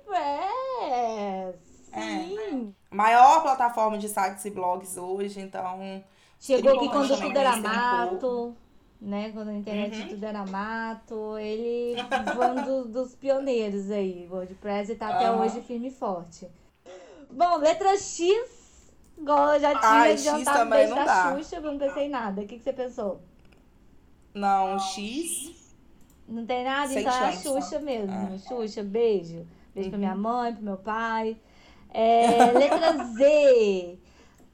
WordPress. 0.08 1.69
É. 1.92 2.02
Sim. 2.24 2.74
Maior 2.92 3.42
plataforma 3.42 3.98
de 3.98 4.08
sites 4.10 4.44
e 4.46 4.50
blogs 4.52 4.98
hoje, 4.98 5.40
então. 5.42 5.80
Chegou 6.40 6.76
aqui 6.78 6.90
quando 6.90 7.20
tudo 7.20 7.38
era 7.38 7.56
um 7.56 7.62
mato. 7.62 8.56
né? 9.02 9.32
Quando 9.32 9.50
a 9.50 9.54
internet 9.54 10.02
Uhum. 10.02 10.08
tudo 10.10 10.24
era 10.26 10.46
mato. 10.46 11.38
Ele 11.38 11.96
foi 12.36 12.48
um 12.52 12.64
do- 12.64 12.88
dos 12.90 13.16
pioneiros 13.16 13.90
aí. 13.92 14.28
WordPress 14.30 14.96
tá 14.96 15.10
até 15.10 15.26
Aham. 15.28 15.42
hoje 15.44 15.62
firme 15.62 15.88
e 15.88 15.92
forte. 15.92 16.48
Bom, 17.32 17.58
letra 17.58 17.96
X, 17.98 18.92
igual 19.18 19.60
já 19.60 19.70
tinha 19.80 19.92
Ai, 19.92 20.12
adiantado 20.14 20.58
também 20.58 20.80
desde 20.80 20.96
não 20.96 21.02
a 21.02 21.06
dá. 21.06 21.36
Xuxa, 21.38 21.56
eu 21.58 21.62
não 21.62 21.78
pensei 21.78 22.06
em 22.06 22.10
nada. 22.10 22.42
O 22.42 22.48
que, 22.48 22.58
que 22.58 22.64
você 22.64 22.74
pensou? 22.74 23.22
Não, 24.34 24.78
X. 24.80 25.74
Não 26.28 26.46
tem 26.46 26.64
nada? 26.64 26.88
Sem 26.90 27.02
então 27.02 27.14
é 27.14 27.18
a 27.28 27.32
chance. 27.32 27.44
Xuxa 27.48 27.80
mesmo. 27.80 28.14
É. 28.34 28.38
Xuxa, 28.38 28.84
beijo. 28.84 29.46
Beijo 29.74 29.90
pra 29.90 29.98
Uhum. 29.98 30.04
minha 30.04 30.16
mãe, 30.16 30.54
pro 30.54 30.64
meu 30.64 30.78
pai. 30.78 31.38
É, 31.94 32.52
letra 32.52 32.98
Z. 33.16 34.00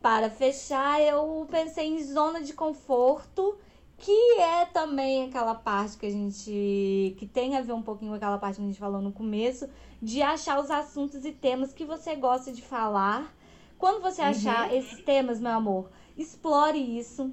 Para 0.02 0.30
fechar, 0.30 1.02
eu 1.02 1.48
pensei 1.50 1.88
em 1.88 2.04
zona 2.04 2.42
de 2.42 2.54
conforto, 2.54 3.58
que 3.98 4.40
é 4.40 4.66
também 4.66 5.26
aquela 5.26 5.56
parte 5.56 5.98
que 5.98 6.06
a 6.06 6.10
gente. 6.12 7.16
que 7.18 7.26
tem 7.26 7.58
a 7.58 7.62
ver 7.62 7.74
um 7.74 7.82
pouquinho 7.82 8.12
com 8.12 8.18
aquela 8.18 8.38
parte 8.38 8.58
que 8.58 8.62
a 8.62 8.66
gente 8.66 8.80
falou 8.80 9.02
no 9.02 9.12
começo, 9.12 9.68
de 10.02 10.22
achar 10.22 10.60
os 10.60 10.70
assuntos 10.70 11.26
e 11.26 11.32
temas 11.32 11.74
que 11.74 11.86
você 11.86 12.16
gosta 12.16 12.52
de 12.52 12.62
falar. 12.62 13.34
Quando 13.78 14.02
você 14.02 14.22
achar 14.22 14.74
esses 14.74 15.04
temas, 15.04 15.40
meu 15.40 15.52
amor, 15.52 15.90
explore 16.18 16.78
isso. 16.78 17.32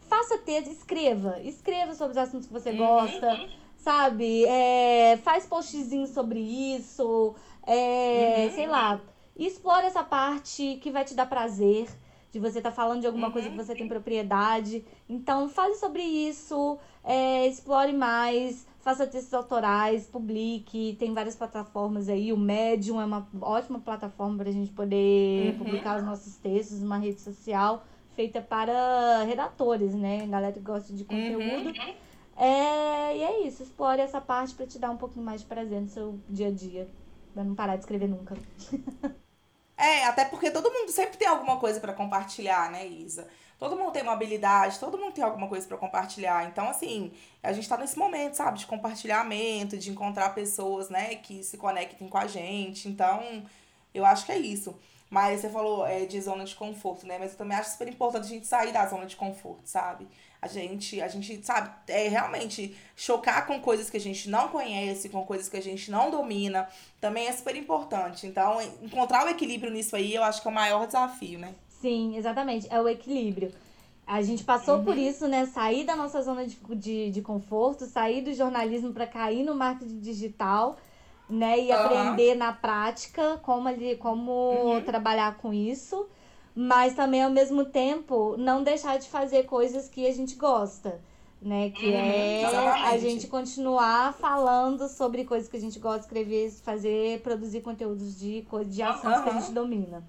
Faça 0.00 0.36
texto, 0.38 0.70
escreva. 0.70 1.40
Escreva 1.40 1.94
sobre 1.94 2.12
os 2.12 2.18
assuntos 2.18 2.46
que 2.46 2.52
você 2.52 2.72
gosta 2.72 3.48
sabe? 3.80 4.44
É, 4.46 5.16
faz 5.22 5.46
postzinho 5.46 6.06
sobre 6.06 6.38
isso, 6.38 7.34
é, 7.66 8.44
Uhum. 8.48 8.54
sei 8.54 8.66
lá. 8.66 9.00
E 9.40 9.46
explora 9.46 9.86
essa 9.86 10.04
parte 10.04 10.76
que 10.82 10.90
vai 10.90 11.02
te 11.04 11.14
dar 11.14 11.24
prazer, 11.26 11.88
de 12.30 12.38
você 12.38 12.58
estar 12.58 12.70
falando 12.70 13.00
de 13.00 13.06
alguma 13.06 13.28
Uhum. 13.28 13.32
coisa 13.32 13.50
que 13.50 13.56
você 13.56 13.74
tem 13.74 13.88
propriedade. 13.88 14.84
Então, 15.08 15.48
fale 15.48 15.74
sobre 15.76 16.02
isso, 16.02 16.78
é, 17.02 17.46
explore 17.48 17.92
mais, 17.94 18.66
faça 18.80 19.06
textos 19.06 19.32
autorais, 19.34 20.06
publique. 20.06 20.94
Tem 20.98 21.14
várias 21.14 21.34
plataformas 21.36 22.08
aí. 22.10 22.32
O 22.34 22.36
Medium 22.36 23.00
é 23.00 23.04
uma 23.06 23.26
ótima 23.40 23.80
plataforma 23.80 24.36
para 24.36 24.50
a 24.50 24.52
gente 24.52 24.70
poder 24.72 25.54
Uhum. 25.54 25.58
publicar 25.58 25.96
os 25.98 26.04
nossos 26.04 26.36
textos, 26.36 26.82
uma 26.82 26.98
rede 26.98 27.20
social 27.22 27.84
feita 28.10 28.42
para 28.42 29.22
redatores, 29.24 29.94
né? 29.94 30.26
Galera 30.26 30.52
que 30.52 30.60
gosta 30.60 30.92
de 30.94 31.04
conteúdo. 31.04 31.74
É, 32.36 33.16
e 33.16 33.22
é 33.22 33.46
isso, 33.46 33.62
explore 33.62 34.00
essa 34.02 34.20
parte 34.20 34.54
pra 34.54 34.66
te 34.66 34.78
dar 34.78 34.90
um 34.90 34.96
pouquinho 34.98 35.24
mais 35.24 35.40
de 35.42 35.46
prazer 35.48 35.80
no 35.80 35.88
seu 35.88 36.22
dia 36.28 36.48
a 36.48 36.52
dia. 36.52 36.90
Pra 37.34 37.44
não 37.44 37.54
parar 37.54 37.76
de 37.76 37.82
escrever 37.82 38.08
nunca. 38.08 38.34
É, 39.80 40.04
até 40.04 40.26
porque 40.26 40.50
todo 40.50 40.70
mundo 40.70 40.92
sempre 40.92 41.16
tem 41.16 41.26
alguma 41.26 41.58
coisa 41.58 41.80
pra 41.80 41.94
compartilhar, 41.94 42.70
né, 42.70 42.86
Isa? 42.86 43.26
Todo 43.58 43.76
mundo 43.76 43.92
tem 43.92 44.02
uma 44.02 44.12
habilidade, 44.12 44.78
todo 44.78 44.98
mundo 44.98 45.14
tem 45.14 45.24
alguma 45.24 45.48
coisa 45.48 45.66
pra 45.66 45.78
compartilhar. 45.78 46.46
Então, 46.48 46.68
assim, 46.68 47.12
a 47.42 47.50
gente 47.52 47.66
tá 47.66 47.78
nesse 47.78 47.98
momento, 47.98 48.34
sabe, 48.34 48.58
de 48.58 48.66
compartilhamento, 48.66 49.78
de 49.78 49.90
encontrar 49.90 50.34
pessoas, 50.34 50.90
né, 50.90 51.14
que 51.16 51.42
se 51.42 51.56
conectem 51.56 52.08
com 52.08 52.18
a 52.18 52.26
gente. 52.26 52.88
Então, 52.88 53.42
eu 53.94 54.04
acho 54.04 54.26
que 54.26 54.32
é 54.32 54.38
isso. 54.38 54.78
Mas 55.08 55.40
você 55.40 55.48
falou 55.48 55.86
é, 55.86 56.04
de 56.04 56.20
zona 56.20 56.44
de 56.44 56.54
conforto, 56.54 57.06
né? 57.06 57.18
Mas 57.18 57.32
eu 57.32 57.38
também 57.38 57.56
acho 57.58 57.70
super 57.70 57.88
importante 57.88 58.26
a 58.26 58.28
gente 58.28 58.46
sair 58.46 58.72
da 58.72 58.86
zona 58.86 59.06
de 59.06 59.16
conforto, 59.16 59.62
sabe? 59.66 60.06
A 60.42 60.48
gente, 60.48 61.00
a 61.02 61.08
gente, 61.08 61.44
sabe, 61.44 61.70
é 61.88 62.08
realmente 62.08 62.74
chocar 62.96 63.46
com 63.46 63.60
coisas 63.60 63.90
que 63.90 63.96
a 63.96 64.00
gente 64.00 64.28
não 64.30 64.48
conhece, 64.48 65.10
com 65.10 65.24
coisas 65.24 65.48
que 65.48 65.56
a 65.56 65.62
gente 65.62 65.90
não 65.90 66.10
domina, 66.10 66.66
também 66.98 67.28
é 67.28 67.32
super 67.32 67.54
importante. 67.54 68.26
Então, 68.26 68.60
encontrar 68.82 69.26
o 69.26 69.28
equilíbrio 69.28 69.70
nisso 69.70 69.94
aí, 69.94 70.14
eu 70.14 70.22
acho 70.22 70.40
que 70.40 70.48
é 70.48 70.50
o 70.50 70.54
maior 70.54 70.86
desafio, 70.86 71.38
né? 71.38 71.54
Sim, 71.68 72.16
exatamente. 72.16 72.66
É 72.70 72.80
o 72.80 72.88
equilíbrio. 72.88 73.52
A 74.06 74.22
gente 74.22 74.42
passou 74.42 74.80
por 74.80 74.98
isso, 74.98 75.28
né? 75.28 75.46
Sair 75.46 75.84
da 75.84 75.94
nossa 75.94 76.20
zona 76.22 76.46
de, 76.46 76.58
de, 76.74 77.10
de 77.10 77.22
conforto, 77.22 77.86
sair 77.86 78.22
do 78.22 78.32
jornalismo 78.32 78.92
para 78.92 79.06
cair 79.06 79.44
no 79.44 79.54
marketing 79.54 80.00
digital, 80.00 80.78
né? 81.28 81.60
E 81.60 81.70
Aham. 81.70 81.84
aprender 81.84 82.34
na 82.34 82.52
prática 82.52 83.38
como, 83.42 83.68
ali, 83.68 83.96
como 83.96 84.80
trabalhar 84.84 85.36
com 85.36 85.52
isso. 85.52 86.08
Mas 86.54 86.94
também, 86.94 87.22
ao 87.22 87.30
mesmo 87.30 87.64
tempo, 87.64 88.36
não 88.36 88.62
deixar 88.62 88.98
de 88.98 89.08
fazer 89.08 89.44
coisas 89.44 89.88
que 89.88 90.06
a 90.06 90.12
gente 90.12 90.34
gosta. 90.34 91.00
Né, 91.42 91.70
que 91.70 91.86
Uhum, 91.86 91.94
é 91.94 92.44
a 92.44 92.48
exatamente. 92.50 93.00
gente 93.00 93.26
continuar 93.28 94.12
falando 94.12 94.86
sobre 94.88 95.24
coisas 95.24 95.48
que 95.48 95.56
a 95.56 95.60
gente 95.60 95.78
gosta 95.78 96.00
de 96.00 96.04
escrever, 96.04 96.50
fazer, 96.62 97.22
produzir 97.22 97.62
conteúdos 97.62 98.18
de, 98.18 98.46
de 98.66 98.82
assuntos 98.82 99.22
que 99.22 99.28
a 99.30 99.40
gente 99.40 99.52
domina. 99.52 100.06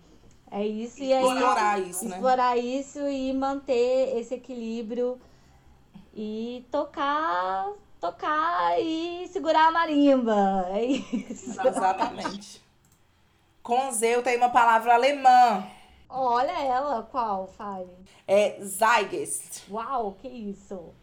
É 0.51 0.67
isso, 0.67 1.01
e 1.01 1.13
aí 1.13 1.23
Explorar 1.23 1.79
isso, 1.81 2.03
né? 2.03 2.15
explorar 2.17 2.57
isso 2.57 2.99
e 3.07 3.31
manter 3.31 4.17
esse 4.19 4.33
equilíbrio 4.33 5.17
e 6.13 6.65
tocar, 6.69 7.69
tocar 8.01 8.77
e 8.81 9.25
segurar 9.31 9.69
a 9.69 9.71
marimba. 9.71 10.67
É 10.71 10.83
isso. 10.83 11.65
Exatamente. 11.65 12.61
Com 13.63 13.89
Z 13.93 14.05
eu 14.17 14.21
tenho 14.21 14.37
uma 14.39 14.49
palavra 14.49 14.95
alemã. 14.95 15.63
Olha 16.13 16.51
ela, 16.61 17.07
qual, 17.09 17.47
fale. 17.47 17.89
É 18.27 18.59
Zeitgeist. 18.61 19.63
Uau, 19.71 20.17
que 20.21 20.27
isso? 20.27 20.93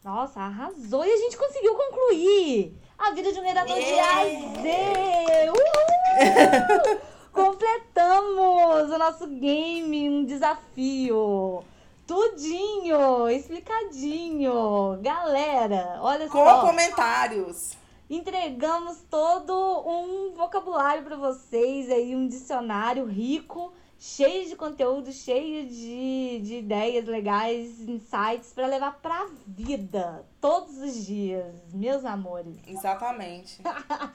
Nossa, 0.02 0.40
arrasou. 0.40 1.04
E 1.04 1.12
a 1.12 1.16
gente 1.16 1.36
conseguiu 1.36 1.76
concluir 1.76 2.76
a 2.98 3.12
vida 3.12 3.32
de 3.32 3.38
um 3.38 3.44
redator 3.44 3.78
de 3.78 4.00
A 4.00 4.18
a 4.18 4.24
Z. 4.24 5.50
Uhul! 5.50 7.02
Completamos 7.32 8.90
o 8.90 8.98
nosso 8.98 9.26
game, 9.26 10.08
um 10.08 10.24
desafio. 10.24 11.64
Tudinho, 12.06 13.28
explicadinho. 13.30 14.98
Galera, 15.00 15.98
olha 16.00 16.28
Com 16.28 16.44
só. 16.44 16.60
comentários. 16.60 17.76
Entregamos 18.10 18.98
todo 19.10 19.52
um 19.86 20.34
vocabulário 20.34 21.02
para 21.02 21.16
vocês 21.16 21.90
aí, 21.90 22.14
um 22.14 22.28
dicionário 22.28 23.06
rico, 23.06 23.72
cheio 23.98 24.46
de 24.46 24.54
conteúdo, 24.54 25.10
cheio 25.10 25.66
de, 25.66 26.40
de 26.40 26.56
ideias 26.58 27.06
legais, 27.06 27.80
insights 27.80 28.52
para 28.52 28.66
levar 28.66 28.98
pra 29.00 29.28
vida 29.46 30.26
todos 30.40 30.76
os 30.76 31.06
dias, 31.06 31.54
meus 31.72 32.04
amores. 32.04 32.56
Exatamente. 32.66 33.62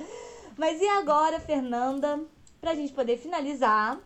Mas 0.55 0.79
e 0.79 0.87
agora, 0.87 1.39
Fernanda, 1.39 2.19
pra 2.67 2.75
gente 2.75 2.91
poder 2.91 3.17
finalizar, 3.17 3.97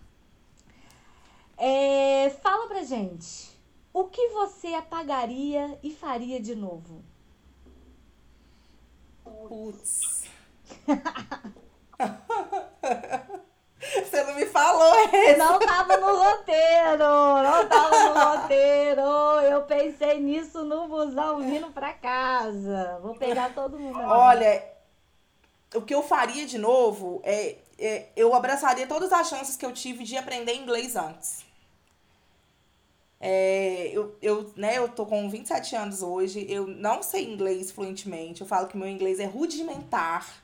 é, 1.57 2.29
fala 2.43 2.67
pra 2.67 2.83
gente, 2.83 3.49
o 3.91 4.03
que 4.03 4.27
você 4.27 4.75
apagaria 4.75 5.79
e 5.81 5.89
faria 5.89 6.39
de 6.39 6.53
novo? 6.53 7.03
Putz. 9.23 10.25
é 14.93 15.31
esse. 15.31 15.39
Não 15.39 15.57
tava 15.57 15.97
no 15.97 16.15
roteiro, 16.17 16.99
não 16.99 17.67
tava 17.67 18.09
no 18.09 18.41
roteiro. 18.41 19.01
Eu 19.49 19.63
pensei 19.63 20.19
nisso 20.19 20.63
no 20.63 20.87
busão 20.87 21.39
vindo 21.41 21.71
pra 21.71 21.93
casa. 21.93 22.99
Vou 23.01 23.15
pegar 23.15 23.55
todo 23.55 23.79
mundo. 23.79 23.97
Olha, 24.01 24.63
o 25.73 25.81
que 25.81 25.95
eu 25.95 26.03
faria 26.03 26.45
de 26.45 26.59
novo 26.59 27.21
é 27.23 27.55
eu 28.15 28.33
abraçaria 28.33 28.85
todas 28.87 29.11
as 29.11 29.27
chances 29.27 29.55
que 29.57 29.65
eu 29.65 29.71
tive 29.71 30.03
de 30.03 30.17
aprender 30.17 30.53
inglês 30.53 30.95
antes. 30.95 31.45
É, 33.19 33.91
eu, 33.93 34.15
eu, 34.21 34.51
né, 34.55 34.77
eu 34.77 34.89
tô 34.89 35.05
com 35.05 35.29
27 35.29 35.75
anos 35.75 36.01
hoje, 36.01 36.45
eu 36.49 36.65
não 36.65 37.03
sei 37.03 37.31
inglês 37.31 37.69
fluentemente, 37.71 38.41
eu 38.41 38.47
falo 38.47 38.67
que 38.67 38.75
meu 38.75 38.87
inglês 38.87 39.19
é 39.19 39.25
rudimentar. 39.25 40.43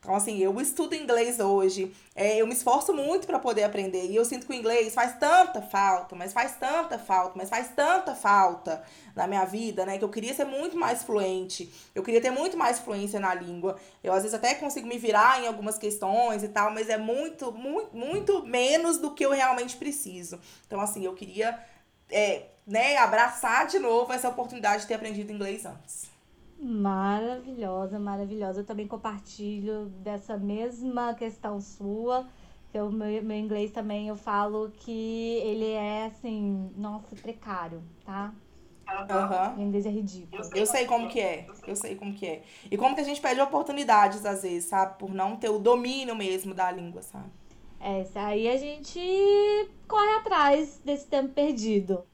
Então, 0.00 0.14
assim, 0.14 0.38
eu 0.38 0.58
estudo 0.60 0.94
inglês 0.94 1.40
hoje, 1.40 1.92
é, 2.14 2.36
eu 2.36 2.46
me 2.46 2.52
esforço 2.52 2.94
muito 2.94 3.26
para 3.26 3.38
poder 3.38 3.64
aprender, 3.64 4.06
e 4.06 4.14
eu 4.14 4.24
sinto 4.24 4.46
que 4.46 4.52
o 4.52 4.54
inglês 4.54 4.94
faz 4.94 5.18
tanta 5.18 5.60
falta, 5.60 6.14
mas 6.14 6.32
faz 6.32 6.54
tanta 6.56 6.98
falta, 6.98 7.32
mas 7.36 7.50
faz 7.50 7.68
tanta 7.74 8.14
falta 8.14 8.82
na 9.16 9.26
minha 9.26 9.44
vida, 9.44 9.84
né, 9.84 9.98
que 9.98 10.04
eu 10.04 10.08
queria 10.08 10.32
ser 10.32 10.44
muito 10.44 10.76
mais 10.76 11.02
fluente, 11.02 11.72
eu 11.94 12.02
queria 12.04 12.20
ter 12.20 12.30
muito 12.30 12.56
mais 12.56 12.78
fluência 12.78 13.18
na 13.18 13.34
língua. 13.34 13.76
Eu, 14.02 14.12
às 14.12 14.22
vezes, 14.22 14.34
até 14.34 14.54
consigo 14.54 14.86
me 14.86 14.98
virar 14.98 15.42
em 15.42 15.48
algumas 15.48 15.76
questões 15.76 16.44
e 16.44 16.48
tal, 16.48 16.70
mas 16.70 16.88
é 16.88 16.96
muito, 16.96 17.50
muito, 17.50 17.96
muito 17.96 18.46
menos 18.46 18.98
do 18.98 19.12
que 19.12 19.26
eu 19.26 19.32
realmente 19.32 19.76
preciso. 19.76 20.38
Então, 20.66 20.80
assim, 20.80 21.04
eu 21.04 21.14
queria 21.14 21.58
é, 22.08 22.44
né, 22.66 22.96
abraçar 22.98 23.66
de 23.66 23.78
novo 23.78 24.12
essa 24.12 24.28
oportunidade 24.28 24.82
de 24.82 24.88
ter 24.88 24.94
aprendido 24.94 25.32
inglês 25.32 25.66
antes. 25.66 26.17
Maravilhosa, 26.58 27.98
maravilhosa. 28.00 28.60
Eu 28.60 28.64
também 28.64 28.86
compartilho 28.86 29.86
dessa 30.02 30.36
mesma 30.36 31.14
questão 31.14 31.60
sua. 31.60 32.26
Que 32.70 32.78
o 32.80 32.90
meu, 32.90 33.22
meu 33.22 33.36
inglês 33.38 33.70
também 33.70 34.08
eu 34.08 34.16
falo 34.16 34.70
que 34.70 35.40
ele 35.42 35.70
é 35.70 36.06
assim, 36.06 36.70
nossa, 36.76 37.16
precário, 37.16 37.82
tá? 38.04 38.34
Aham. 38.86 39.56
O 39.56 39.62
inglês 39.62 39.86
é 39.86 39.90
ridículo. 39.90 40.42
Eu 40.54 40.66
sei 40.66 40.86
como 40.86 41.08
que 41.08 41.20
é. 41.20 41.46
Eu 41.66 41.76
sei 41.76 41.94
como 41.94 42.12
que 42.12 42.26
é. 42.26 42.42
E 42.70 42.76
como 42.76 42.94
que 42.94 43.00
a 43.00 43.04
gente 43.04 43.20
perde 43.20 43.40
oportunidades, 43.40 44.26
às 44.26 44.42
vezes, 44.42 44.64
sabe? 44.64 44.98
Por 44.98 45.14
não 45.14 45.36
ter 45.36 45.48
o 45.48 45.58
domínio 45.58 46.14
mesmo 46.16 46.54
da 46.54 46.70
língua, 46.70 47.02
sabe? 47.02 47.30
É, 47.80 48.04
aí 48.16 48.48
a 48.48 48.56
gente 48.56 49.00
corre 49.86 50.16
atrás 50.16 50.80
desse 50.84 51.06
tempo 51.06 51.32
perdido. 51.32 52.04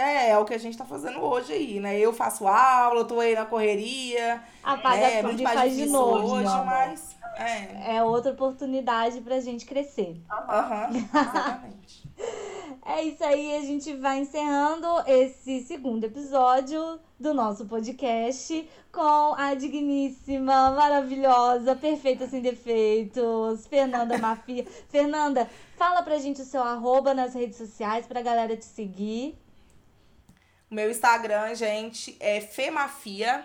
É, 0.00 0.30
é 0.30 0.38
o 0.38 0.44
que 0.44 0.54
a 0.54 0.58
gente 0.58 0.78
tá 0.78 0.84
fazendo 0.84 1.22
hoje 1.22 1.52
aí, 1.52 1.78
né? 1.78 1.98
Eu 1.98 2.12
faço 2.12 2.46
aula, 2.46 3.00
eu 3.00 3.04
tô 3.04 3.20
aí 3.20 3.34
na 3.34 3.44
correria. 3.44 4.42
Apaga 4.62 4.96
né? 4.96 5.18
É 5.18 5.22
muito 5.22 5.42
mais 5.42 5.58
faz 5.58 5.70
de 5.72 5.76
difícil 5.76 5.98
novo, 5.98 6.34
hoje, 6.34 6.64
mas. 6.64 7.16
É. 7.36 7.96
É 7.96 8.02
outra 8.02 8.32
oportunidade 8.32 9.20
pra 9.20 9.40
gente 9.40 9.64
crescer. 9.66 10.20
Aham, 10.30 10.90
exatamente. 10.96 12.10
É 12.84 13.04
isso 13.04 13.22
aí, 13.22 13.56
a 13.56 13.60
gente 13.60 13.94
vai 13.94 14.18
encerrando 14.18 14.86
esse 15.06 15.60
segundo 15.62 16.04
episódio 16.04 16.98
do 17.18 17.32
nosso 17.34 17.66
podcast 17.66 18.68
com 18.90 19.34
a 19.36 19.54
digníssima, 19.54 20.70
maravilhosa, 20.70 21.76
perfeita 21.76 22.26
sem 22.26 22.40
defeitos, 22.40 23.66
Fernanda 23.66 24.18
Mafia. 24.18 24.66
Fernanda, 24.88 25.48
fala 25.76 26.02
pra 26.02 26.18
gente 26.18 26.40
o 26.40 26.44
seu 26.44 26.62
arroba 26.62 27.14
nas 27.14 27.34
redes 27.34 27.58
sociais 27.58 28.06
pra 28.06 28.22
galera 28.22 28.56
te 28.56 28.64
seguir. 28.64 29.38
O 30.70 30.74
meu 30.74 30.88
Instagram, 30.88 31.52
gente, 31.56 32.16
é 32.20 32.40
Femafia. 32.40 33.44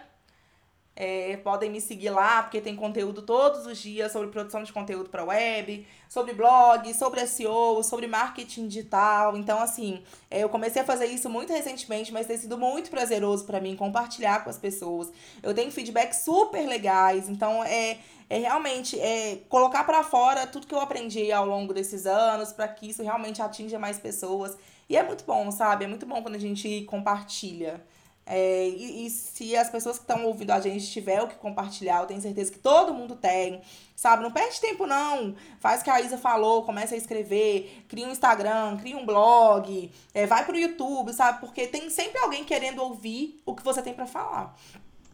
É, 0.95 1.35
podem 1.37 1.69
me 1.71 1.81
seguir 1.81 2.11
lá, 2.11 2.43
porque 2.43 2.61
tem 2.61 2.73
conteúdo 2.75 3.23
todos 3.23 3.65
os 3.65 3.79
dias 3.79 4.13
sobre 4.13 4.29
produção 4.29 4.63
de 4.63 4.71
conteúdo 4.71 5.09
para 5.09 5.25
web, 5.25 5.85
sobre 6.07 6.33
blog, 6.33 6.93
sobre 6.93 7.25
SEO, 7.27 7.83
sobre 7.83 8.07
marketing 8.07 8.67
digital. 8.67 9.35
Então, 9.35 9.59
assim, 9.59 10.03
é, 10.29 10.43
eu 10.43 10.49
comecei 10.49 10.83
a 10.83 10.85
fazer 10.85 11.07
isso 11.07 11.27
muito 11.27 11.51
recentemente, 11.51 12.13
mas 12.13 12.27
tem 12.27 12.37
sido 12.37 12.57
muito 12.57 12.91
prazeroso 12.91 13.43
para 13.43 13.59
mim 13.59 13.75
compartilhar 13.75 14.43
com 14.43 14.49
as 14.49 14.57
pessoas. 14.57 15.11
Eu 15.43 15.53
tenho 15.53 15.71
feedbacks 15.71 16.19
super 16.19 16.65
legais, 16.65 17.27
então 17.27 17.61
é, 17.63 17.97
é 18.29 18.37
realmente 18.37 18.97
é, 18.99 19.39
colocar 19.49 19.83
para 19.83 20.01
fora 20.03 20.47
tudo 20.47 20.67
que 20.67 20.73
eu 20.73 20.79
aprendi 20.79 21.29
ao 21.31 21.45
longo 21.45 21.73
desses 21.73 22.05
anos, 22.05 22.53
para 22.53 22.67
que 22.67 22.89
isso 22.89 23.03
realmente 23.03 23.41
atinja 23.41 23.79
mais 23.79 23.99
pessoas. 23.99 24.55
E 24.87 24.95
é 24.95 25.03
muito 25.03 25.25
bom, 25.25 25.51
sabe? 25.51 25.85
É 25.85 25.87
muito 25.87 26.05
bom 26.05 26.21
quando 26.21 26.35
a 26.35 26.39
gente 26.39 26.83
compartilha. 26.83 27.83
É, 28.27 28.67
e, 28.67 29.05
e 29.05 29.09
se 29.09 29.55
as 29.55 29.69
pessoas 29.69 29.97
que 29.97 30.03
estão 30.03 30.25
ouvindo 30.25 30.49
a 30.49 30.59
gente 30.59 30.89
tiver 30.89 31.21
o 31.21 31.27
que 31.27 31.35
compartilhar, 31.35 32.01
eu 32.01 32.07
tenho 32.07 32.19
certeza 32.19 32.51
que 32.51 32.57
todo 32.57 32.93
mundo 32.93 33.15
tem, 33.15 33.61
sabe? 33.95 34.23
Não 34.23 34.31
perde 34.31 34.59
tempo, 34.59 34.87
não. 34.87 35.35
Faz 35.59 35.81
o 35.81 35.83
que 35.83 35.91
a 35.91 36.01
Isa 36.01 36.17
falou, 36.17 36.63
começa 36.63 36.95
a 36.95 36.97
escrever, 36.97 37.85
cria 37.87 38.07
um 38.07 38.11
Instagram, 38.11 38.77
cria 38.77 38.97
um 38.97 39.05
blog, 39.05 39.91
é, 40.13 40.25
vai 40.25 40.43
pro 40.43 40.57
YouTube, 40.57 41.13
sabe? 41.13 41.39
Porque 41.39 41.67
tem 41.67 41.89
sempre 41.91 42.19
alguém 42.19 42.43
querendo 42.43 42.81
ouvir 42.81 43.41
o 43.45 43.53
que 43.53 43.63
você 43.63 43.81
tem 43.81 43.93
para 43.93 44.07
falar. 44.07 44.55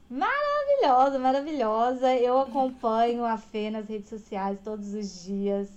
Maravilhosa, 0.09 1.19
maravilhosa. 1.19 2.15
Eu 2.15 2.39
acompanho 2.39 3.25
a 3.25 3.37
Fê 3.37 3.69
nas 3.69 3.87
redes 3.87 4.09
sociais 4.09 4.57
todos 4.63 4.93
os 4.93 5.23
dias. 5.23 5.69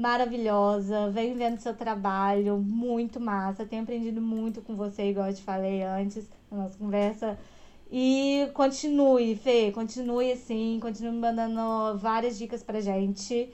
Maravilhosa, 0.00 1.10
venho 1.10 1.36
vendo 1.36 1.60
seu 1.60 1.74
trabalho, 1.74 2.56
muito 2.56 3.20
massa. 3.20 3.66
Tenho 3.66 3.82
aprendido 3.82 4.18
muito 4.18 4.62
com 4.62 4.74
você, 4.74 5.10
igual 5.10 5.26
eu 5.26 5.34
te 5.34 5.42
falei 5.42 5.82
antes 5.82 6.26
na 6.50 6.62
nossa 6.62 6.78
conversa. 6.78 7.38
E 7.92 8.48
continue, 8.54 9.36
Fê, 9.36 9.70
continue 9.72 10.32
assim, 10.32 10.78
continue 10.80 11.12
mandando 11.12 11.98
várias 11.98 12.38
dicas 12.38 12.62
pra 12.62 12.80
gente. 12.80 13.52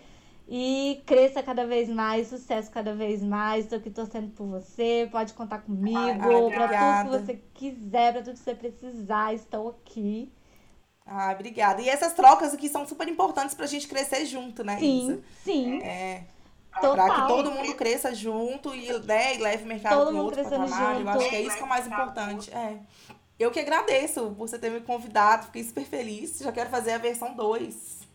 E 0.49 1.03
cresça 1.05 1.43
cada 1.43 1.67
vez 1.67 1.89
mais, 1.89 2.29
sucesso 2.29 2.71
cada 2.71 2.95
vez 2.95 3.25
mais. 3.25 3.67
Tô 3.67 3.75
aqui 3.75 3.91
torcendo 3.91 4.31
por 4.31 4.47
você. 4.47 5.09
Pode 5.11 5.33
contar 5.33 5.59
comigo. 5.59 6.53
Pra 6.53 6.69
tudo 7.03 7.11
que 7.11 7.25
você 7.25 7.43
quiser, 7.55 8.13
pra 8.13 8.23
tudo 8.23 8.35
que 8.35 8.45
você 8.45 8.55
precisar. 8.55 9.35
Estou 9.35 9.71
aqui. 9.71 10.31
Ah, 11.05 11.33
obrigada. 11.33 11.83
E 11.83 11.89
essas 11.89 12.13
trocas 12.13 12.55
aqui 12.55 12.69
são 12.69 12.87
super 12.87 13.09
importantes 13.09 13.57
pra 13.57 13.67
gente 13.67 13.89
crescer 13.89 14.25
junto, 14.27 14.63
né, 14.63 14.79
Sim, 14.79 15.03
Isa? 15.03 15.21
sim. 15.43 15.83
É, 15.83 16.25
Pra 16.81 17.11
que 17.15 17.29
todo 17.29 17.51
mundo 17.51 17.75
cresça 17.75 18.15
junto 18.15 18.75
e, 18.75 18.93
né, 19.01 19.35
e 19.35 19.39
leve 19.39 19.65
o 19.65 19.67
mercado 19.67 19.97
Todo 19.97 20.07
para 20.07 20.15
mundo 20.15 20.25
outro 20.25 20.45
patamar. 20.45 20.93
Eu 20.93 20.99
junto. 20.99 21.09
acho 21.11 21.29
que 21.29 21.37
é 21.37 21.41
isso 21.43 21.57
que 21.57 21.63
é 21.63 21.67
o 21.67 21.69
mais 21.69 21.87
importante. 21.87 22.55
É. 22.55 22.79
Eu 23.39 23.51
que 23.51 23.61
agradeço 23.61 24.23
por 24.31 24.49
você 24.49 24.59
ter 24.59 24.71
me 24.71 24.81
convidado, 24.81 25.47
fiquei 25.47 25.63
super 25.63 25.85
feliz. 25.85 26.39
Já 26.39 26.51
quero 26.53 26.71
fazer 26.71 26.93
a 26.93 26.99
versão 26.99 27.35
2. 27.35 28.07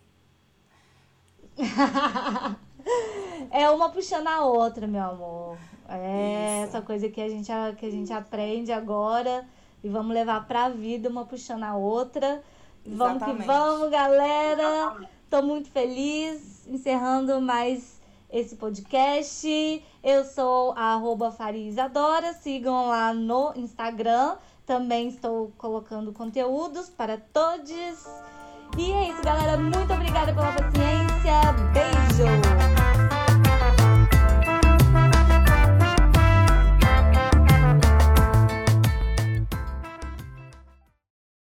é 3.52 3.70
uma 3.70 3.90
puxando 3.90 4.28
a 4.28 4.44
outra, 4.46 4.88
meu 4.88 5.04
amor. 5.04 5.58
É 5.88 6.62
Isso. 6.64 6.70
essa 6.70 6.82
coisa 6.82 7.10
que 7.10 7.22
a, 7.22 7.30
gente, 7.30 7.52
que 7.78 7.86
a 7.86 7.92
gente 7.92 8.12
aprende 8.12 8.72
agora 8.72 9.46
e 9.84 9.90
vamos 9.90 10.14
levar 10.14 10.48
pra 10.48 10.70
vida 10.70 11.10
uma 11.10 11.26
puxando 11.26 11.64
a 11.64 11.76
outra. 11.76 12.42
Vamos 12.86 13.24
que 13.24 13.30
Exatamente. 13.30 13.46
vamos, 13.46 13.90
galera. 13.92 14.64
Exatamente. 14.64 15.12
Tô 15.30 15.42
muito 15.42 15.70
feliz 15.70 16.68
encerrando 16.68 17.40
mais 17.40 18.01
esse 18.32 18.56
podcast. 18.56 19.84
Eu 20.04 20.24
sou 20.26 20.74
a 20.74 20.94
arroba 20.94 21.32
Faria 21.32 21.68
Isadora. 21.68 22.34
Sigam 22.34 22.88
lá 22.88 23.14
no 23.14 23.54
Instagram. 23.56 24.38
Também 24.66 25.10
estou 25.10 25.52
colocando 25.58 26.14
conteúdos 26.14 26.90
para 26.90 27.18
todos. 27.18 28.06
E 28.78 28.92
é 28.92 29.10
isso, 29.10 29.22
galera. 29.22 29.58
Muito 29.58 29.94
obrigada 29.94 30.34
pela 30.34 30.54
paciência. 30.54 31.54
Beijo! 31.74 32.71